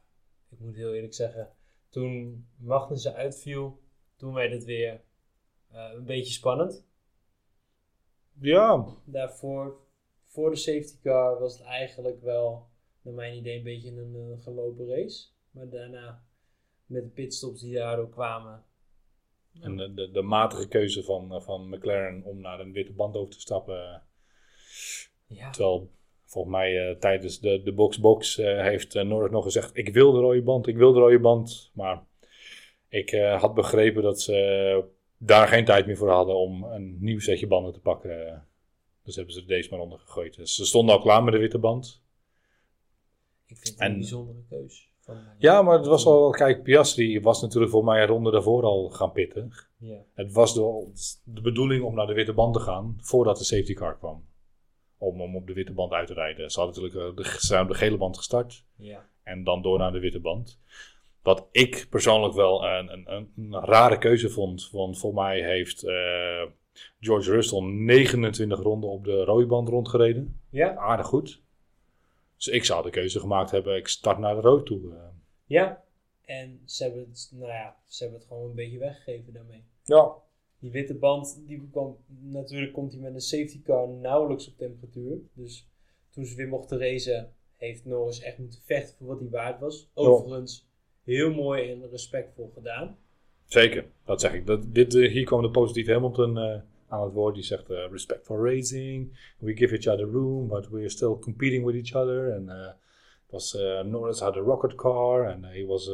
ik 0.51 0.59
moet 0.59 0.75
heel 0.75 0.95
eerlijk 0.95 1.15
zeggen, 1.15 1.51
toen 1.89 2.47
Magnussen 2.57 3.15
uitviel, 3.15 3.81
toen 4.17 4.35
werd 4.35 4.53
het 4.53 4.65
weer 4.65 5.01
een 5.73 6.05
beetje 6.05 6.33
spannend. 6.33 6.87
Ja, 8.41 8.87
Daarvoor, 9.05 9.77
voor 10.25 10.51
de 10.51 10.57
safety 10.57 10.95
car, 11.03 11.39
was 11.39 11.59
het 11.59 11.67
eigenlijk 11.67 12.23
wel, 12.23 12.73
naar 13.05 13.15
mijn 13.15 13.37
idee, 13.37 13.57
een 13.57 13.65
beetje 13.65 13.91
een 13.91 14.15
eh, 14.15 14.43
gelopen 14.43 14.87
race. 14.89 15.27
Maar 15.51 15.69
daarna, 15.69 16.23
met 16.87 17.03
de 17.03 17.09
pitstops 17.09 17.61
die 17.61 17.75
daardoor 17.75 18.09
kwamen, 18.09 18.65
en 19.61 19.77
de, 19.77 19.95
de, 19.95 20.11
de 20.11 20.23
matige 20.23 20.69
keuze 20.69 21.03
van, 21.03 21.35
eh, 21.35 21.41
van 21.41 21.69
McLaren 21.69 22.23
om 22.25 22.41
naar 22.41 22.61
een 22.61 22.73
witte 22.73 22.93
band 22.93 23.17
over 23.17 23.35
te 23.35 23.41
stappen. 23.41 24.03
ja, 25.27 25.51
Terwijl 25.51 25.91
volgens 26.25 26.55
mij 26.55 26.89
eh, 26.89 26.97
tijdens 26.97 27.41
de, 27.41 27.63
de 27.63 27.73
box-box 27.73 28.39
eh, 28.39 28.61
heeft 28.61 28.95
eh, 28.95 29.05
Norris 29.05 29.31
nog 29.31 29.45
gezegd: 29.45 29.77
Ik 29.77 29.93
wil 29.93 30.13
de 30.13 30.19
rode 30.21 30.43
band, 30.43 30.67
ik 30.67 30.77
wil 30.77 30.93
de 30.93 30.99
rode 30.99 31.21
band. 31.21 31.71
Maar 31.75 32.03
ik 32.89 33.11
eh, 33.11 33.41
had 33.41 33.55
begrepen 33.55 34.03
dat 34.03 34.21
ze 34.21 34.85
daar 35.19 35.49
geen 35.49 35.65
tijd 35.65 35.87
meer 35.87 35.97
voor 35.97 36.11
hadden 36.11 36.37
om 36.37 36.65
een 36.65 36.97
nieuw 37.01 37.21
setje 37.21 37.47
banden 37.47 37.73
te 37.73 37.81
pakken. 37.81 38.47
Dus 39.03 39.17
hebben 39.17 39.35
ze 39.35 39.41
er 39.41 39.47
deze 39.47 39.71
maar 39.71 39.81
onder 39.81 39.99
gegooid. 39.99 40.37
Dus 40.37 40.55
ze 40.55 40.65
stonden 40.65 40.95
al 40.95 41.01
klaar 41.01 41.25
met 41.25 41.33
de 41.33 41.41
witte 41.41 41.59
band. 41.59 42.03
Ik 43.47 43.57
vind 43.57 43.69
het 43.69 43.79
en- 43.79 43.91
een 43.93 43.99
bijzondere 43.99 44.39
keus. 44.49 44.93
Van, 45.01 45.17
Ja, 45.39 45.63
maar 45.63 45.77
het 45.79 45.87
was 45.87 46.07
al, 46.07 46.31
kijk, 46.31 46.63
Piastri 46.63 47.21
was 47.21 47.43
natuurlijk 47.43 47.73
voor 47.73 47.85
mij 47.85 48.01
een 48.03 48.09
ronde 48.09 48.31
daarvoor 48.31 48.63
al 48.63 48.89
gaan 48.89 49.13
pitten. 49.13 49.53
Ja, 49.79 49.99
Het 50.15 50.33
was 50.33 50.55
de, 50.55 50.91
de 51.25 51.41
bedoeling 51.41 51.85
om 51.85 51.95
naar 51.95 52.07
de 52.07 52.13
witte 52.15 52.33
band 52.33 52.55
te 52.55 52.61
gaan 52.61 52.97
voordat 53.01 53.39
de 53.39 53.45
safety 53.45 53.75
car 53.75 53.99
kwam. 53.99 54.25
Om, 54.99 55.21
om 55.21 55.37
op 55.37 55.47
de 55.47 55.53
witte 55.53 55.73
band 55.73 55.93
uit 55.93 56.07
te 56.07 56.15
rijden. 56.15 56.51
Ze 56.51 56.61
hadden 56.61 56.83
natuurlijk 56.83 57.19
eh, 57.19 57.25
de, 57.25 57.31
ze 57.39 57.47
zijn 57.47 57.63
op 57.63 57.69
de 57.69 57.75
gele 57.75 57.97
band 57.97 58.17
gestart. 58.17 58.65
ja. 58.77 59.07
En 59.23 59.45
dan 59.45 59.63
door 59.63 59.79
naar 59.79 59.93
de 59.93 59.99
witte 59.99 60.21
band. 60.21 60.59
Wat 61.23 61.49
ik 61.51 61.87
persoonlijk 61.91 62.35
wel 62.35 62.65
een, 62.65 62.93
een, 62.93 63.13
een, 63.15 63.33
een 63.37 63.65
rare 63.65 63.99
keuze 63.99 64.31
vond. 64.31 64.69
Want 64.73 64.99
voor 64.99 65.15
mij 65.15 65.41
heeft 65.43 65.83
eh, 65.83 66.43
George 67.01 67.31
Russell 67.31 67.61
29 67.61 68.61
ronden 68.61 68.91
op 68.91 69.05
de 69.05 69.25
rode 69.25 69.47
band 69.47 69.69
rondgereden. 69.69 70.41
Ja, 70.51 70.75
Aardig 70.77 71.07
goed. 71.07 71.43
Dus 72.45 72.55
ik 72.55 72.65
zou 72.65 72.83
de 72.83 72.91
keuze 72.91 73.21
gemaakt 73.21 73.51
hebben. 73.51 73.77
Ik 73.77 73.89
start 73.89 74.19
naar 74.19 74.35
de 74.35 74.41
rood 74.41 74.67
toe. 74.67 74.93
eh. 74.93 74.99
ja. 75.45 75.83
En 76.25 76.61
ze 76.65 76.83
hebben, 76.83 77.01
het, 77.01 77.31
nou 77.35 77.53
ja, 77.53 77.77
ze 77.87 78.03
hebben 78.03 78.21
het 78.21 78.29
gewoon 78.29 78.49
een 78.49 78.55
beetje 78.55 78.79
weggegeven 78.79 79.33
daarmee. 79.33 79.65
Ja. 79.83 80.13
Die 80.59 80.71
witte 80.71 80.95
band, 80.95 81.43
die 81.47 81.69
kwam, 81.71 81.97
natuurlijk 82.21 82.73
komt 82.73 82.93
hij 82.93 83.01
met 83.01 83.15
een 83.15 83.21
safety 83.21 83.63
car 83.63 83.89
nauwelijks 83.89 84.49
op 84.49 84.57
temperatuur. 84.57 85.19
Dus 85.33 85.69
toen 86.11 86.25
ze 86.27 86.37
weer 86.37 86.49
mochten 86.49 86.79
racen, 86.79 87.33
heeft 87.57 87.85
Norris 87.85 88.21
echt 88.21 88.39
moeten 88.39 88.61
vechten 88.65 88.97
voor 88.97 89.07
wat 89.07 89.21
hij 89.21 89.29
waard 89.29 89.61
was. 89.61 89.91
Overigens, 89.95 90.67
heel 91.03 91.33
mooi 91.35 91.71
en 91.71 91.91
respectvol 91.91 92.51
gedaan. 92.55 92.99
Zeker, 93.47 93.87
dat 94.05 94.21
zeg 94.21 94.33
ik. 94.35 94.47
Dat, 94.47 94.75
dit, 94.75 94.95
eh, 94.95 95.11
hier 95.13 95.25
kwam 95.25 95.43
de 95.43 95.51
positieve 95.51 95.93
Hamilton 95.93 96.39
eh, 96.39 96.61
aan 96.89 97.03
het 97.03 97.13
woord. 97.13 97.35
Die 97.35 97.45
zegt 97.45 97.71
eh, 97.71 97.91
respect 97.91 98.25
for 98.25 98.49
racing. 98.51 99.19
We 99.39 99.57
give 99.57 99.75
each 99.75 99.87
other 99.87 100.11
room, 100.11 100.49
but 100.49 100.69
we're 100.69 100.89
still 100.89 101.19
competing 101.19 101.65
with 101.65 101.75
each 101.75 102.03
other. 102.03 102.33
En 102.33 102.49
het 102.49 102.77
was, 103.31 103.57
eh, 103.57 103.81
Norris 103.81 104.21
had 104.21 104.37
a 104.37 104.41
rocket 104.41 104.75
car. 104.75 105.29
En 105.29 105.45
he 105.45 105.67
was, 105.67 105.89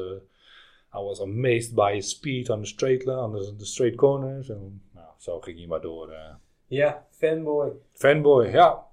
I 0.95 0.99
was 0.99 1.21
amazed 1.21 1.75
by 1.75 1.95
his 1.95 2.09
speed 2.09 2.51
on 2.51 2.61
the 2.61 2.67
straight, 2.67 3.07
on 3.07 3.33
the, 3.33 3.55
the 3.57 3.67
straight 3.67 3.97
corners. 3.97 4.49
En 4.49 4.83
nou, 4.95 5.09
zo 5.19 5.41
ging 5.41 5.59
hij 5.59 5.67
maar 5.67 5.81
door. 5.81 6.15
Ja, 6.67 7.07
fanboy. 7.11 7.73
fanboy, 7.93 8.47
ja. 8.47 8.87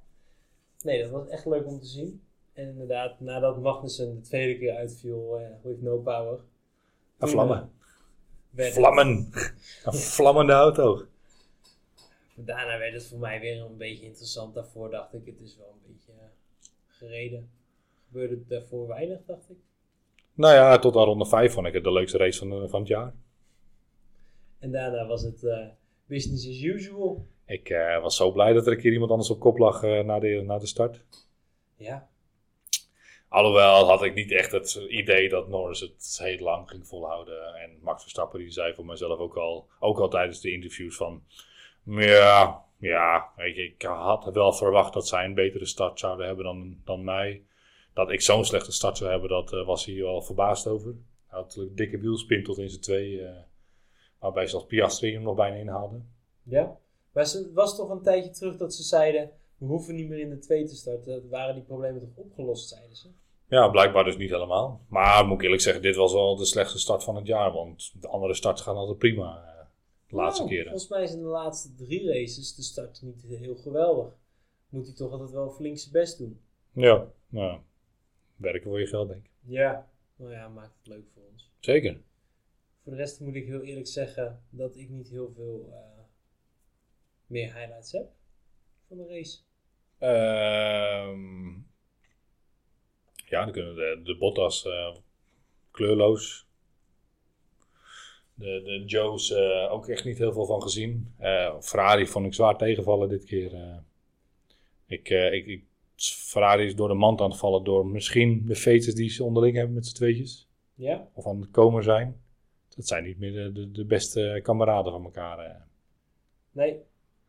Nee, 0.83 1.01
dat 1.01 1.11
was 1.11 1.27
echt 1.27 1.45
leuk 1.45 1.67
om 1.67 1.79
te 1.79 1.85
zien. 1.85 2.21
En 2.53 2.67
inderdaad, 2.67 3.19
nadat 3.19 3.61
Magnussen 3.61 4.15
de 4.15 4.21
tweede 4.21 4.59
keer 4.59 4.75
uitviel, 4.75 5.39
with 5.63 5.81
no 5.81 5.97
power. 5.97 6.39
En 7.17 7.29
vlammen. 7.29 7.71
Vlammen. 8.55 9.29
Een 9.85 9.93
vlammende 9.93 10.53
auto. 10.53 11.05
Daarna 12.45 12.77
werd 12.77 12.93
het 12.93 13.07
voor 13.07 13.19
mij 13.19 13.39
weer 13.39 13.61
een 13.61 13.77
beetje 13.77 14.05
interessant. 14.05 14.53
Daarvoor 14.53 14.89
dacht 14.89 15.13
ik, 15.13 15.25
het 15.25 15.39
is 15.39 15.57
wel 15.57 15.69
een 15.69 15.93
beetje 15.93 16.11
eh, 16.11 16.27
gereden. 16.87 17.49
Gebeurde 18.07 18.47
daarvoor 18.47 18.87
weinig, 18.87 19.19
dacht 19.25 19.49
ik. 19.49 19.57
Nou 20.33 20.53
ja, 20.53 20.79
tot 20.79 20.95
aan 20.95 21.03
ronde 21.03 21.25
5 21.25 21.53
vond 21.53 21.67
ik 21.67 21.73
het 21.73 21.83
de 21.83 21.91
leukste 21.91 22.17
race 22.17 22.39
van, 22.39 22.51
eh, 22.51 22.69
van 22.69 22.79
het 22.79 22.89
jaar. 22.89 23.13
En 24.59 24.71
daarna 24.71 25.07
was 25.07 25.21
het 25.21 25.43
eh, 25.43 25.67
business 26.05 26.47
as 26.47 26.61
usual. 26.61 27.27
Ik 27.45 27.67
was 28.01 28.15
zo 28.15 28.31
blij 28.31 28.53
dat 28.53 28.65
er 28.65 28.71
een 28.71 28.79
keer 28.79 28.91
iemand 28.91 29.11
anders 29.11 29.29
op 29.29 29.39
kop 29.39 29.57
lag 29.57 29.83
eh, 29.83 30.03
na, 30.03 30.19
de, 30.19 30.41
na 30.45 30.57
de 30.57 30.65
start. 30.65 31.03
Ja, 31.75 32.09
Alhoewel 33.29 33.87
had 33.87 34.03
ik 34.03 34.13
niet 34.13 34.31
echt 34.31 34.51
het 34.51 34.75
idee 34.89 35.29
dat 35.29 35.47
Norris 35.47 35.79
het 35.79 36.19
heel 36.21 36.39
lang 36.39 36.69
ging 36.69 36.87
volhouden. 36.87 37.55
En 37.55 37.77
Max 37.81 38.01
Verstappen 38.01 38.39
die 38.39 38.51
zei 38.51 38.73
voor 38.73 38.85
mezelf 38.85 39.19
ook 39.19 39.35
al, 39.35 39.67
ook 39.79 39.99
al 39.99 40.09
tijdens 40.09 40.41
de 40.41 40.51
interviews 40.51 40.95
van... 40.95 41.23
Ja, 41.87 42.65
ja 42.77 43.31
je, 43.35 43.63
ik 43.63 43.81
had 43.81 44.33
wel 44.33 44.53
verwacht 44.53 44.93
dat 44.93 45.07
zij 45.07 45.25
een 45.25 45.33
betere 45.33 45.65
start 45.65 45.99
zouden 45.99 46.25
hebben 46.25 46.45
dan, 46.45 46.77
dan 46.83 47.03
mij. 47.03 47.43
Dat 47.93 48.11
ik 48.11 48.21
zo'n 48.21 48.45
slechte 48.45 48.71
start 48.71 48.97
zou 48.97 49.09
hebben, 49.09 49.29
dat 49.29 49.53
eh, 49.53 49.65
was 49.65 49.85
hij 49.85 49.95
wel 49.95 50.21
verbaasd 50.21 50.67
over. 50.67 50.95
Hij 51.27 51.39
had 51.39 51.55
een 51.55 51.75
dikke 51.75 51.97
wielspin 51.97 52.43
tot 52.43 52.57
in 52.57 52.69
zijn 52.69 52.81
twee. 52.81 53.21
eh, 53.21 53.35
waarbij 54.19 54.47
zelfs 54.47 54.65
Piastri 54.65 55.13
hem 55.13 55.21
nog 55.21 55.35
bijna 55.35 55.55
inhaalde. 55.55 56.01
Ja? 56.43 56.77
Maar 57.11 57.23
het 57.23 57.53
was 57.53 57.75
toch 57.75 57.89
een 57.89 58.01
tijdje 58.01 58.29
terug 58.31 58.57
dat 58.57 58.73
ze 58.73 58.83
zeiden... 58.83 59.31
We 59.57 59.65
hoeven 59.65 59.95
niet 59.95 60.09
meer 60.09 60.19
in 60.19 60.29
de 60.29 60.39
twee 60.39 60.65
te 60.65 60.75
starten. 60.75 61.13
Dat 61.13 61.29
waren 61.29 61.55
die 61.55 61.63
problemen 61.63 62.01
toch 62.01 62.25
opgelost, 62.25 62.69
zeiden 62.69 62.95
ze. 62.95 63.09
Ja, 63.49 63.69
blijkbaar 63.69 64.03
dus 64.03 64.17
niet 64.17 64.29
helemaal. 64.29 64.81
Maar 64.89 65.25
moet 65.25 65.37
ik 65.37 65.43
eerlijk 65.43 65.61
zeggen, 65.61 65.81
dit 65.81 65.95
was 65.95 66.13
wel 66.13 66.35
de 66.35 66.45
slechtste 66.45 66.79
start 66.79 67.03
van 67.03 67.15
het 67.15 67.27
jaar. 67.27 67.51
Want 67.51 67.93
de 68.01 68.07
andere 68.07 68.33
starts 68.33 68.61
gaan 68.61 68.75
altijd 68.75 68.97
prima. 68.97 69.56
De 70.07 70.15
laatste 70.15 70.43
Nou, 70.43 70.53
keren. 70.53 70.69
Volgens 70.69 70.89
mij 70.89 71.07
zijn 71.07 71.19
de 71.19 71.25
laatste 71.25 71.75
drie 71.75 72.07
races 72.11 72.55
de 72.55 72.61
start 72.61 73.01
niet 73.01 73.23
heel 73.23 73.55
geweldig. 73.55 74.13
Moet 74.69 74.85
hij 74.85 74.95
toch 74.95 75.11
altijd 75.11 75.31
wel 75.31 75.49
flink 75.49 75.77
zijn 75.77 75.91
best 75.93 76.17
doen. 76.17 76.41
Ja, 76.71 77.11
nou, 77.29 77.59
werken 78.35 78.69
voor 78.69 78.79
je 78.79 78.87
geld 78.87 79.07
denk 79.07 79.25
ik. 79.25 79.31
Ja. 79.39 79.89
Nou 80.15 80.31
ja, 80.31 80.47
maakt 80.47 80.77
het 80.77 80.87
leuk 80.87 81.05
voor 81.13 81.23
ons. 81.31 81.51
Zeker. 81.59 82.01
Voor 82.83 82.91
de 82.91 82.97
rest 82.97 83.19
moet 83.19 83.35
ik 83.35 83.45
heel 83.45 83.61
eerlijk 83.61 83.87
zeggen 83.87 84.43
dat 84.49 84.75
ik 84.75 84.89
niet 84.89 85.09
heel 85.09 85.31
veel 85.35 85.69
eh, 85.71 86.03
meer 87.25 87.53
highlights 87.53 87.91
heb 87.91 88.09
van 88.87 88.97
de 88.97 89.07
race. 89.07 89.39
Ehm, 89.97 91.49
ja, 93.15 93.43
dan 93.43 93.51
kunnen 93.51 93.75
de, 93.75 94.01
de 94.03 94.17
Bottas 94.17 94.65
eh, 94.65 94.95
kleurloos. 95.71 96.46
De, 98.39 98.61
de 98.63 98.83
Joe's 98.85 99.31
eh, 99.31 99.71
ook 99.71 99.87
echt 99.87 100.05
niet 100.05 100.17
heel 100.17 100.33
veel 100.33 100.45
van 100.45 100.61
gezien. 100.61 101.13
Eh, 101.17 101.59
Ferrari 101.59 102.07
vond 102.07 102.25
ik 102.25 102.33
zwaar 102.33 102.57
tegenvallen 102.57 103.09
dit 103.09 103.23
keer. 103.23 103.53
eh. 103.53 103.77
ik, 104.85 105.09
ik, 105.09 105.45
ik, 105.45 105.63
Ferrari 105.95 106.65
is 106.65 106.75
door 106.75 106.87
de 106.87 106.93
mand 106.93 107.21
aan 107.21 107.29
het 107.29 107.39
vallen 107.39 107.63
door 107.63 107.87
misschien 107.87 108.45
de 108.45 108.55
fetes 108.55 108.95
die 108.95 109.09
ze 109.09 109.23
onderling 109.23 109.55
hebben 109.55 109.75
met 109.75 109.85
z'n 109.85 109.95
tweetjes. 109.95 110.47
Ja? 110.75 111.07
Of 111.13 111.27
aan 111.27 111.41
het 111.41 111.51
komen 111.51 111.83
zijn. 111.83 112.21
Dat 112.75 112.87
zijn 112.87 113.03
niet 113.03 113.19
meer 113.19 113.31
de, 113.33 113.51
de, 113.51 113.71
de 113.71 113.85
beste 113.85 114.39
kameraden 114.43 114.91
van 114.91 115.03
elkaar. 115.03 115.65
Nee. 116.51 116.79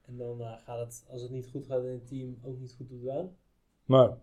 En 0.07 0.17
dan 0.17 0.41
gaat 0.65 0.79
het, 0.79 1.05
als 1.11 1.23
het 1.23 1.31
niet 1.31 1.49
goed 1.51 1.67
gaat 1.67 1.83
in 1.83 1.91
het 1.91 2.09
team, 2.09 2.39
ook 2.43 2.59
niet 2.59 2.75
goed 2.77 2.91
op 2.91 3.01
de 3.01 3.07
baan. 3.07 3.37
Maar 3.85 4.19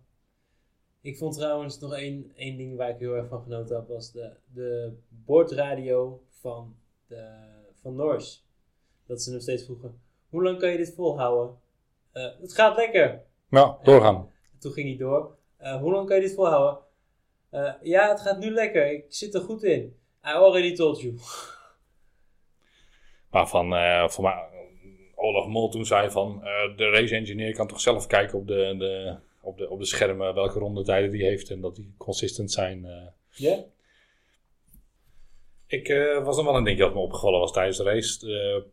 Ik 1.01 1.17
vond 1.17 1.33
trouwens 1.35 1.79
nog 1.79 1.93
één, 1.93 2.31
één 2.35 2.57
ding 2.57 2.75
waar 2.77 2.89
ik 2.89 2.99
heel 2.99 3.15
erg 3.15 3.27
van 3.27 3.41
genoten 3.41 3.75
heb, 3.75 3.87
was 3.87 4.11
de, 4.11 4.31
de 4.53 4.93
bordradio 5.09 6.23
van, 6.45 6.75
de, 7.07 7.23
van 7.81 7.95
Norris. 7.95 8.45
Dat 9.05 9.21
ze 9.21 9.31
hem 9.31 9.39
steeds 9.39 9.63
vroegen, 9.63 10.01
hoe 10.29 10.43
lang 10.43 10.59
kan 10.59 10.71
je 10.71 10.77
dit 10.77 10.93
volhouden? 10.95 11.57
Eh, 12.11 12.27
het 12.41 12.53
gaat 12.53 12.75
lekker. 12.75 13.21
ja, 13.49 13.77
doorgaan. 13.83 14.31
Toen 14.59 14.71
ging 14.71 14.87
hij 14.87 14.97
door. 14.97 15.35
Eh, 15.57 15.79
hoe 15.79 15.91
lang 15.91 16.07
kan 16.07 16.15
je 16.15 16.21
dit 16.21 16.33
volhouden? 16.33 16.83
Eh, 17.49 17.73
ja, 17.81 18.09
het 18.09 18.21
gaat 18.21 18.39
nu 18.39 18.51
lekker. 18.51 18.91
Ik 18.91 19.05
zit 19.07 19.33
er 19.33 19.41
goed 19.41 19.63
in. 19.63 19.81
I 20.25 20.27
already 20.27 20.75
told 20.75 21.01
you. 21.01 21.17
Maar 23.31 23.47
van, 23.47 23.67
mij, 23.67 24.09
Olaf 25.15 25.47
Mol 25.47 25.69
toen 25.69 25.85
zei 25.85 26.09
van, 26.11 26.39
de 26.75 26.89
race 26.89 27.15
engineer 27.15 27.53
kan 27.53 27.67
toch 27.67 27.79
zelf 27.79 28.07
kijken 28.07 28.37
op 28.37 28.47
de, 28.47 28.75
de, 28.77 29.17
op 29.41 29.57
de, 29.57 29.69
op 29.69 29.79
de 29.79 29.85
schermen 29.85 30.33
welke 30.33 30.59
rondetijden 30.59 31.11
die 31.11 31.23
heeft 31.23 31.49
en 31.49 31.61
dat 31.61 31.75
die 31.75 31.93
consistent 31.97 32.51
zijn. 32.51 32.87
Ja? 33.29 33.63
Ik 35.67 35.87
eh, 35.87 36.23
was 36.23 36.35
nog 36.37 36.45
wel 36.45 36.55
een 36.57 36.63
ding 36.63 36.79
dat 36.79 36.93
me 36.93 36.99
opgevallen 36.99 37.39
was 37.39 37.51
tijdens 37.51 37.77
de 37.77 37.83
race. 37.83 38.33
eh, 38.39 38.63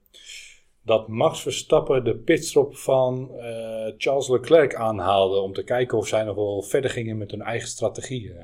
dat 0.84 1.08
Max 1.08 1.42
Verstappen 1.42 2.04
de 2.04 2.16
pitstop 2.16 2.76
van 2.76 3.30
eh, 3.38 3.92
Charles 3.96 4.28
Leclerc 4.28 4.74
aanhaalde 4.74 5.36
om 5.36 5.52
te 5.52 5.62
kijken 5.64 5.98
of 5.98 6.06
zij 6.08 6.22
nog 6.24 6.34
wel 6.34 6.62
verder 6.62 6.90
gingen 6.90 7.18
met 7.18 7.30
hun 7.30 7.42
eigen 7.42 7.68
strategie. 7.68 8.34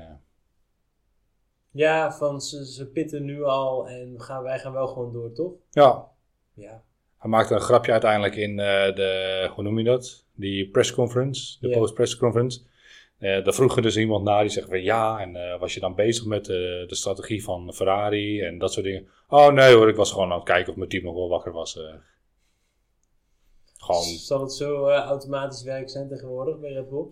Ja, 1.71 2.11
van 2.13 2.41
ze, 2.41 2.65
ze 2.65 2.87
pitten 2.87 3.25
nu 3.25 3.43
al 3.43 3.87
en 3.87 4.21
gaan, 4.21 4.43
wij 4.43 4.59
gaan 4.59 4.73
wel 4.73 4.87
gewoon 4.87 5.13
door, 5.13 5.31
toch? 5.33 5.51
Ja, 5.71 6.07
Ja. 6.53 6.83
Hij 7.17 7.29
maakte 7.29 7.53
een 7.53 7.61
grapje 7.61 7.91
uiteindelijk 7.91 8.35
in 8.35 8.55
de, 8.55 9.49
hoe 9.55 9.63
noem 9.63 9.77
je 9.77 9.83
dat? 9.83 10.25
Die 10.33 10.69
pressconference, 10.69 11.57
de 11.59 11.67
Ja. 11.67 11.77
post-pressconference. 11.77 12.61
Eh 13.19 13.43
daar 13.43 13.53
vroeg 13.53 13.75
er 13.75 13.81
dus 13.81 13.97
iemand 13.97 14.23
naar 14.23 14.41
die 14.41 14.51
zegt 14.51 14.67
van 14.67 14.81
ja, 14.81 15.19
en 15.19 15.35
eh, 15.35 15.59
was 15.59 15.73
je 15.73 15.79
dan 15.79 15.95
bezig 15.95 16.25
met 16.25 16.49
eh, 16.49 16.55
de 16.55 16.95
strategie 16.95 17.43
van 17.43 17.73
Ferrari 17.73 18.41
en 18.41 18.57
dat 18.57 18.73
soort 18.73 18.85
dingen? 18.85 19.07
Oh 19.27 19.51
nee 19.53 19.73
hoor, 19.73 19.89
ik 19.89 19.95
was 19.95 20.11
gewoon 20.11 20.31
aan 20.31 20.37
het 20.39 20.47
kijken 20.47 20.71
of 20.71 20.77
mijn 20.77 20.89
team 20.89 21.03
nog 21.03 21.13
wel 21.15 21.29
wakker 21.29 21.51
was. 21.51 21.79
Gewoon, 23.77 24.03
Zal 24.03 24.41
het 24.41 24.53
zo 24.53 24.89
automatisch 24.89 25.63
werk 25.63 25.89
zijn 25.89 26.07
tegenwoordig 26.07 26.59
bij 26.59 26.71
Red 26.71 26.89
Bull? 26.89 27.07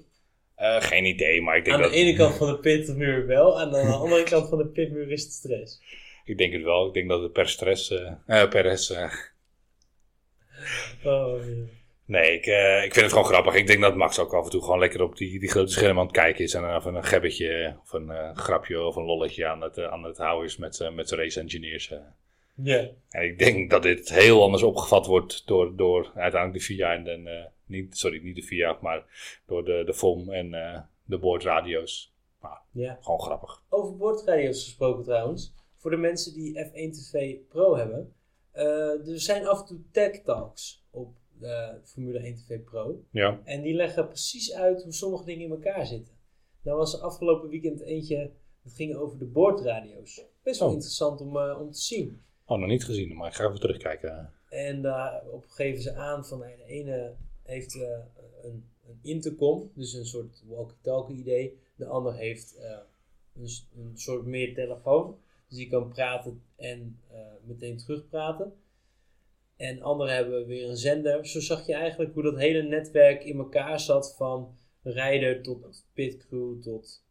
geen 0.80 1.06
idee, 1.06 1.42
maar 1.42 1.58
ik 1.58 1.64
denk 1.64 1.76
Aan 1.76 1.82
de 1.82 1.88
dat... 1.88 1.98
ene 1.98 2.16
kant 2.16 2.36
van 2.36 2.48
de 2.48 2.58
pitmuur 2.60 3.26
wel, 3.26 3.60
aan 3.60 3.72
de 3.72 3.78
andere 3.78 4.24
kant 4.24 4.50
van 4.50 4.58
de 4.58 4.66
pitmuur 4.68 5.12
is 5.12 5.24
het 5.24 5.32
stress. 5.32 5.82
Ik 6.26 6.38
denk 6.38 6.54
het 6.54 6.64
wel, 6.64 6.88
ik 6.88 6.94
denk 6.94 7.10
dat 7.10 7.22
het 7.22 7.32
per 7.34 7.50
stress, 7.50 7.94
Perez, 8.26 8.90
eh, 8.90 9.14
Oh, 11.04 11.46
ja. 11.46 11.64
Nee, 12.08 12.34
ik, 12.34 12.46
eh, 12.46 12.84
ik 12.84 12.94
vind 12.94 13.06
het 13.06 13.14
gewoon 13.14 13.28
grappig. 13.28 13.56
Ik 13.56 13.68
denk 13.68 13.82
dat 13.82 13.96
Max 13.96 14.20
ook 14.20 14.34
af 14.34 14.44
en 14.44 14.50
toe 14.50 14.64
gewoon 14.64 14.80
lekker 14.80 15.02
op 15.02 15.18
die, 15.18 15.40
die 15.40 15.50
grote 15.50 15.72
scherm 15.72 16.00
aan 16.00 16.06
het 16.06 16.16
kijken 16.16 16.44
is. 16.44 16.54
En 16.54 16.62
dan 16.62 16.76
even 16.76 16.96
een 16.96 17.04
gebbetje 17.04 17.78
of 17.82 17.94
een 17.94 18.10
eh, 18.10 18.36
grapje 18.36 18.82
of 18.82 18.96
een 18.96 19.06
lolletje 19.06 19.48
aan 19.48 19.62
het, 19.62 19.78
eh, 19.78 19.92
aan 19.92 20.04
het 20.04 20.18
houden 20.18 20.46
is 20.46 20.58
met, 20.58 20.90
met 20.94 21.08
zijn 21.08 21.22
race 21.22 21.40
engineers. 21.40 21.94
Ja. 22.64 22.90
En 23.10 23.24
ik 23.24 23.40
denk 23.40 23.70
dat 23.70 23.84
dit 23.84 24.10
heel 24.10 24.44
anders 24.44 24.64
opgevat 24.64 25.06
wordt 25.06 25.48
door, 25.48 25.76
door 25.76 26.12
uiteindelijk 26.16 26.60
de 26.60 26.74
VIA 26.74 26.94
en 26.94 27.04
de, 27.04 27.48
niet, 27.66 27.98
sorry, 27.98 28.24
niet 28.24 28.36
de 28.36 28.42
VIA, 28.42 28.78
maar 28.82 29.04
door 29.46 29.66
de, 29.66 29.84
de 29.86 29.94
FOM 29.94 30.32
en 30.34 30.50
de 31.06 31.18
boordradio's. 31.18 32.14
ja. 32.72 32.98
Gewoon 33.02 33.22
grappig. 33.22 33.64
Over 33.70 33.98
boordradio's 33.98 34.64
gesproken 34.64 35.04
trouwens. 35.04 35.54
Voor 35.76 35.92
de 35.92 35.98
mensen 35.98 36.34
die 36.34 36.66
F1 36.66 36.92
TV 36.92 37.36
Pro 37.50 37.76
hebben. 37.76 38.14
er 38.52 39.20
zijn 39.20 39.48
af 39.48 39.60
en 39.60 39.66
toe 39.66 39.82
tech 39.92 40.22
talks 40.24 40.84
op 40.92 41.16
de 41.40 41.80
Formule 41.84 42.20
1 42.20 42.36
TV 42.36 42.60
Pro. 42.64 43.04
Ja, 43.12 43.42
En 43.44 43.62
die 43.62 43.74
leggen 43.74 44.08
precies 44.08 44.54
uit 44.54 44.84
hoe 44.84 44.94
sommige 44.94 45.26
dingen 45.26 45.46
in 45.46 45.52
elkaar 45.52 45.86
zitten. 45.86 46.14
Nou 46.62 46.78
was 46.78 46.94
er 46.94 47.00
afgelopen 47.00 47.50
weekend 47.50 47.82
eentje, 47.82 48.32
dat 48.64 48.74
ging 48.74 48.96
over 48.96 49.18
de 49.20 49.26
boordradio's. 49.26 50.26
Best 50.44 50.60
wel 50.60 50.68
Oh. 50.68 50.74
interessant 50.74 51.22
om, 51.22 51.38
eh, 51.38 51.60
om 51.62 51.72
te 51.72 51.80
zien. 51.82 52.22
oh, 52.46 52.60
nog 52.60 52.70
niet 52.70 52.84
gezien, 52.86 53.16
maar 53.16 53.28
ik 53.28 53.34
ga 53.34 53.46
even 53.48 53.60
terugkijken. 53.60 54.32
En 54.50 54.82
daarop 54.82 55.46
geven 55.48 55.82
ze 55.82 55.94
aan 55.96 56.26
van 56.26 56.40
nou, 56.40 56.58
de 56.58 56.64
ene 56.64 57.16
heeft 57.44 57.76
eh, 57.76 57.82
een, 58.44 58.66
een 58.88 59.00
intercom, 59.02 59.72
dus 59.76 59.94
een 59.94 60.06
soort 60.06 60.44
walkie-talkie 60.48 61.18
idee. 61.18 61.58
De 61.76 61.86
ander 61.86 62.16
heeft 62.16 62.56
eh, 62.58 62.78
een, 63.36 63.50
een 63.78 63.92
soort 63.98 64.26
meer 64.26 64.54
telefoon, 64.54 65.18
dus 65.48 65.58
die 65.58 65.70
kan 65.70 65.90
praten 65.90 66.42
en 66.56 67.00
meteen 67.46 67.78
terugpraten. 67.78 68.54
En 69.58 69.82
anderen 69.82 70.14
hebben 70.16 70.46
weer 70.46 70.70
een 70.70 70.78
zender. 70.78 71.26
Zo 71.28 71.40
zag 71.40 71.66
je 71.68 71.74
eigenlijk 71.74 72.14
hoe 72.14 72.24
dat 72.24 72.38
hele 72.38 72.62
netwerk 72.62 73.24
in 73.24 73.38
elkaar 73.38 73.80
zat 73.80 74.16
van 74.18 74.58
rijder 74.84 75.42
tot 75.42 75.86
pitcrew 75.94 76.62
tot 76.62 77.04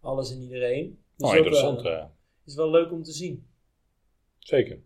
alles 0.00 0.30
en 0.32 0.40
iedereen. 0.42 1.02
Dus 1.16 1.26
Oh, 1.28 1.34
dat, 1.36 1.44
interessant. 1.44 1.84
eh, 1.84 1.92
eh. 1.92 2.04
is 2.46 2.54
wel 2.54 2.70
leuk 2.70 2.92
om 2.92 3.02
te 3.02 3.12
zien. 3.12 3.46
Zeker. 4.38 4.78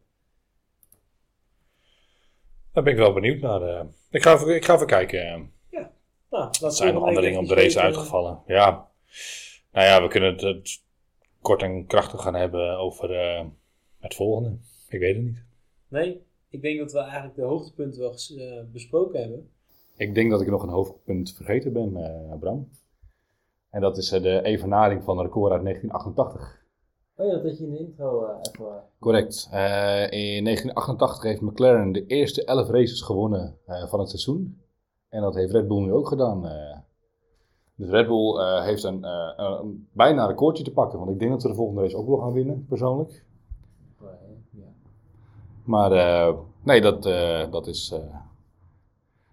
Daar 2.73 2.83
ben 2.83 2.93
ik 2.93 2.99
wel 2.99 3.13
benieuwd 3.13 3.41
naar. 3.41 3.63
eh. 3.63 3.85
Ik, 4.11 4.23
ga 4.23 4.35
even, 4.35 4.55
ik 4.55 4.65
ga 4.65 4.75
even 4.75 4.87
kijken. 4.87 5.21
eh. 5.23 5.35
Nou, 6.31 6.45
Er 6.45 6.59
laten 6.61 6.73
zijn 6.73 6.97
andere 6.97 7.21
dingen 7.27 7.41
op 7.41 7.49
de 7.49 7.55
race 7.55 7.67
weten. 7.67 7.83
uitgevallen. 7.83 8.43
Ja. 8.47 8.91
Nou 9.73 9.87
ja, 9.87 10.03
we 10.03 10.09
kunnen 10.09 10.33
het, 10.33 10.41
het 10.41 10.83
kort 11.41 11.63
en 11.63 11.87
krachtig 11.87 12.23
gaan 12.23 12.35
hebben 12.35 12.79
over 12.79 13.11
het 13.99 14.15
volgende. 14.15 14.59
Ik 14.89 14.99
weet 15.01 15.15
het 15.17 15.25
niet. 15.25 15.43
Nee, 15.89 16.23
ik 16.53 16.63
denk 16.63 16.79
dat 16.79 16.93
we 16.93 16.99
eigenlijk 16.99 17.35
de 17.35 17.43
hoogtepunten 17.43 18.01
wel 18.01 18.11
eh, 18.11 18.65
besproken 18.73 19.21
hebben. 19.21 19.51
Ik 19.97 20.15
denk 20.15 20.31
dat 20.31 20.41
ik 20.41 20.51
nog 20.51 20.63
een 20.63 20.69
hoofdpunt 20.69 21.33
vergeten 21.35 21.73
ben, 21.73 21.97
eh, 21.97 22.39
Bram. 22.39 22.69
En 23.71 23.81
dat 23.81 23.97
is 23.97 24.13
eh, 24.13 24.23
de 24.23 24.43
evenaring 24.43 25.03
van 25.05 25.19
een 25.19 25.25
record 25.25 25.53
uit 25.53 25.63
1988. 25.63 26.61
Oh 27.17 27.27
ja, 27.27 27.33
dat 27.33 27.43
had 27.43 27.59
je 27.59 27.65
in 27.65 27.71
de 27.71 27.79
intro 27.79 28.25
even... 28.25 28.83
Correct. 28.99 29.49
In 30.11 30.45
1988 30.45 31.23
heeft 31.23 31.41
McLaren 31.41 31.93
de 31.93 32.07
eerste 32.07 32.45
11 32.45 32.69
races 32.69 33.01
gewonnen 33.01 33.59
van 33.67 34.01
het 34.01 34.09
seizoen. 34.09 34.61
En 35.09 35.23
dat 35.23 35.35
heeft 35.35 35.53
Red 35.53 35.69
Bull 35.69 35.81
nu 35.81 35.93
ook 35.93 36.09
gedaan. 36.09 36.43
dus 37.75 37.89
Red 37.89 38.07
Bull 38.07 38.63
heeft 38.63 38.83
een, 38.83 39.05
een 39.05 39.89
bijna 39.93 40.27
recordje 40.27 40.65
te 40.65 40.73
pakken. 40.73 40.99
Want 40.99 41.11
ik 41.11 41.19
denk 41.19 41.31
dat 41.31 41.43
ze 41.43 41.49
de 41.49 41.55
volgende 41.55 41.81
race 41.81 41.97
ook 41.97 42.09
wel 42.09 42.19
gaan 42.19 42.33
winnen, 42.33 42.67
persoonlijk. 42.69 43.25
Maar 45.65 45.93
eh, 45.93 46.39
nee, 46.63 46.81
dat, 46.81 47.07
eh, 47.07 47.51
dat 47.51 47.67
is 47.67 47.91
eh, 47.91 48.17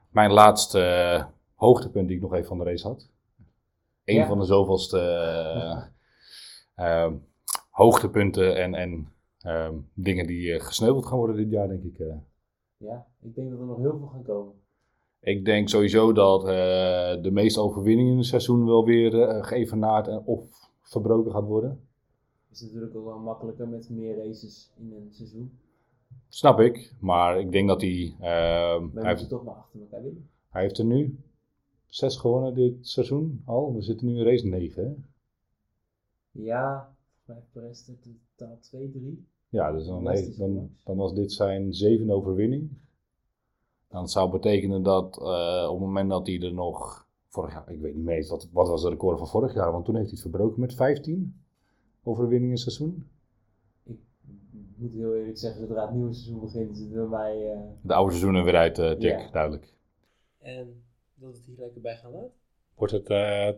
mijn 0.09 0.31
laatste 0.31 1.25
hoogtepunt 1.55 2.07
die 2.07 2.15
ik 2.15 2.21
nog 2.23 2.33
even 2.33 2.47
van 2.47 2.57
de 2.57 2.63
race 2.63 2.87
had. 2.87 3.09
een 4.03 4.15
Ja. 4.15 4.27
van 4.27 4.39
de 4.39 4.45
zoveelste 4.45 4.99
hoogtepunten 7.69 8.55
en, 8.55 8.73
en 8.73 9.13
ehm, 9.39 9.75
dingen 9.93 10.27
die 10.27 10.59
gesneuveld 10.59 11.05
gaan 11.05 11.17
worden 11.17 11.35
dit 11.35 11.49
jaar, 11.49 11.67
denk 11.67 11.83
ik. 11.83 11.97
Ja, 12.77 13.07
ik 13.21 13.35
denk 13.35 13.49
dat 13.49 13.59
er 13.59 13.65
nog 13.65 13.77
heel 13.77 13.97
veel 13.97 14.07
gaan 14.07 14.23
komen. 14.23 14.53
Ik 15.21 15.45
denk 15.45 15.69
sowieso 15.69 16.13
dat 16.13 16.41
de 17.23 17.29
meeste 17.31 17.61
overwinningen 17.61 18.11
in 18.11 18.17
het 18.17 18.27
seizoen 18.27 18.65
wel 18.65 18.85
weer 18.85 19.21
eh, 19.21 19.43
geëvenaard 19.43 20.07
en 20.07 20.21
of 20.25 20.69
verbroken 20.81 21.31
gaat 21.31 21.43
worden. 21.43 21.87
Is 22.51 22.61
natuurlijk 22.61 22.95
ook 22.95 23.05
wel 23.05 23.19
makkelijker 23.19 23.67
met 23.67 23.89
meer 23.89 24.17
races 24.17 24.71
in 24.77 24.91
een 24.91 25.07
seizoen. 25.11 25.59
Snap 26.29 26.59
ik, 26.59 26.93
maar 26.99 27.39
ik 27.39 27.51
denk 27.51 27.67
dat 27.67 27.81
hij... 27.81 28.15
Maar 28.19 28.79
hij, 28.93 29.15
heeft, 29.15 29.29
toch 29.29 29.43
maar 29.43 29.55
achter 29.55 29.79
elkaar 29.79 30.03
winnen. 30.03 30.29
hij 30.49 30.61
heeft 30.61 30.77
er 30.77 30.85
nu 30.85 31.19
zes 31.85 32.17
gewonnen 32.17 32.53
dit 32.53 32.87
seizoen 32.87 33.41
al. 33.45 33.73
We 33.73 33.81
zitten 33.81 34.07
nu 34.07 34.17
in 34.17 34.25
race 34.25 34.47
9, 34.47 34.83
hè? 34.83 34.93
Ja, 36.31 36.95
volgens 37.25 37.25
mij 37.25 37.35
heeft 37.35 37.51
Perez 37.51 37.87
er 37.87 38.13
totaal 38.35 38.57
2, 38.59 38.91
3. 38.91 39.27
Ja, 39.49 39.71
dus 39.71 39.85
dan, 39.85 40.09
heeft, 40.09 40.37
dan, 40.37 40.69
dan 40.83 40.97
was 40.97 41.13
dit 41.13 41.31
zijn 41.31 41.73
zevende 41.73 42.13
overwinning. 42.13 42.69
Dan 43.87 44.07
zou 44.07 44.31
betekenen 44.31 44.83
dat 44.83 45.17
eh, 45.17 45.65
op 45.65 45.71
het 45.71 45.87
moment 45.87 46.09
dat 46.09 46.27
hij 46.27 46.41
er 46.41 46.53
nog... 46.53 47.07
Vorig 47.27 47.53
jaar, 47.53 47.71
ik 47.71 47.79
weet 47.79 47.95
niet 47.95 48.03
meer 48.03 48.27
wat, 48.27 48.49
wat 48.51 48.67
was 48.67 48.81
de 48.81 48.89
record 48.89 49.17
van 49.17 49.27
vorig 49.27 49.53
jaar? 49.53 49.71
Want 49.71 49.85
toen 49.85 49.95
heeft 49.95 50.09
hij 50.09 50.19
het 50.21 50.29
verbroken 50.29 50.59
met 50.59 50.73
15 50.73 51.41
overwinningen 52.03 52.45
in 52.47 52.51
het 52.51 52.59
seizoen. 52.59 53.07
Ik 54.79 54.85
moet 54.85 54.93
heel 54.93 55.15
eerlijk 55.15 55.37
zeggen, 55.37 55.59
zodra 55.67 55.85
het 55.85 55.93
nieuwe 55.95 56.13
seizoen 56.13 56.39
begint, 56.39 56.71
is 56.71 56.79
het 56.79 56.93
bij 56.93 57.03
mij... 57.05 57.51
eh, 57.51 57.59
De 57.81 57.93
oude 57.93 58.09
seizoenen 58.11 58.43
weer 58.43 58.55
uit, 58.55 58.77
eh 58.79 58.99
Jack, 58.99 59.19
Ja. 59.19 59.29
duidelijk. 59.31 59.73
En 60.37 60.83
dat 61.15 61.31
we 61.31 61.37
het 61.37 61.45
hier 61.45 61.57
lekker 61.57 61.81
bij 61.81 61.95
gaan 61.97 62.11
laten. 62.11 62.31
Wordt 62.75 62.93
het 62.93 63.09
eh, 63.09 63.49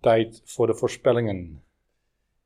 tijd 0.00 0.42
voor 0.44 0.66
de 0.66 0.74
voorspellingen? 0.74 1.62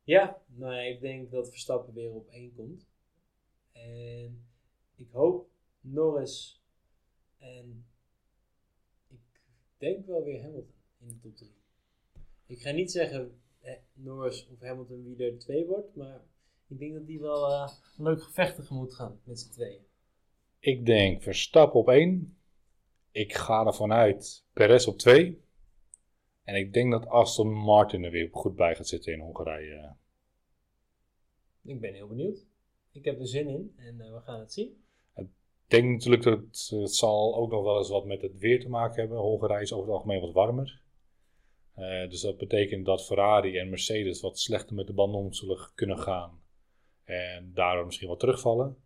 Ja, 0.04 0.38
nou 0.46 0.74
ja, 0.74 0.80
ik 0.80 1.00
denk 1.00 1.30
dat 1.30 1.48
Verstappen 1.48 1.94
weer 1.94 2.14
op 2.14 2.28
één 2.28 2.54
komt. 2.56 2.86
En 3.72 4.44
ik 4.96 5.08
hoop 5.10 5.48
Norris 5.80 6.62
en 7.38 7.84
ik 9.08 9.18
denk 9.78 10.06
wel 10.06 10.24
weer 10.24 10.42
Hamilton 10.42 10.74
in 11.00 11.08
de 11.08 11.18
top 11.20 11.36
3. 11.36 11.50
Ik 12.46 12.60
ga 12.60 12.70
niet 12.70 12.90
zeggen 12.92 13.40
eh, 13.60 13.72
Norris 13.92 14.48
of 14.52 14.60
Hamilton 14.60 15.04
wie 15.04 15.26
er 15.26 15.38
twee 15.38 15.66
wordt, 15.66 15.94
maar 15.96 16.20
ik 16.68 16.78
denk 16.78 16.92
dat 16.92 17.06
die 17.06 17.20
wel 17.20 17.52
eh, 17.52 17.72
een 17.96 18.04
leuk 18.04 18.22
gevecht 18.22 18.56
tegemoet 18.56 18.94
gaan 18.94 19.20
met 19.24 19.40
z'n 19.40 19.50
tweeën. 19.50 19.80
Ik 20.58 20.86
denk 20.86 21.22
Verstappen 21.22 21.80
op 21.80 21.88
1. 21.88 22.38
Ik 23.10 23.34
ga 23.34 23.66
ervan 23.66 23.92
uit 23.92 24.44
Perez 24.52 24.86
op 24.86 24.98
2. 24.98 25.42
En 26.44 26.54
ik 26.54 26.72
denk 26.72 26.90
dat 26.90 27.06
Aston 27.06 27.52
Martin 27.52 28.04
er 28.04 28.10
weer 28.10 28.28
goed 28.32 28.56
bij 28.56 28.76
gaat 28.76 28.88
zitten 28.88 29.12
in 29.12 29.20
Hongarije. 29.20 29.96
Ik 31.62 31.80
ben 31.80 31.94
heel 31.94 32.08
benieuwd. 32.08 32.46
Ik 32.92 33.04
heb 33.04 33.20
er 33.20 33.28
zin 33.28 33.48
in 33.48 33.74
en 33.76 34.00
eh, 34.00 34.12
we 34.12 34.20
gaan 34.20 34.40
het 34.40 34.52
zien. 34.52 34.84
Ik 35.14 35.26
denk 35.66 35.90
natuurlijk 35.90 36.22
dat 36.22 36.38
het, 36.38 36.70
het 36.80 36.94
zal 36.94 37.36
ook 37.36 37.50
nog 37.50 37.62
wel 37.62 37.78
eens 37.78 37.88
wat 37.88 38.04
met 38.04 38.22
het 38.22 38.38
weer 38.38 38.60
te 38.60 38.68
maken 38.68 39.00
hebben. 39.00 39.18
Hongarije 39.18 39.62
is 39.62 39.72
over 39.72 39.86
het 39.86 39.94
algemeen 39.94 40.20
wat 40.20 40.32
warmer. 40.32 40.82
Eh, 41.74 42.10
dus 42.10 42.20
dat 42.20 42.36
betekent 42.36 42.86
dat 42.86 43.06
Ferrari 43.06 43.58
en 43.58 43.68
Mercedes 43.68 44.20
wat 44.20 44.38
slechter 44.38 44.76
met 44.76 44.86
de 44.86 44.92
banden 44.92 45.20
om 45.20 45.32
zullen 45.32 45.70
kunnen 45.74 45.98
gaan. 45.98 46.42
En 47.04 47.50
daardoor 47.54 47.84
misschien 47.84 48.08
wat 48.08 48.20
terugvallen. 48.20 48.76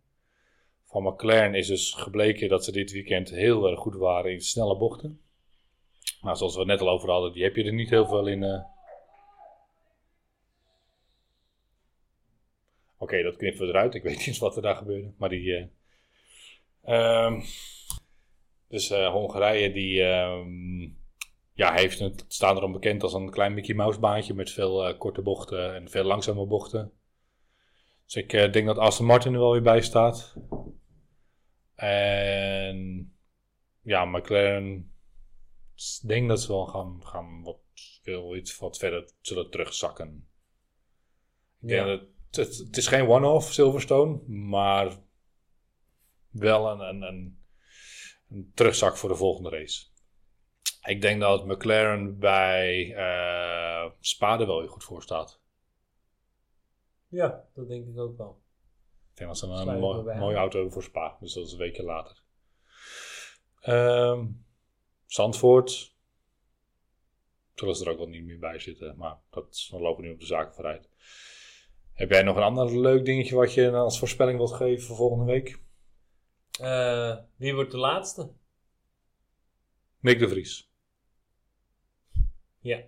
Van 0.85 1.03
McLaren 1.03 1.55
is 1.55 1.67
dus 1.67 1.93
gebleken 1.93 2.49
dat 2.49 2.63
ze 2.63 2.71
dit 2.71 2.91
weekend 2.91 3.29
heel 3.29 3.67
erg 3.69 3.79
goed 3.79 3.95
waren 3.95 4.31
in 4.31 4.41
snelle 4.41 4.77
bochten. 4.77 5.21
Maar 6.21 6.37
zoals 6.37 6.53
we 6.53 6.59
het 6.59 6.69
net 6.69 6.81
al 6.81 6.89
over 6.89 7.09
hadden, 7.09 7.33
die 7.33 7.43
heb 7.43 7.55
je 7.55 7.63
er 7.63 7.73
niet 7.73 7.89
heel 7.89 8.07
veel 8.07 8.27
in. 8.27 8.43
eh. 8.43 8.61
Oké, 12.97 13.23
dat 13.23 13.35
knippen 13.35 13.61
we 13.61 13.67
eruit. 13.67 13.93
Ik 13.93 14.03
weet 14.03 14.17
niet 14.17 14.27
eens 14.27 14.39
wat 14.39 14.55
er 14.55 14.61
daar 14.61 14.75
gebeurde. 14.75 15.11
Maar 15.17 15.29
die. 15.29 15.55
eh, 15.55 15.65
Ehm, 16.83 17.41
dus 18.67 18.89
eh, 18.89 19.11
Hongarije 19.11 19.71
die 19.71 20.03
ehm, 20.03 20.81
ja, 21.53 21.73
heeft 21.73 21.99
het, 21.99 22.25
staat 22.27 22.57
erom 22.57 22.71
bekend 22.71 23.03
als 23.03 23.13
een 23.13 23.29
klein 23.29 23.53
Mickey 23.53 23.75
Mouse 23.75 23.99
baantje 23.99 24.33
met 24.33 24.51
veel 24.51 24.97
korte 24.97 25.21
bochten 25.21 25.75
en 25.75 25.89
veel 25.89 26.03
langzame 26.03 26.45
bochten. 26.45 26.91
Dus 28.09 28.23
ik 28.23 28.33
eh, 28.33 28.51
denk 28.51 28.65
dat 28.65 28.77
Aston 28.77 29.05
Martin 29.05 29.33
er 29.33 29.39
wel 29.39 29.51
weer 29.51 29.61
bij 29.61 29.81
staat. 29.81 30.35
En 31.75 33.13
ja, 33.81 34.05
McLaren 34.05 34.93
ik 35.75 36.07
denk 36.07 36.27
dat 36.29 36.41
ze 36.41 36.47
wel 36.47 36.65
gaan, 36.65 37.05
gaan 37.05 37.43
wat, 37.43 37.59
veel 38.03 38.35
iets 38.35 38.57
wat 38.57 38.77
verder 38.77 39.09
zullen 39.21 39.49
terugzakken. 39.49 40.27
Ik 41.61 41.67
denk 41.67 41.85
Ja. 41.85 41.85
dat 41.85 41.99
het, 41.99 42.35
het, 42.35 42.57
het 42.57 42.77
is 42.77 42.87
geen 42.87 43.07
one-off 43.07 43.53
Silverstone, 43.53 44.27
maar 44.27 44.97
wel 46.29 46.71
een, 46.71 46.79
een, 46.79 47.01
een, 47.01 47.43
een 48.29 48.51
terugzak 48.53 48.97
voor 48.97 49.09
de 49.09 49.15
volgende 49.15 49.49
race. 49.49 49.85
Ik 50.81 51.01
denk 51.01 51.21
dat 51.21 51.45
McLaren 51.45 52.19
bij 52.19 52.93
eh 52.95 53.91
Spa 53.99 54.39
er 54.39 54.47
wel 54.47 54.59
weer 54.59 54.69
goed 54.69 54.83
voor 54.83 55.01
staat. 55.03 55.41
Ja, 57.09 57.47
dat 57.53 57.67
denk 57.67 57.87
ik 57.87 57.97
ook 57.97 58.17
wel. 58.17 58.41
Ik 59.11 59.17
denk 59.17 59.29
dat 59.29 59.37
ze 59.39 59.45
een 59.45 59.79
mooi- 59.79 60.17
mooie 60.19 60.35
auto 60.37 60.69
voor 60.69 60.83
Spa. 60.83 61.17
Dus 61.19 61.33
dat 61.33 61.45
is 61.45 61.51
een 61.51 61.57
weekje 61.57 61.83
later. 61.83 62.23
Ehm 63.59 64.25
Zandvoort. 65.05 65.95
Zullen 67.55 67.75
ze 67.75 67.85
er 67.85 67.91
ook 67.91 67.97
wel 67.97 68.07
niet 68.07 68.23
meer 68.23 68.39
bij 68.39 68.59
zitten. 68.59 68.97
Maar 68.97 69.17
dat, 69.29 69.67
we 69.71 69.79
lopen 69.79 70.03
nu 70.03 70.11
op 70.11 70.19
de 70.19 70.25
zaken 70.25 70.53
vooruit. 70.53 70.89
Heb 71.93 72.09
jij 72.09 72.21
nog 72.23 72.35
een 72.35 72.43
ander 72.43 72.79
leuk 72.79 73.05
dingetje 73.05 73.35
wat 73.35 73.53
je 73.53 73.71
als 73.71 73.99
voorspelling 73.99 74.37
wilt 74.37 74.53
geven 74.53 74.85
voor 74.85 74.95
volgende 74.95 75.25
week? 75.25 75.61
Eh, 76.59 77.17
wie 77.35 77.55
wordt 77.55 77.71
de 77.71 77.77
laatste? 77.77 78.31
Nick 79.99 80.19
de 80.19 80.27
Vries. 80.27 80.71
Ja, 82.59 82.83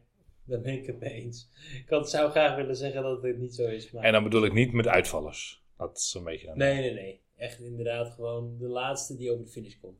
daar 0.51 0.61
ben 0.61 0.73
ik 0.73 0.85
het 0.85 0.99
mee 0.99 1.11
eens. 1.11 1.49
Ik 1.83 1.89
had, 1.89 2.09
zou 2.09 2.31
graag 2.31 2.55
willen 2.55 2.75
zeggen 2.75 3.03
dat 3.03 3.23
het 3.23 3.37
niet 3.37 3.55
zo 3.55 3.67
is. 3.67 3.91
Maar... 3.91 4.03
En 4.03 4.11
dan 4.11 4.23
bedoel 4.23 4.45
ik 4.45 4.53
niet 4.53 4.73
met 4.73 4.87
uitvallers. 4.87 5.63
Dat 5.77 5.97
is 5.97 6.13
een 6.17 6.23
beetje 6.23 6.47
een... 6.47 6.57
Nee, 6.57 6.79
nee, 6.79 6.93
nee. 6.93 7.21
Echt 7.37 7.59
inderdaad 7.59 8.09
gewoon 8.13 8.57
de 8.57 8.67
laatste 8.67 9.15
die 9.15 9.31
over 9.31 9.45
de 9.45 9.51
finish 9.51 9.75
komt. 9.79 9.97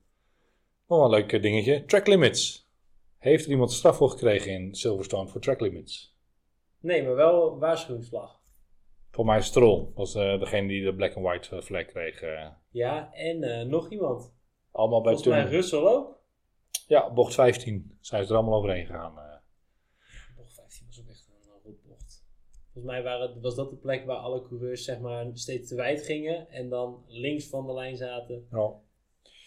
Nog 0.88 0.99
wel 0.99 1.04
een 1.04 1.10
leuk 1.20 1.32
eh, 1.34 1.41
dingetje. 1.41 1.86
Track 1.86 2.08
limits. 2.08 2.70
Heeft 3.18 3.45
er 3.45 3.52
iemand 3.52 3.72
straf 3.72 3.97
voor 3.97 4.10
gekregen 4.10 4.52
in 4.52 4.76
Silverstone 4.76 5.30
voor 5.30 5.41
track 5.41 5.60
limits? 5.62 6.16
Nee, 6.80 7.04
maar 7.04 7.16
wel 7.16 7.60
waarschuwingsvlag. 7.60 8.39
Voor 9.12 9.26
mij 9.26 9.41
Stroll 9.41 9.88
was 9.95 10.16
eh, 10.16 10.39
degene 10.39 10.68
die 10.68 10.84
de 10.84 10.95
black 10.95 11.16
and 11.16 11.26
white 11.26 11.56
eh, 11.56 11.62
flag 11.62 11.86
kreeg. 11.86 12.22
Ja, 12.70 13.14
en 13.14 13.68
nog 13.70 13.91
iemand. 13.91 14.34
allemaal 14.72 15.02
bij 15.02 15.14
Volgens 15.14 15.36
mij. 15.36 15.45
Russell 15.45 15.80
ook. 15.80 16.20
Ja, 16.88 17.14
bocht 17.14 17.34
15. 17.34 17.97
Zijn 18.02 18.24
ze 18.26 18.32
er 18.32 18.38
allemaal 18.38 18.58
overheen 18.58 18.86
gegaan. 18.86 19.18
eh. 19.18 19.36
Bocht 20.36 20.54
15 20.54 20.86
was 20.88 20.99
ook 21.02 21.10
echt 21.10 21.28
een 21.28 21.62
rotbocht. 21.64 22.26
Volgens 22.82 23.03
mij 23.03 23.03
waren, 23.03 23.41
was 23.41 23.55
dat 23.55 23.69
de 23.69 23.75
plek 23.75 24.05
waar 24.05 24.17
alle 24.17 24.41
coureurs 24.41 24.84
zeg 24.84 24.99
maar, 24.99 25.25
steeds 25.34 25.67
te 25.69 25.75
wijd 25.75 26.01
gingen. 26.01 26.49
En 26.49 26.69
dan 26.69 27.03
links 27.07 27.47
van 27.49 27.67
de 27.67 27.73
lijn 27.73 27.97
zaten. 27.97 28.47
Ja. 28.51 28.71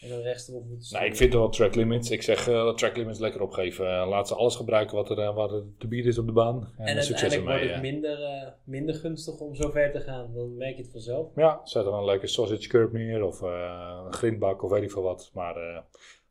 En 0.00 0.10
dan 0.10 0.20
rechts 0.20 0.48
erop 0.48 0.64
moeten 0.68 0.92
Nou, 0.92 1.06
ik 1.06 1.16
vind 1.16 1.32
wel 1.32 1.48
track 1.48 1.74
limits. 1.74 2.10
Ik 2.10 2.22
zeg 2.22 2.48
eh, 2.48 2.74
track 2.74 2.96
limits 2.96 3.18
lekker 3.18 3.40
opgeven. 3.42 3.86
Eh, 4.00 4.08
laat 4.08 4.28
ze 4.28 4.34
alles 4.34 4.56
gebruiken 4.56 4.96
wat 4.96 5.10
er, 5.10 5.18
eh, 5.18 5.34
wat 5.34 5.52
er 5.52 5.64
te 5.78 5.86
bieden 5.88 6.10
is 6.10 6.18
op 6.18 6.26
de 6.26 6.32
baan. 6.32 6.72
En, 6.76 6.86
En 6.86 7.02
succes 7.02 7.32
uiteindelijk 7.32 7.44
wordt 7.44 7.60
ermee. 7.60 7.72
het 7.72 7.82
minder, 7.82 8.22
eh, 8.22 8.52
minder 8.64 8.94
gunstig 8.94 9.38
om 9.40 9.54
zo 9.54 9.70
ver 9.70 9.92
te 9.92 10.00
gaan. 10.00 10.34
Dan 10.34 10.56
merk 10.56 10.76
je 10.76 10.82
het 10.82 10.90
vanzelf. 10.92 11.28
Ja, 11.36 11.60
zet 11.64 11.86
er 11.86 11.92
een 11.92 12.04
leuke 12.04 12.26
sausage 12.26 12.68
curb 12.68 12.92
neer 12.92 13.22
of 13.24 13.42
eh, 13.42 14.02
een 14.06 14.12
grindbak 14.12 14.62
of 14.62 14.70
weet 14.70 14.82
ik 14.82 14.90
veel 14.90 15.02
wat. 15.02 15.30
Maar 15.34 15.56
eh, 15.56 15.80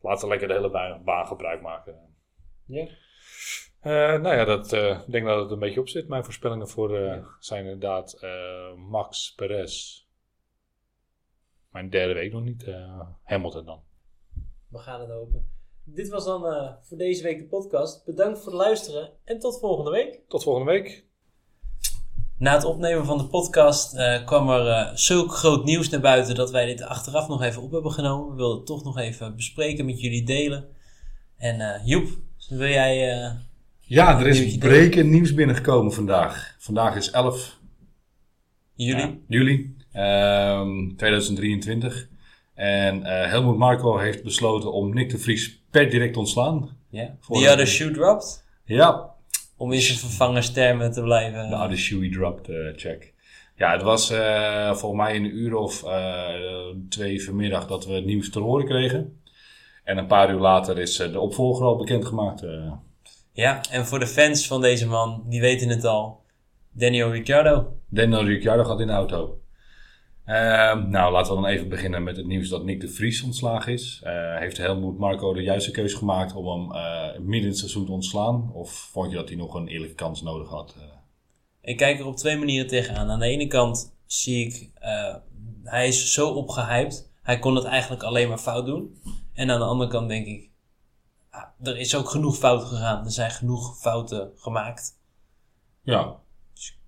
laat 0.01 0.19
ze 0.19 0.27
lekker 0.27 0.47
de 0.47 0.53
hele 0.53 0.69
baan, 0.71 1.03
baan 1.03 1.25
gebruik 1.27 1.61
maken. 1.61 1.95
Ja. 2.67 2.87
Eh, 3.83 3.91
nou 3.91 4.35
ja, 4.35 4.45
dat, 4.45 4.73
eh, 4.73 4.99
ik 5.05 5.11
denk 5.11 5.25
dat 5.25 5.39
het 5.39 5.51
een 5.51 5.59
beetje 5.59 5.79
op 5.79 5.89
zit. 5.89 6.07
Mijn 6.07 6.23
voorspellingen 6.23 6.69
voor 6.69 6.97
eh, 6.97 7.25
zijn 7.39 7.63
inderdaad 7.63 8.19
Max, 8.89 9.33
Perez. 9.33 10.05
Mijn 11.71 11.89
derde 11.89 12.13
week 12.13 12.31
nog 12.31 12.43
niet. 12.43 12.65
Hamilton 13.23 13.65
dan. 13.65 13.81
We 14.67 14.77
gaan 14.77 14.99
het 14.99 15.09
hopen. 15.09 15.51
Dit 15.83 16.09
was 16.09 16.25
dan 16.25 16.41
voor 16.81 16.97
deze 16.97 17.23
week 17.23 17.37
de 17.37 17.45
podcast. 17.45 18.05
Bedankt 18.05 18.39
voor 18.39 18.51
het 18.51 18.61
luisteren 18.61 19.11
en 19.23 19.39
tot 19.39 19.59
volgende 19.59 19.91
week. 19.91 20.21
Tot 20.27 20.43
volgende 20.43 20.71
week. 20.71 21.05
Na 22.37 22.53
het 22.53 22.63
opnemen 22.63 23.05
van 23.05 23.17
de 23.17 23.27
podcast 23.27 23.95
kwam 24.25 24.49
er 24.49 24.97
zulk 24.97 25.31
groot 25.31 25.63
nieuws 25.63 25.89
naar 25.89 26.01
buiten 26.01 26.35
dat 26.35 26.51
wij 26.51 26.65
dit 26.65 26.81
achteraf 26.81 27.27
nog 27.27 27.41
even 27.41 27.61
op 27.61 27.71
hebben 27.71 27.91
genomen. 27.91 28.29
We 28.29 28.35
wilden 28.35 28.57
het 28.57 28.65
toch 28.65 28.83
nog 28.83 28.97
even 28.97 29.35
bespreken 29.35 29.85
met 29.85 30.01
jullie 30.01 30.25
delen. 30.25 30.67
En 31.37 31.81
Joep, 31.85 32.07
wil 32.49 32.67
jij. 32.67 33.51
Ja, 33.85 34.19
er 34.19 34.27
is 34.27 34.57
brekend 34.57 35.09
nieuws 35.09 35.33
binnengekomen 35.33 35.93
vandaag. 35.93 36.55
Vandaag 36.59 36.95
is 36.95 37.11
11 37.11 37.59
jullie? 38.75 39.01
ja, 39.01 39.13
juli 39.27 39.75
ehm, 39.91 40.95
2023. 40.95 42.07
En 42.53 43.03
eh 43.03 43.29
Helmut 43.29 43.57
Marko 43.57 43.97
heeft 43.97 44.23
besloten 44.23 44.73
om 44.73 44.93
Nick 44.93 45.09
de 45.09 45.17
Vries 45.17 45.61
per 45.71 45.89
direct 45.89 46.17
ontslaan. 46.17 46.77
Ja. 46.89 47.15
The 47.27 47.33
een- 47.35 47.51
other 47.51 47.67
shoe 47.67 47.91
dropped. 47.91 48.45
Ja, 48.65 49.11
Om 49.57 49.71
in 49.73 49.81
zijn 49.81 49.97
vervangerstermen 49.97 50.91
te 50.91 51.01
blijven. 51.01 51.49
De 51.49 51.55
oude 51.55 51.75
shoey 51.77 52.09
dropped 52.11 52.49
eh, 52.49 52.55
check. 52.75 53.13
Ja, 53.55 53.71
het 53.71 53.81
was 53.81 54.09
eh, 54.11 54.73
volgens 54.73 55.01
mij 55.01 55.15
een 55.15 55.35
uur 55.37 55.55
of 55.55 55.83
twee 56.89 57.23
vanmiddag 57.23 57.67
dat 57.67 57.85
we 57.85 57.93
het 57.93 58.05
nieuws 58.05 58.29
te 58.29 58.39
horen 58.39 58.65
kregen. 58.65 59.21
En 59.83 59.97
een 59.97 60.07
paar 60.07 60.31
uur 60.33 60.39
later 60.39 60.79
is 60.79 60.95
de 60.95 61.19
opvolger 61.19 61.65
al 61.65 61.77
bekendgemaakt. 61.77 62.43
eh. 62.43 62.71
Ja, 63.33 63.61
en 63.69 63.85
voor 63.85 63.99
de 63.99 64.07
fans 64.07 64.47
van 64.47 64.61
deze 64.61 64.87
man, 64.87 65.23
die 65.27 65.41
weten 65.41 65.69
het 65.69 65.85
al. 65.85 66.21
Daniel 66.71 67.11
Ricciardo. 67.11 67.77
Daniel 67.89 68.25
Ricciardo 68.25 68.63
gaat 68.63 68.79
in 68.79 68.87
de 68.87 68.93
auto. 68.93 69.41
Ehm, 70.25 70.89
nou, 70.89 71.11
laten 71.11 71.35
we 71.35 71.41
dan 71.41 71.49
even 71.51 71.69
beginnen 71.69 72.03
met 72.03 72.17
het 72.17 72.25
nieuws 72.25 72.49
dat 72.49 72.63
Nick 72.63 72.81
de 72.81 72.87
Vries 72.87 73.23
ontslagen 73.23 73.73
is. 73.73 74.01
Eh, 74.03 74.37
heeft 74.37 74.57
Helmoet 74.57 74.97
Marco 74.97 75.33
de 75.33 75.41
juiste 75.41 75.71
keuze 75.71 75.97
gemaakt 75.97 76.35
om 76.35 76.47
hem 76.47 76.71
eh, 76.75 77.19
midden 77.19 77.41
in 77.41 77.47
het 77.47 77.57
seizoen 77.57 77.85
te 77.85 77.91
ontslaan? 77.91 78.51
Of 78.53 78.71
vond 78.71 79.09
je 79.11 79.15
dat 79.15 79.27
hij 79.27 79.37
nog 79.37 79.53
een 79.53 79.67
eerlijke 79.67 79.95
kans 79.95 80.21
nodig 80.21 80.49
had? 80.49 80.75
Eh, 80.77 80.83
Ik 81.61 81.77
kijk 81.77 81.99
er 81.99 82.05
op 82.05 82.17
twee 82.17 82.37
manieren 82.37 82.67
tegenaan. 82.67 83.09
Aan 83.09 83.19
de 83.19 83.25
ene 83.25 83.47
kant 83.47 83.95
zie 84.05 84.45
ik, 84.45 84.69
hij 85.63 85.87
is 85.87 86.13
zo 86.13 86.29
opgehyped. 86.29 87.11
Hij 87.21 87.39
kon 87.39 87.55
het 87.55 87.65
eigenlijk 87.65 88.03
alleen 88.03 88.29
maar 88.29 88.37
fout 88.37 88.65
doen. 88.65 88.97
En 89.33 89.49
aan 89.51 89.59
de 89.59 89.65
andere 89.65 89.89
kant 89.89 90.09
denk 90.09 90.25
ik, 90.27 90.49
er 91.61 91.77
is 91.77 91.95
ook 91.95 92.09
genoeg 92.09 92.37
fout 92.37 92.63
gegaan. 92.63 93.05
Er 93.05 93.11
zijn 93.11 93.31
genoeg 93.31 93.77
fouten 93.77 94.31
gemaakt. 94.35 94.99
ja, 95.81 96.19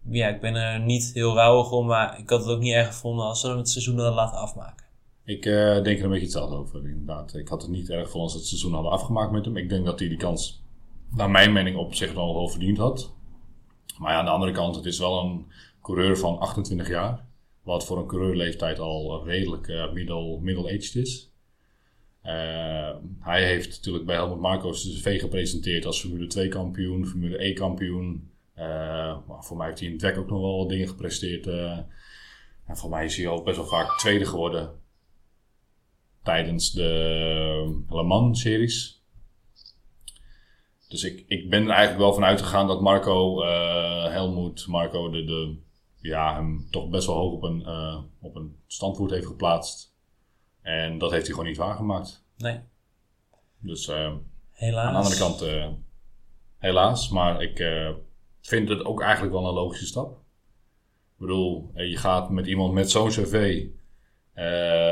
Ja, 0.10 0.28
ik 0.28 0.41
ben 0.41 0.56
er 0.56 0.80
niet 0.80 1.12
heel 1.14 1.36
rauwig 1.36 1.72
om, 1.72 1.86
maar 1.86 2.20
ik 2.20 2.30
had 2.30 2.39
het 2.39 2.50
ook 2.50 2.60
niet 2.60 2.74
erg 2.74 2.88
gevonden 2.88 3.26
als 3.26 3.39
ze 3.39 3.48
hem 3.48 3.58
het 3.58 3.70
seizoen 3.70 3.96
hadden 3.96 4.14
laten 4.14 4.38
afmaken. 4.38 4.86
ik 5.24 5.46
eh, 5.46 5.84
denk 5.84 5.98
er 5.98 6.04
een 6.04 6.10
beetje 6.10 6.26
hetzelfde 6.26 6.56
over, 6.56 6.88
inderdaad. 6.88 7.34
Ik 7.34 7.48
had 7.48 7.62
het 7.62 7.72
niet 7.72 7.89
erg 7.89 8.06
gevonden 8.06 8.22
als 8.22 8.32
ze 8.32 8.38
het 8.38 8.48
seizoen 8.48 8.74
hadden 8.74 8.91
afgemaakt 8.91 9.32
met 9.32 9.46
hem. 9.46 9.58
Ik 9.58 9.70
denk 9.70 9.86
dat 9.86 10.00
hij 10.00 10.08
die 10.08 10.18
kans, 10.18 10.64
naar 11.10 11.30
mijn 11.30 11.54
mening, 11.54 11.78
op 11.78 11.93
zich 11.93 12.14
wel 12.14 12.34
wel 12.34 12.48
verdiend 12.48 12.78
had. 12.78 13.14
Maar 14.00 14.12
ja, 14.12 14.20
aan 14.20 14.26
de 14.26 14.32
andere 14.32 14.52
kant, 14.52 14.76
het 14.76 14.86
is 14.86 15.00
wel 15.00 15.24
een 15.24 15.46
coureur 15.82 16.18
van 16.18 16.39
28 16.39 16.88
jaar. 16.88 17.26
Wat 17.64 17.86
voor 17.86 17.98
een 17.98 18.08
coureurleeftijd 18.08 18.80
al 18.80 19.26
redelijk 19.26 19.91
middle, 19.93 20.39
middle-aged 20.41 20.96
is. 20.96 21.35
Eh, 22.26 22.95
hij 23.19 23.45
heeft 23.45 23.69
natuurlijk 23.69 24.05
bij 24.05 24.15
Helmut 24.15 24.39
Marko 24.39 24.71
zijn 24.73 24.93
cv 24.95 25.19
gepresenteerd 25.19 25.86
als 25.86 26.01
Formule 26.01 26.28
2 26.28 26.47
kampioen, 26.47 27.07
Formule 27.07 27.43
E 27.43 27.53
kampioen. 27.53 28.30
Eh, 28.53 29.17
voor 29.39 29.57
mij 29.57 29.67
heeft 29.67 29.80
hij 29.80 29.89
in 29.89 29.99
het 30.01 30.17
ook 30.17 30.30
nog 30.30 30.41
wel 30.41 30.57
wat 30.57 30.69
dingen 30.69 30.88
gepresteerd. 30.88 31.47
eh. 31.47 31.80
en 32.65 32.78
voor 32.78 32.89
mij 32.89 33.05
is 33.05 33.17
hij 33.17 33.28
al 33.28 33.43
best 33.43 33.57
wel 33.57 33.65
vaak 33.65 33.97
tweede 33.97 34.26
geworden 34.26 34.80
tijdens 36.23 36.71
de 36.71 37.84
Le 37.89 38.03
Mans 38.03 38.41
series. 38.41 39.03
Dus 40.88 41.03
ik, 41.03 41.23
ik 41.28 41.49
ben 41.49 41.63
er 41.63 41.69
eigenlijk 41.69 41.99
wel 41.99 42.13
van 42.13 42.23
uitgegaan 42.23 42.67
dat 42.67 42.82
Marco, 42.82 43.41
eh 43.43 44.11
Helmoet, 44.11 44.67
Marco 44.67 45.09
de, 45.09 45.23
de, 45.23 45.55
ja, 46.01 46.36
hem 46.36 46.67
toch 46.71 46.89
best 46.89 47.07
wel 47.07 47.15
hoog 47.15 47.34
op 47.34 47.43
een, 47.43 47.65
eh, 47.65 48.01
op 48.21 48.36
een 48.36 48.55
standvoet 48.67 49.09
heeft 49.11 49.26
geplaatst. 49.26 49.95
En 50.66 50.97
dat 50.97 51.11
heeft 51.11 51.26
hij 51.26 51.32
gewoon 51.32 51.49
niet 51.49 51.57
waargemaakt. 51.57 52.24
Nee, 52.38 52.59
Dus 53.59 53.88
helaas. 54.51 54.86
aan 54.86 54.93
de 54.93 54.97
andere 54.97 55.18
kant, 55.18 55.41
eh, 55.41 55.68
helaas. 56.57 57.09
Maar 57.09 57.41
ik 57.41 57.59
eh, 57.59 57.89
vind 58.41 58.70
het 58.70 58.86
ook 58.86 59.01
eigenlijk 59.01 59.34
wel 59.34 59.47
een 59.47 59.53
logische 59.53 59.86
stap. 59.86 60.11
Ik 60.11 61.18
bedoel, 61.18 61.72
eh, 61.74 61.89
je 61.89 61.97
gaat 61.97 62.30
met 62.30 62.47
iemand 62.47 62.74
met 62.74 62.91
zo'n 62.91 63.09
cv 63.09 63.66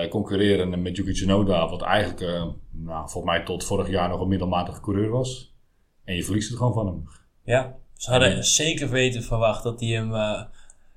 concurreren 0.09 0.81
met 0.81 0.95
Yuki 0.95 1.11
Tsunoda, 1.13 1.69
wat 1.69 1.81
eigenlijk, 1.81 2.19
nou, 2.71 3.09
volgens 3.09 3.33
mij 3.33 3.43
tot 3.43 3.63
vorig 3.63 3.89
jaar 3.89 4.09
nog 4.09 4.21
een 4.21 4.27
middelmatige 4.27 4.81
coureur 4.81 5.09
was. 5.09 5.53
En 6.03 6.15
je 6.15 6.23
verliest 6.23 6.49
het 6.49 6.57
gewoon 6.57 6.73
van 6.73 6.85
hem. 6.85 7.07
Ja, 7.43 7.75
ze 7.93 8.11
hadden 8.11 8.45
zeker 8.45 8.89
weten 8.89 9.23
verwacht 9.23 9.63
dat 9.63 9.79
hij 9.79 9.89
hem, 9.89 10.07
nou 10.07 10.47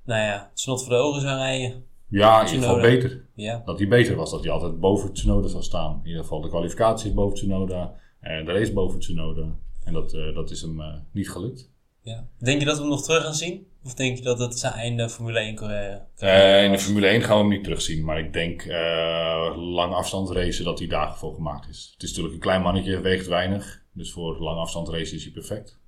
ja, 0.04 0.48
het 0.50 0.60
snot 0.60 0.80
voor 0.84 0.92
de 0.92 0.98
ogen 0.98 1.20
zou 1.20 1.36
rijden. 1.36 1.85
Ja, 2.08 2.40
in 2.40 2.46
ieder 2.46 2.62
geval 2.68 2.80
beter. 2.80 3.24
Ja, 3.34 3.62
Dat 3.64 3.78
hij 3.78 3.88
beter 3.88 4.16
was, 4.16 4.30
dat 4.30 4.42
hij 4.42 4.52
altijd 4.52 4.80
boven 4.80 5.12
Tsunoda 5.12 5.48
zou 5.48 5.62
staan. 5.62 6.00
In 6.02 6.08
ieder 6.08 6.22
geval 6.22 6.40
de 6.40 6.48
kwalificatie 6.48 7.12
boven 7.12 7.36
Tsunoda, 7.36 7.94
en 8.20 8.44
de 8.44 8.52
race 8.52 8.72
boven 8.72 9.00
Tsunoda. 9.00 9.56
En 9.84 9.92
dat, 9.92 10.12
eh, 10.12 10.34
dat 10.34 10.50
is 10.50 10.60
hem 10.62 10.80
eh, 10.80 10.94
niet 11.12 11.30
gelukt. 11.30 11.70
ja. 12.02 12.26
Denk 12.38 12.58
je 12.60 12.66
dat 12.66 12.74
we 12.76 12.80
hem 12.80 12.90
nog 12.90 13.02
terug 13.02 13.22
gaan 13.22 13.34
zien? 13.34 13.66
Of 13.84 13.94
denk 13.94 14.16
je 14.16 14.22
dat 14.22 14.38
het 14.38 14.58
zijn 14.58 14.72
einde 14.72 15.08
Formule 15.08 15.38
1 15.40 15.54
carrière 15.54 16.02
Eh, 16.16 16.64
in 16.64 16.70
de 16.72 16.78
Formule 16.78 17.06
1 17.06 17.22
gaan 17.22 17.34
we 17.36 17.42
hem 17.42 17.52
niet 17.52 17.64
terugzien. 17.64 18.04
Maar 18.04 18.18
ik 18.18 18.32
denk 18.32 18.64
uh, 18.64 19.52
lange 19.56 19.94
afstandsracen 19.94 20.64
dat 20.64 20.78
hij 20.78 20.88
daarvoor 20.88 21.34
gemaakt 21.34 21.68
is. 21.68 21.90
Het 21.92 22.02
is 22.02 22.08
natuurlijk 22.08 22.34
een 22.34 22.40
klein 22.40 22.62
mannetje, 22.62 23.00
weegt 23.00 23.26
weinig. 23.26 23.82
Dus 23.92 24.12
voor 24.12 24.38
lange 24.38 24.60
afstandsracen 24.60 25.16
is 25.16 25.22
hij 25.22 25.32
perfect. 25.32 25.78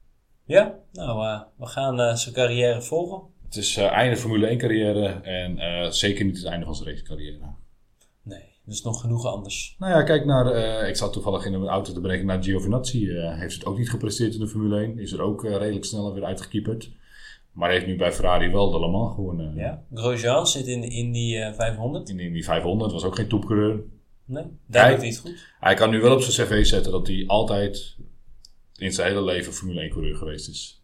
Ja, 0.45 0.75
nou, 0.93 1.27
eh, 1.27 1.41
we 1.57 1.67
gaan 1.67 2.01
eh, 2.01 2.15
zijn 2.15 2.35
carrière 2.35 2.83
volgen. 2.83 3.23
Het 3.49 3.57
is 3.57 3.77
eh, 3.77 3.85
einde 3.93 4.17
Formule 4.17 4.47
1 4.47 4.59
carrière 4.59 5.07
en 5.09 5.59
eh, 5.59 5.91
zeker 5.91 6.25
niet 6.25 6.37
het 6.37 6.47
einde 6.47 6.65
van 6.65 6.75
zijn 6.75 6.89
racecarrière. 6.89 7.39
Nee, 8.23 8.43
dus 8.65 8.83
nog 8.83 9.01
genoeg 9.01 9.27
anders. 9.27 9.77
Nou 9.79 9.93
ja, 9.93 10.03
kijk 10.03 10.25
naar, 10.25 10.47
eh, 10.47 10.89
ik 10.89 10.97
zat 10.97 11.13
toevallig 11.13 11.45
in 11.45 11.53
een 11.55 11.67
auto 11.67 11.93
te 11.93 12.01
berekenen 12.01 12.27
naar 12.35 12.45
Giovinazzi. 12.45 13.09
heeft 13.11 13.55
het 13.55 13.65
ook 13.65 13.79
niet 13.79 13.91
gepresteerd 13.91 14.35
in 14.35 14.41
de 14.41 14.49
Formule 14.49 14.81
1. 14.81 14.99
Is 14.99 15.13
er 15.13 15.23
ook 15.23 15.43
redelijk 15.45 15.85
snel 15.85 16.15
weer 16.15 16.25
uitgekieperd. 16.25 16.91
Maar 17.53 17.71
heeft 17.71 17.87
nu 17.87 17.97
bij 17.97 18.13
Ferrari 18.13 18.51
wel 18.51 18.71
de 18.71 18.81
Le 18.81 18.89
Mans 18.89 19.15
gewonnen. 19.15 19.55
Ja. 19.55 19.83
Grosjean 19.95 20.47
zit 20.47 20.67
in 20.67 20.81
de 20.81 20.89
Indy 20.89 21.37
eh, 21.37 21.53
500. 21.55 22.09
In, 22.09 22.21
in 22.21 22.33
die 22.33 22.45
500 22.45 22.93
was 22.93 23.05
ook 23.05 23.15
geen 23.15 23.29
topcoureur. 23.29 23.81
Nee, 24.25 24.45
daar 24.67 24.83
Hij- 24.83 24.91
doet 24.93 25.01
hij 25.01 25.09
het 25.09 25.19
goed. 25.19 25.47
Hij 25.61 25.75
kan 25.75 25.91
nu 25.91 26.01
wel 26.01 26.15
op 26.15 26.21
zijn 26.21 26.49
cv 26.49 26.65
zetten 26.67 26.93
dat 26.93 27.07
hij 27.07 27.25
altijd 27.27 27.97
in 28.77 28.93
zijn 28.93 29.09
hele 29.09 29.23
leven 29.25 29.53
Formule 29.53 29.81
1 29.81 29.91
coureur 29.91 30.17
geweest 30.17 30.49
is. 30.49 30.78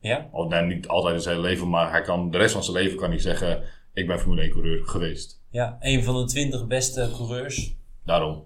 Ja, 0.00 0.28
Of 0.32 0.60
niet 0.64 0.88
altijd 0.88 1.14
in 1.14 1.20
zijn 1.22 1.40
leven, 1.40 1.68
maar 1.68 1.90
hij 1.90 2.02
kan 2.02 2.30
de 2.30 2.38
rest 2.38 2.52
van 2.52 2.62
zijn 2.64 2.76
leven 2.76 2.96
kan 2.98 3.10
hij 3.10 3.18
zeggen: 3.18 3.62
Ik 3.92 4.06
ben 4.06 4.18
Formule 4.18 4.42
1 4.42 4.50
coureur 4.50 4.84
geweest. 4.86 5.42
ja, 5.50 5.76
een 5.80 6.04
van 6.04 6.16
de 6.16 6.24
20 6.24 6.66
beste 6.66 7.10
coureurs. 7.16 7.76
Daarom. 8.04 8.44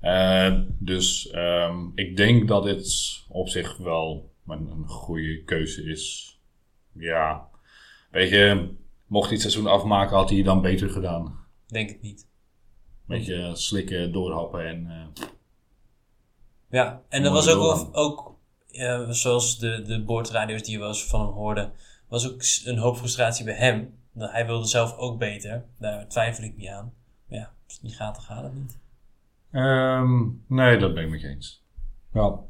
Eh, 0.00 0.58
dus 0.78 1.30
ehm, 1.30 1.86
ik 1.94 2.16
denk 2.16 2.48
dat 2.48 2.62
dit 2.64 3.16
op 3.28 3.48
zich 3.48 3.76
wel 3.76 4.30
een, 4.46 4.70
een 4.70 4.86
goede 4.88 5.42
keuze 5.44 5.82
is. 5.84 6.36
Ja, 6.92 7.48
weet 8.10 8.30
je, 8.30 8.74
mocht 9.06 9.24
hij 9.24 9.32
het 9.32 9.40
seizoen 9.40 9.66
afmaken, 9.72 10.16
had 10.16 10.30
hij 10.30 10.42
dan 10.42 10.60
beter 10.62 10.90
gedaan. 10.90 11.38
Denk 11.66 11.88
het 11.88 12.02
niet. 12.02 12.26
Beetje 13.06 13.50
slikken, 13.54 14.12
doorhappen 14.12 14.66
en. 14.66 14.86
eh, 14.90 15.24
Ja, 16.70 17.02
en 17.08 17.24
er 17.24 17.30
was 17.30 17.48
ook, 17.48 17.88
ook 17.92 18.27
eh, 18.78 19.10
zoals 19.10 19.58
de, 19.58 19.82
de 19.82 20.02
boordradio's 20.02 20.62
die 20.62 20.72
je 20.72 20.78
wel 20.78 20.88
eens 20.88 21.04
van 21.04 21.20
hem 21.20 21.34
hoorde, 21.34 21.70
was 22.08 22.32
ook 22.32 22.42
een 22.64 22.78
hoop 22.78 22.96
frustratie 22.96 23.44
bij 23.44 23.54
hem. 23.54 23.96
Dat 24.12 24.30
hij 24.30 24.46
wilde 24.46 24.66
zelf 24.66 24.96
ook 24.96 25.18
beter. 25.18 25.64
Daar 25.78 26.08
twijfel 26.08 26.44
ik 26.44 26.56
niet 26.56 26.68
aan. 26.68 26.92
Maar 27.28 27.38
ja, 27.38 27.52
als 27.66 27.74
het 27.74 27.82
niet 27.82 27.96
gaat, 27.96 28.14
dan 28.14 28.24
gaat 28.24 28.42
het 28.42 28.54
niet. 28.54 28.78
Ehm, 29.52 30.22
nee, 30.46 30.78
dat 30.78 30.94
ben 30.94 31.04
ik 31.04 31.10
met 31.10 31.20
je 31.20 31.28
eens. 31.28 31.62
Ja. 32.12 32.20
En 32.20 32.44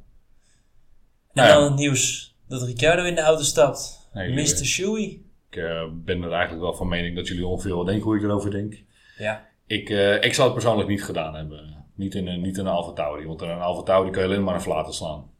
Nou 1.33 1.49
ja. 1.49 1.55
dan 1.55 1.65
het 1.65 1.75
nieuws 1.75 2.37
dat 2.49 2.63
Ricciardo 2.63 3.05
in 3.05 3.15
de 3.15 3.21
auto 3.21 3.43
stapt. 3.43 4.09
Nee, 4.13 4.35
Mr. 4.35 4.65
Shoei. 4.65 5.27
Ik 5.51 5.57
eh, 5.57 5.85
ben 5.93 6.23
er 6.23 6.33
eigenlijk 6.33 6.63
wel 6.63 6.75
van 6.75 6.89
mening 6.89 7.17
dat 7.17 7.29
jullie 7.29 7.47
ongeveer 7.47 7.75
wel 7.75 7.85
denken 7.85 8.05
hoe 8.05 8.17
ik 8.17 8.23
erover 8.23 8.51
denk. 8.51 8.83
Ja, 9.19 9.47
Ik, 9.67 9.91
eh, 9.91 10.23
ik 10.23 10.35
zou 10.35 10.47
het 10.49 10.59
persoonlijk 10.59 10.89
niet 10.89 11.05
gedaan 11.05 11.35
hebben. 11.35 11.85
Niet 11.95 12.15
in 12.15 12.27
een, 12.27 12.41
niet 12.41 12.57
in 12.59 12.67
een 12.67 12.73
Alfa 12.73 12.93
Tauri. 12.93 13.27
Want 13.27 13.43
in 13.43 13.49
een 13.49 13.61
Alfa 13.61 13.83
Tauri 13.83 14.11
kan 14.11 14.23
je 14.23 14.29
alleen 14.29 14.45
maar 14.45 14.55
een 14.55 14.61
flaten 14.61 14.95
slaan. 14.95 15.31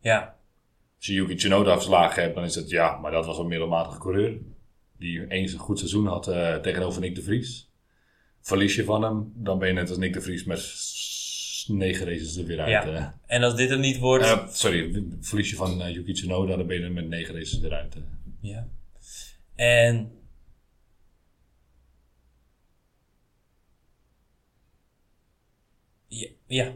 ja, 0.00 0.35
Als 0.96 1.06
je 1.06 1.12
Yuki 1.12 1.34
Tsunoda 1.34 1.74
verslagen 1.74 2.22
hebt, 2.22 2.34
dan 2.34 2.44
is 2.44 2.54
het 2.54 2.70
ja, 2.70 2.96
maar 2.98 3.10
dat 3.10 3.26
was 3.26 3.38
een 3.38 3.48
middelmatige 3.48 3.98
coureur. 3.98 4.38
Die 4.98 5.26
eens 5.28 5.52
een 5.52 5.58
goed 5.58 5.78
seizoen 5.78 6.06
had 6.06 6.28
eh, 6.28 6.56
tegenover 6.56 7.00
Nick 7.00 7.14
de 7.14 7.22
Vries. 7.22 7.70
Verlies 8.40 8.74
je 8.74 8.84
van 8.84 9.02
hem, 9.02 9.32
dan 9.34 9.58
ben 9.58 9.68
je 9.68 9.74
net 9.74 9.88
als 9.88 9.98
Nick 9.98 10.12
de 10.12 10.20
Vries 10.20 10.44
met 10.44 10.58
negen 11.68 12.06
races 12.06 12.36
er 12.36 12.44
weer 12.44 12.60
uit. 12.60 12.70
Ja. 12.70 12.86
eh. 12.86 13.08
En 13.26 13.42
als 13.42 13.56
dit 13.56 13.70
er 13.70 13.78
niet 13.78 13.98
wordt. 13.98 14.24
Eh, 14.24 14.48
sorry, 14.48 15.04
verlies 15.20 15.50
je 15.50 15.56
van 15.56 15.92
Yuki 15.92 16.12
Tsunoda, 16.12 16.56
dan 16.56 16.66
ben 16.66 16.76
je 16.76 16.82
er 16.82 16.92
met 16.92 17.08
negen 17.08 17.34
races 17.34 17.60
weer 17.60 17.72
uit. 17.72 17.96
Ja. 18.40 18.68
En. 19.54 20.10
Ja. 26.08 26.28
ja. 26.46 26.72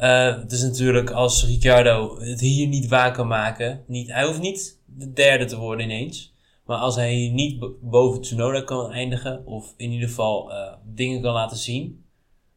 Eh, 0.00 0.36
het 0.40 0.52
is 0.52 0.62
natuurlijk 0.62 1.10
als 1.10 1.46
Ricciardo 1.46 2.18
het 2.20 2.40
hier 2.40 2.66
niet 2.66 2.88
waar 2.88 3.12
kan 3.12 3.26
maken. 3.26 3.84
Niet, 3.86 4.12
hij 4.12 4.24
hoeft 4.26 4.40
niet 4.40 4.80
de 4.84 5.12
derde 5.12 5.44
te 5.44 5.56
worden 5.58 5.84
ineens. 5.84 6.34
Maar 6.64 6.78
als 6.78 6.96
hij 6.96 7.14
hier 7.14 7.32
niet 7.32 7.58
bo- 7.58 7.74
boven 7.80 8.20
Tsunoda 8.20 8.60
kan 8.62 8.92
eindigen. 8.92 9.46
Of 9.46 9.74
in 9.76 9.90
ieder 9.90 10.08
geval 10.08 10.52
eh, 10.52 10.72
dingen 10.84 11.22
kan 11.22 11.32
laten 11.32 11.56
zien. 11.56 12.04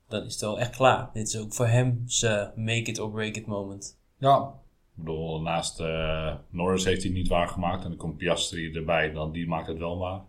Dan 0.07 0.23
is 0.25 0.31
het 0.31 0.41
wel 0.41 0.59
echt 0.59 0.75
klaar. 0.75 1.09
Dit 1.13 1.27
is 1.27 1.37
ook 1.37 1.53
voor 1.53 1.67
hem 1.67 2.03
zijn 2.05 2.51
make 2.55 2.81
it 2.83 2.99
or 2.99 3.11
break 3.11 3.35
it 3.35 3.45
moment. 3.45 3.99
Ja. 4.17 4.53
Ik 4.97 5.03
bedoel, 5.03 5.41
naast 5.41 5.79
eh, 5.79 6.33
Norris 6.49 6.83
heeft 6.85 7.01
hij 7.01 7.11
het 7.11 7.19
niet 7.19 7.27
waargemaakt. 7.29 7.83
En 7.83 7.89
dan 7.89 7.97
komt 7.97 8.17
Piastri 8.17 8.71
erbij, 8.73 9.11
dan 9.11 9.31
die 9.31 9.47
maakt 9.47 9.67
het 9.67 9.77
wel 9.77 9.97
waar. 9.97 10.21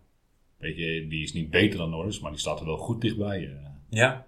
Weet 0.57 0.77
je, 0.77 1.05
die 1.09 1.23
is 1.23 1.33
niet 1.33 1.49
beter 1.49 1.77
dan 1.77 1.89
Norris, 1.89 2.19
maar 2.19 2.31
die 2.31 2.39
staat 2.39 2.59
er 2.59 2.65
wel 2.65 2.77
goed 2.77 3.01
dichtbij. 3.01 3.43
eh. 3.45 3.69
Ja. 3.89 4.25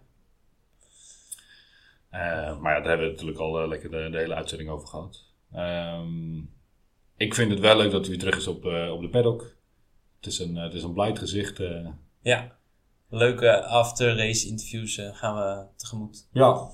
Eh, 2.10 2.60
maar 2.60 2.76
ja, 2.76 2.80
daar 2.80 2.90
hebben 2.90 3.06
we 3.06 3.12
natuurlijk 3.12 3.40
al 3.40 3.62
eh, 3.62 3.68
lekker 3.68 3.92
de, 3.92 4.10
de 4.12 4.18
hele 4.18 4.34
uitzending 4.34 4.70
over 4.70 4.88
gehad. 4.88 5.26
Ehm, 5.52 6.38
ik 7.18 7.34
vind 7.34 7.52
het 7.52 7.60
wel 7.60 7.78
leuk 7.78 7.92
dat 7.92 8.02
hij 8.02 8.10
weer 8.10 8.20
terug 8.20 8.38
is 8.38 8.48
op, 8.48 8.66
eh, 8.66 8.92
op 8.94 9.02
de 9.02 9.10
paddock. 9.10 9.56
Het 10.16 10.26
is 10.26 10.40
een, 10.40 10.56
het 10.56 10.74
is 10.74 10.84
een 10.84 10.94
blijd 10.94 11.20
gezicht. 11.20 11.62
Ja, 12.22 12.58
leuke 13.10 13.64
after-race 13.66 14.48
interviews 14.48 15.02
gaan 15.12 15.36
we 15.36 15.66
tegemoet. 15.76 16.28
ja, 16.32 16.70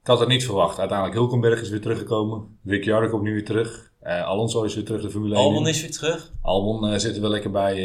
ik 0.00 0.06
had 0.06 0.18
het 0.18 0.28
niet 0.28 0.44
verwacht. 0.44 0.78
Uiteindelijk 0.78 1.18
Hulkenberg 1.18 1.60
is 1.60 1.68
weer 1.68 1.80
teruggekomen. 1.80 2.58
Ricciardo 2.64 3.08
komt 3.08 3.22
nu 3.22 3.32
weer 3.32 3.44
terug. 3.44 3.92
Eh, 4.00 4.24
Alonso 4.24 4.62
is 4.62 4.74
weer 4.74 4.84
terug 4.84 5.02
de 5.02 5.10
Formule 5.10 5.34
1 5.34 5.42
in. 5.42 5.48
Albon 5.48 5.68
is 5.68 5.80
weer 5.80 5.90
terug. 5.90 6.32
Albon 6.42 6.88
eh, 6.88 6.98
zit 6.98 7.14
er 7.14 7.20
wel 7.20 7.30
lekker 7.30 7.50
bij. 7.50 7.84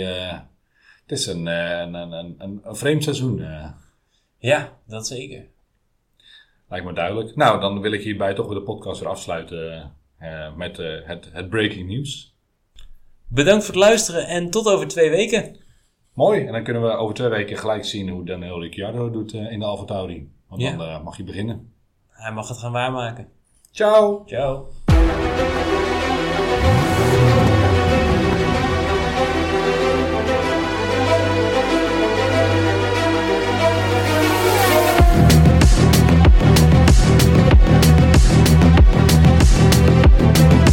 het 1.02 1.12
is 1.12 1.26
een, 1.26 1.46
een, 1.46 1.94
een, 1.94 2.36
een, 2.64 2.76
vreemd 2.76 3.04
seizoen. 3.04 3.46
Ja, 4.38 4.78
dat 4.86 5.08
zeker. 5.08 5.53
Lijkt 6.74 6.88
me 6.88 6.94
duidelijk. 6.94 7.36
Nou, 7.36 7.60
dan 7.60 7.82
wil 7.82 7.92
ik 7.92 8.02
hierbij 8.04 8.34
toch 8.34 8.46
weer 8.46 8.56
de 8.56 8.64
podcast 8.64 9.00
weer 9.00 9.10
afsluiten 9.10 9.92
eh, 10.18 10.56
met 10.56 10.80
eh, 10.80 10.88
het, 11.04 11.30
het 11.34 11.50
breaking 11.50 11.90
news. 11.90 12.36
Bedankt 13.28 13.66
voor 13.66 13.74
het 13.74 13.84
luisteren 13.84 14.28
en 14.28 14.50
tot 14.50 14.68
over 14.68 14.88
twee 14.88 15.10
weken. 15.10 15.58
Mooi, 16.14 16.46
en 16.46 16.52
dan 16.52 16.64
kunnen 16.64 16.82
we 16.82 16.88
over 16.90 17.16
twee 17.16 17.30
weken 17.30 17.58
gelijk 17.58 17.86
zien 17.86 18.10
hoe 18.10 18.26
Daniel 18.26 18.62
Ricciardo 18.62 19.10
doet 19.12 19.34
eh, 19.34 19.52
in 19.52 19.60
de 19.60 19.66
AlphaTauri. 19.66 20.32
Want 20.48 20.62
Ja. 20.62 20.76
dan 20.76 20.88
eh, 20.88 21.04
mag 21.04 21.18
je 21.18 21.24
beginnen. 21.24 21.74
Hij 22.10 22.32
mag 22.32 22.48
het 22.48 22.58
gaan 22.58 22.72
waarmaken. 22.72 23.28
Ciao! 23.72 24.24
Ciao. 24.26 24.68